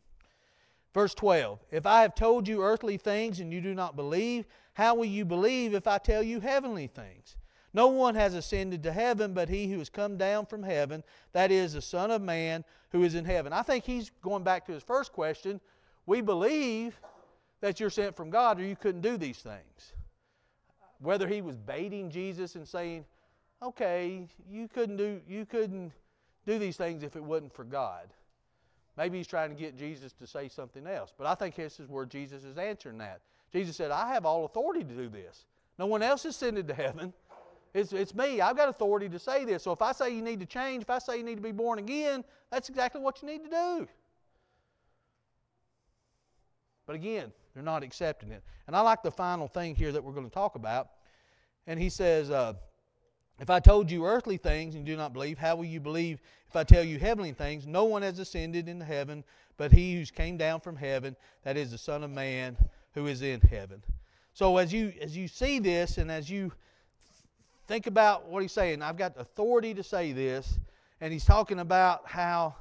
Verse 0.93 1.13
12 1.13 1.59
If 1.71 1.85
I 1.85 2.01
have 2.01 2.15
told 2.15 2.47
you 2.47 2.63
earthly 2.63 2.97
things 2.97 3.39
and 3.39 3.51
you 3.51 3.61
do 3.61 3.73
not 3.73 3.95
believe, 3.95 4.45
how 4.73 4.95
will 4.95 5.05
you 5.05 5.25
believe 5.25 5.73
if 5.73 5.87
I 5.87 5.97
tell 5.97 6.21
you 6.21 6.39
heavenly 6.39 6.87
things? 6.87 7.37
No 7.73 7.87
one 7.87 8.15
has 8.15 8.33
ascended 8.33 8.83
to 8.83 8.91
heaven 8.91 9.33
but 9.33 9.49
he 9.49 9.71
who 9.71 9.79
has 9.79 9.89
come 9.89 10.17
down 10.17 10.45
from 10.45 10.61
heaven, 10.61 11.03
that 11.31 11.51
is, 11.51 11.73
the 11.73 11.81
Son 11.81 12.11
of 12.11 12.21
Man 12.21 12.63
who 12.91 13.03
is 13.03 13.15
in 13.15 13.25
heaven. 13.25 13.53
I 13.53 13.61
think 13.61 13.85
he's 13.85 14.11
going 14.21 14.43
back 14.43 14.65
to 14.65 14.73
his 14.73 14.83
first 14.83 15.13
question. 15.13 15.61
We 16.05 16.21
believe 16.21 16.99
that 17.61 17.79
you're 17.79 17.89
sent 17.89 18.15
from 18.15 18.29
God 18.29 18.59
or 18.59 18.63
you 18.63 18.75
couldn't 18.75 19.01
do 19.01 19.17
these 19.17 19.39
things. 19.39 19.93
Whether 21.01 21.27
he 21.27 21.41
was 21.41 21.57
baiting 21.57 22.09
Jesus 22.09 22.55
and 22.55 22.67
saying, 22.67 23.05
okay, 23.61 24.27
you 24.49 24.67
couldn't 24.67 24.97
do, 24.97 25.19
you 25.27 25.45
couldn't 25.45 25.91
do 26.45 26.59
these 26.59 26.77
things 26.77 27.03
if 27.03 27.15
it 27.15 27.23
wasn't 27.23 27.53
for 27.53 27.63
God. 27.63 28.07
Maybe 28.97 29.17
he's 29.17 29.27
trying 29.27 29.49
to 29.49 29.55
get 29.55 29.77
Jesus 29.77 30.13
to 30.13 30.27
say 30.27 30.47
something 30.47 30.85
else. 30.85 31.13
But 31.17 31.27
I 31.27 31.35
think 31.35 31.55
this 31.55 31.79
is 31.79 31.87
where 31.87 32.05
Jesus 32.05 32.43
is 32.43 32.57
answering 32.57 32.97
that. 32.99 33.21
Jesus 33.51 33.75
said, 33.75 33.91
I 33.91 34.13
have 34.13 34.25
all 34.25 34.45
authority 34.45 34.83
to 34.83 34.93
do 34.93 35.09
this. 35.09 35.45
No 35.79 35.85
one 35.85 36.03
else 36.03 36.25
ascended 36.25 36.67
to 36.67 36.73
heaven. 36.73 37.13
It's, 37.73 37.93
it's 37.93 38.13
me. 38.13 38.41
I've 38.41 38.57
got 38.57 38.69
authority 38.69 39.07
to 39.09 39.19
say 39.19 39.45
this. 39.45 39.63
So 39.63 39.71
if 39.71 39.81
I 39.81 39.93
say 39.93 40.13
you 40.13 40.21
need 40.21 40.39
to 40.41 40.45
change, 40.45 40.83
if 40.83 40.89
I 40.89 40.99
say 40.99 41.17
you 41.17 41.23
need 41.23 41.35
to 41.35 41.41
be 41.41 41.54
born 41.54 41.79
again, 41.79 42.23
that's 42.52 42.69
exactly 42.69 43.02
what 43.02 43.21
you 43.21 43.27
need 43.27 43.43
to 43.45 43.49
do. 43.49 43.87
But 46.85 46.95
again, 46.95 47.31
they're 47.54 47.63
not 47.63 47.83
accepting 47.83 48.31
it. 48.31 48.43
And 48.67 48.75
I 48.75 48.81
like 48.81 49.04
the 49.04 49.12
final 49.12 49.47
thing 49.47 49.75
here 49.75 49.91
that 49.91 50.04
we're 50.04 50.13
going 50.13 50.27
to 50.27 50.33
talk 50.33 50.56
about. 50.56 50.89
And 51.67 51.79
he 51.79 51.89
says, 51.89 52.31
uh, 52.31 52.54
If 53.39 53.49
I 53.49 53.60
told 53.60 53.91
you 53.91 54.06
earthly 54.06 54.37
things 54.37 54.75
and 54.75 54.87
you 54.87 54.93
do 54.93 54.97
not 54.97 55.13
believe, 55.13 55.37
how 55.37 55.56
will 55.56 55.65
you 55.65 55.79
believe 55.79 56.21
if 56.47 56.56
I 56.56 56.63
tell 56.63 56.83
you 56.83 56.99
heavenly 56.99 57.33
things? 57.33 57.67
No 57.67 57.85
one 57.85 58.02
has 58.02 58.19
ascended 58.19 58.67
into 58.67 58.85
heaven 58.85 59.23
but 59.62 59.71
he 59.71 59.95
who 59.95 60.04
came 60.06 60.37
down 60.37 60.60
from 60.60 60.75
heaven, 60.75 61.15
that 61.43 61.56
is 61.56 61.69
the 61.69 61.77
Son 61.77 62.04
of 62.04 62.10
Man 62.10 62.58
who 62.95 63.06
is 63.06 63.21
in 63.21 63.39
heaven. 63.41 63.83
So 64.33 64.58
as 64.58 64.73
you 64.73 64.91
as 64.99 65.15
you 65.15 65.27
see 65.27 65.60
this 65.60 65.99
and 65.99 66.10
as 66.10 66.31
you 66.31 66.52
think 67.67 67.85
about 67.85 68.27
what 68.27 68.41
he's 68.41 68.52
saying. 68.52 68.81
I've 68.81 68.97
got 68.97 69.13
authority 69.17 69.75
to 69.75 69.83
say 69.83 70.13
this, 70.13 70.60
and 70.99 71.13
he's 71.13 71.25
talking 71.25 71.60
about 71.60 72.08
how 72.08 72.56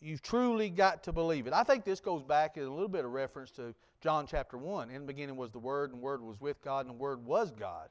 you've 0.00 0.22
truly 0.22 0.70
got 0.70 1.04
to 1.04 1.12
believe 1.12 1.46
it. 1.46 1.52
I 1.52 1.62
think 1.62 1.84
this 1.84 2.00
goes 2.00 2.22
back 2.22 2.56
in 2.56 2.64
a 2.64 2.70
little 2.70 2.88
bit 2.88 3.04
of 3.04 3.12
reference 3.12 3.50
to 3.52 3.74
John 4.00 4.26
chapter 4.26 4.56
1. 4.56 4.90
In 4.90 5.02
the 5.02 5.06
beginning 5.06 5.36
was 5.36 5.52
the 5.52 5.58
Word, 5.58 5.90
and 5.90 6.00
the 6.00 6.02
Word 6.02 6.22
was 6.22 6.40
with 6.40 6.62
God, 6.62 6.86
and 6.86 6.90
the 6.90 6.98
Word 6.98 7.24
was 7.24 7.50
God. 7.50 7.88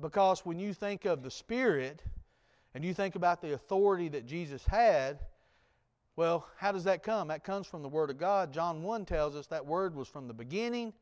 because 0.00 0.44
when 0.44 0.58
you 0.58 0.74
think 0.74 1.04
of 1.06 1.22
the 1.22 1.30
Spirit 1.30 2.02
and 2.74 2.84
you 2.84 2.92
think 2.92 3.14
about 3.14 3.40
the 3.40 3.54
authority 3.54 4.08
that 4.10 4.26
Jesus 4.26 4.64
had, 4.66 5.18
well, 6.16 6.46
how 6.56 6.72
does 6.72 6.84
that 6.84 7.02
come? 7.02 7.28
That 7.28 7.44
comes 7.44 7.66
from 7.66 7.82
the 7.82 7.88
Word 7.88 8.10
of 8.10 8.18
God. 8.18 8.52
John 8.52 8.82
1 8.82 9.04
tells 9.04 9.34
us 9.34 9.46
that 9.48 9.64
Word 9.64 9.94
was 9.94 10.08
from 10.08 10.28
the 10.28 10.34
beginning, 10.34 10.92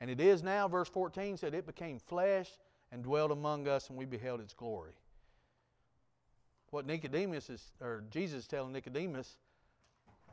and 0.00 0.10
it 0.10 0.20
is 0.20 0.42
now. 0.42 0.68
Verse 0.68 0.88
14 0.88 1.36
said, 1.36 1.54
It 1.54 1.66
became 1.66 1.98
flesh 1.98 2.50
and 2.92 3.02
dwelt 3.02 3.30
among 3.30 3.66
us, 3.68 3.88
and 3.88 3.98
we 3.98 4.04
beheld 4.04 4.40
its 4.40 4.54
glory. 4.54 4.92
What 6.74 6.86
Nicodemus 6.86 7.50
is, 7.50 7.70
or 7.80 8.02
Jesus 8.10 8.40
is 8.40 8.46
telling 8.48 8.72
Nicodemus, 8.72 9.36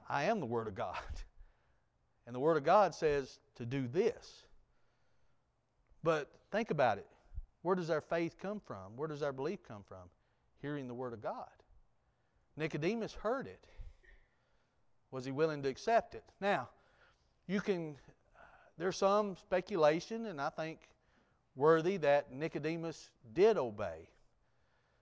I 0.09 0.23
am 0.23 0.39
the 0.39 0.47
Word 0.47 0.67
of 0.67 0.73
God. 0.73 0.97
And 2.27 2.35
the 2.35 2.39
Word 2.39 2.55
of 2.55 2.63
God 2.63 2.93
says 2.93 3.39
to 3.55 3.65
do 3.65 3.87
this. 3.87 4.43
But 6.03 6.29
think 6.51 6.69
about 6.69 6.99
it. 6.99 7.07
Where 7.63 7.75
does 7.75 7.89
our 7.89 7.99
faith 7.99 8.37
come 8.39 8.59
from? 8.59 8.95
Where 8.95 9.07
does 9.07 9.23
our 9.23 9.33
belief 9.33 9.63
come 9.67 9.83
from? 9.87 10.09
Hearing 10.61 10.87
the 10.87 10.93
Word 10.93 11.13
of 11.13 11.21
God. 11.21 11.49
Nicodemus 12.55 13.13
heard 13.13 13.47
it. 13.47 13.65
Was 15.09 15.25
he 15.25 15.31
willing 15.31 15.63
to 15.63 15.69
accept 15.69 16.13
it? 16.13 16.23
Now, 16.39 16.69
you 17.47 17.59
can, 17.59 17.95
there's 18.77 18.97
some 18.97 19.35
speculation, 19.35 20.27
and 20.27 20.39
I 20.39 20.49
think 20.49 20.79
worthy, 21.55 21.97
that 21.97 22.31
Nicodemus 22.31 23.09
did 23.33 23.57
obey. 23.57 24.07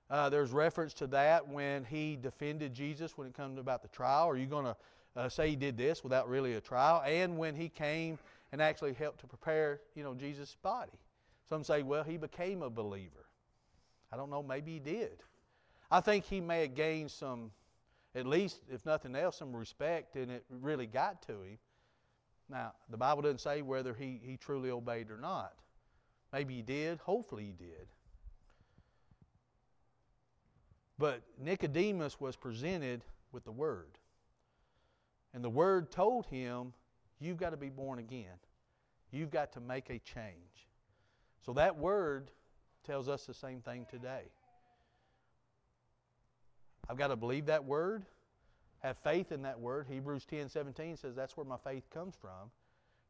Uh, 0.09 0.29
there's 0.29 0.51
reference 0.51 0.93
to 0.95 1.07
that 1.07 1.47
when 1.47 1.83
he 1.83 2.15
defended 2.15 2.73
Jesus 2.73 3.17
when 3.17 3.27
it 3.27 3.33
comes 3.33 3.59
about 3.59 3.81
the 3.81 3.87
trial. 3.89 4.27
Are 4.27 4.37
you 4.37 4.47
going 4.47 4.65
to 4.65 4.75
uh, 5.15 5.29
say 5.29 5.49
he 5.49 5.55
did 5.55 5.77
this 5.77 6.03
without 6.03 6.27
really 6.27 6.55
a 6.55 6.61
trial? 6.61 7.03
And 7.05 7.37
when 7.37 7.55
he 7.55 7.69
came 7.69 8.17
and 8.51 8.61
actually 8.61 8.93
helped 8.93 9.19
to 9.19 9.27
prepare, 9.27 9.81
you 9.95 10.03
know, 10.03 10.15
Jesus' 10.15 10.57
body. 10.63 10.97
Some 11.47 11.63
say, 11.63 11.83
well, 11.83 12.03
he 12.03 12.17
became 12.17 12.63
a 12.63 12.69
believer. 12.69 13.25
I 14.11 14.17
don't 14.17 14.31
know, 14.31 14.41
maybe 14.41 14.73
he 14.73 14.79
did. 14.79 15.23
I 15.91 16.01
think 16.01 16.25
he 16.25 16.41
may 16.41 16.61
have 16.61 16.75
gained 16.75 17.11
some, 17.11 17.51
at 18.15 18.25
least, 18.25 18.61
if 18.71 18.85
nothing 18.85 19.15
else, 19.15 19.37
some 19.37 19.55
respect, 19.55 20.15
and 20.15 20.31
it 20.31 20.43
really 20.49 20.87
got 20.87 21.21
to 21.23 21.33
him. 21.43 21.57
Now, 22.49 22.73
the 22.89 22.97
Bible 22.97 23.21
doesn't 23.21 23.41
say 23.41 23.61
whether 23.61 23.93
he, 23.93 24.19
he 24.23 24.37
truly 24.37 24.71
obeyed 24.71 25.11
or 25.11 25.17
not. 25.17 25.53
Maybe 26.33 26.55
he 26.55 26.61
did. 26.63 26.99
Hopefully 26.99 27.45
he 27.45 27.51
did. 27.51 27.87
But 30.99 31.21
Nicodemus 31.41 32.19
was 32.19 32.35
presented 32.35 33.03
with 33.31 33.45
the 33.45 33.51
Word. 33.51 33.97
And 35.33 35.43
the 35.43 35.49
Word 35.49 35.91
told 35.91 36.27
him, 36.27 36.73
You've 37.19 37.37
got 37.37 37.49
to 37.49 37.57
be 37.57 37.69
born 37.69 37.99
again. 37.99 38.37
You've 39.11 39.31
got 39.31 39.53
to 39.53 39.59
make 39.59 39.89
a 39.89 39.99
change. 39.99 40.67
So 41.45 41.53
that 41.53 41.77
Word 41.77 42.31
tells 42.85 43.09
us 43.09 43.25
the 43.25 43.33
same 43.33 43.61
thing 43.61 43.87
today. 43.89 44.23
I've 46.89 46.97
got 46.97 47.07
to 47.07 47.15
believe 47.15 47.47
that 47.47 47.63
Word, 47.63 48.05
have 48.79 48.97
faith 48.97 49.31
in 49.31 49.41
that 49.43 49.59
Word. 49.59 49.87
Hebrews 49.89 50.25
10 50.25 50.49
17 50.49 50.97
says 50.97 51.15
that's 51.15 51.35
where 51.37 51.45
my 51.45 51.57
faith 51.57 51.89
comes 51.89 52.15
from. 52.19 52.51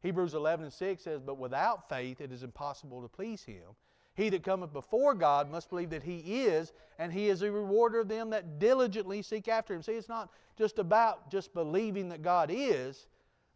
Hebrews 0.02 0.34
11 0.34 0.64
and 0.64 0.72
6 0.72 1.02
says, 1.02 1.20
But 1.20 1.38
without 1.38 1.88
faith 1.88 2.20
it 2.20 2.32
is 2.32 2.42
impossible 2.42 3.02
to 3.02 3.08
please 3.08 3.42
Him. 3.42 3.74
He 4.20 4.28
that 4.28 4.42
cometh 4.42 4.72
before 4.72 5.14
God 5.14 5.50
must 5.50 5.70
believe 5.70 5.88
that 5.90 6.02
He 6.02 6.42
is, 6.44 6.74
and 6.98 7.10
He 7.10 7.30
is 7.30 7.40
a 7.40 7.50
rewarder 7.50 8.00
of 8.00 8.08
them 8.08 8.28
that 8.30 8.58
diligently 8.58 9.22
seek 9.22 9.48
after 9.48 9.74
Him. 9.74 9.82
See, 9.82 9.92
it's 9.92 10.10
not 10.10 10.28
just 10.58 10.78
about 10.78 11.30
just 11.30 11.54
believing 11.54 12.10
that 12.10 12.20
God 12.20 12.50
is. 12.52 13.06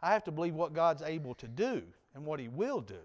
I 0.00 0.12
have 0.12 0.24
to 0.24 0.32
believe 0.32 0.54
what 0.54 0.72
God's 0.72 1.02
able 1.02 1.34
to 1.34 1.48
do 1.48 1.82
and 2.14 2.24
what 2.24 2.40
He 2.40 2.48
will 2.48 2.80
do. 2.80 3.00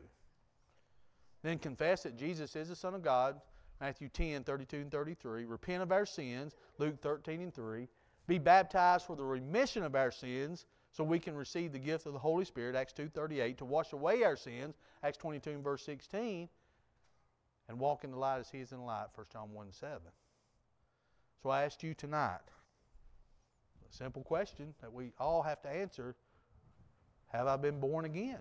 Then 1.43 1.59
confess 1.59 2.03
that 2.03 2.17
Jesus 2.17 2.55
is 2.55 2.69
the 2.69 2.77
Son 2.77 2.93
of 2.93 3.03
God, 3.03 3.41
Matthew 3.81 4.07
10, 4.07 4.45
32 4.45 4.77
and 4.77 4.91
33. 4.91 5.43
Repent 5.43 5.83
of 5.83 5.91
our 5.91 6.05
sins, 6.05 6.55
Luke 6.77 7.01
13 7.01 7.41
and 7.41 7.53
3. 7.53 7.89
Be 8.27 8.37
baptized 8.37 9.05
for 9.05 9.17
the 9.17 9.25
remission 9.25 9.83
of 9.83 9.95
our 9.95 10.11
sins, 10.11 10.65
so 10.91 11.03
we 11.03 11.19
can 11.19 11.35
receive 11.35 11.73
the 11.73 11.79
gift 11.79 12.05
of 12.05 12.13
the 12.13 12.19
Holy 12.19 12.45
Spirit, 12.45 12.75
Acts 12.75 12.93
2.38, 12.93 13.57
to 13.57 13.65
wash 13.65 13.91
away 13.91 14.23
our 14.23 14.37
sins, 14.37 14.75
Acts 15.03 15.17
22 15.17 15.49
and 15.51 15.63
verse 15.63 15.83
16 15.83 16.47
and 17.69 17.79
walk 17.79 18.03
in 18.03 18.11
the 18.11 18.17
light 18.17 18.39
as 18.39 18.49
he 18.49 18.57
is 18.57 18.71
in 18.71 18.79
the 18.79 18.83
light, 18.83 19.05
1 19.15 19.27
John 19.31 19.53
1 19.53 19.67
7. 19.71 19.99
So 21.41 21.49
I 21.49 21.63
asked 21.63 21.83
you 21.83 21.93
tonight 21.93 22.41
a 23.89 23.95
simple 23.95 24.23
question 24.23 24.73
that 24.81 24.91
we 24.91 25.13
all 25.19 25.43
have 25.43 25.61
to 25.61 25.69
answer 25.69 26.15
Have 27.27 27.47
I 27.47 27.55
been 27.55 27.79
born 27.79 28.05
again? 28.05 28.39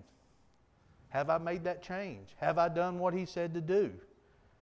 Have 1.10 1.30
I 1.30 1.38
made 1.38 1.64
that 1.64 1.82
change? 1.82 2.28
Have 2.38 2.58
I 2.58 2.68
done 2.68 2.98
what 2.98 3.14
he 3.14 3.24
said 3.24 3.54
to 3.54 3.60
do? 3.60 3.92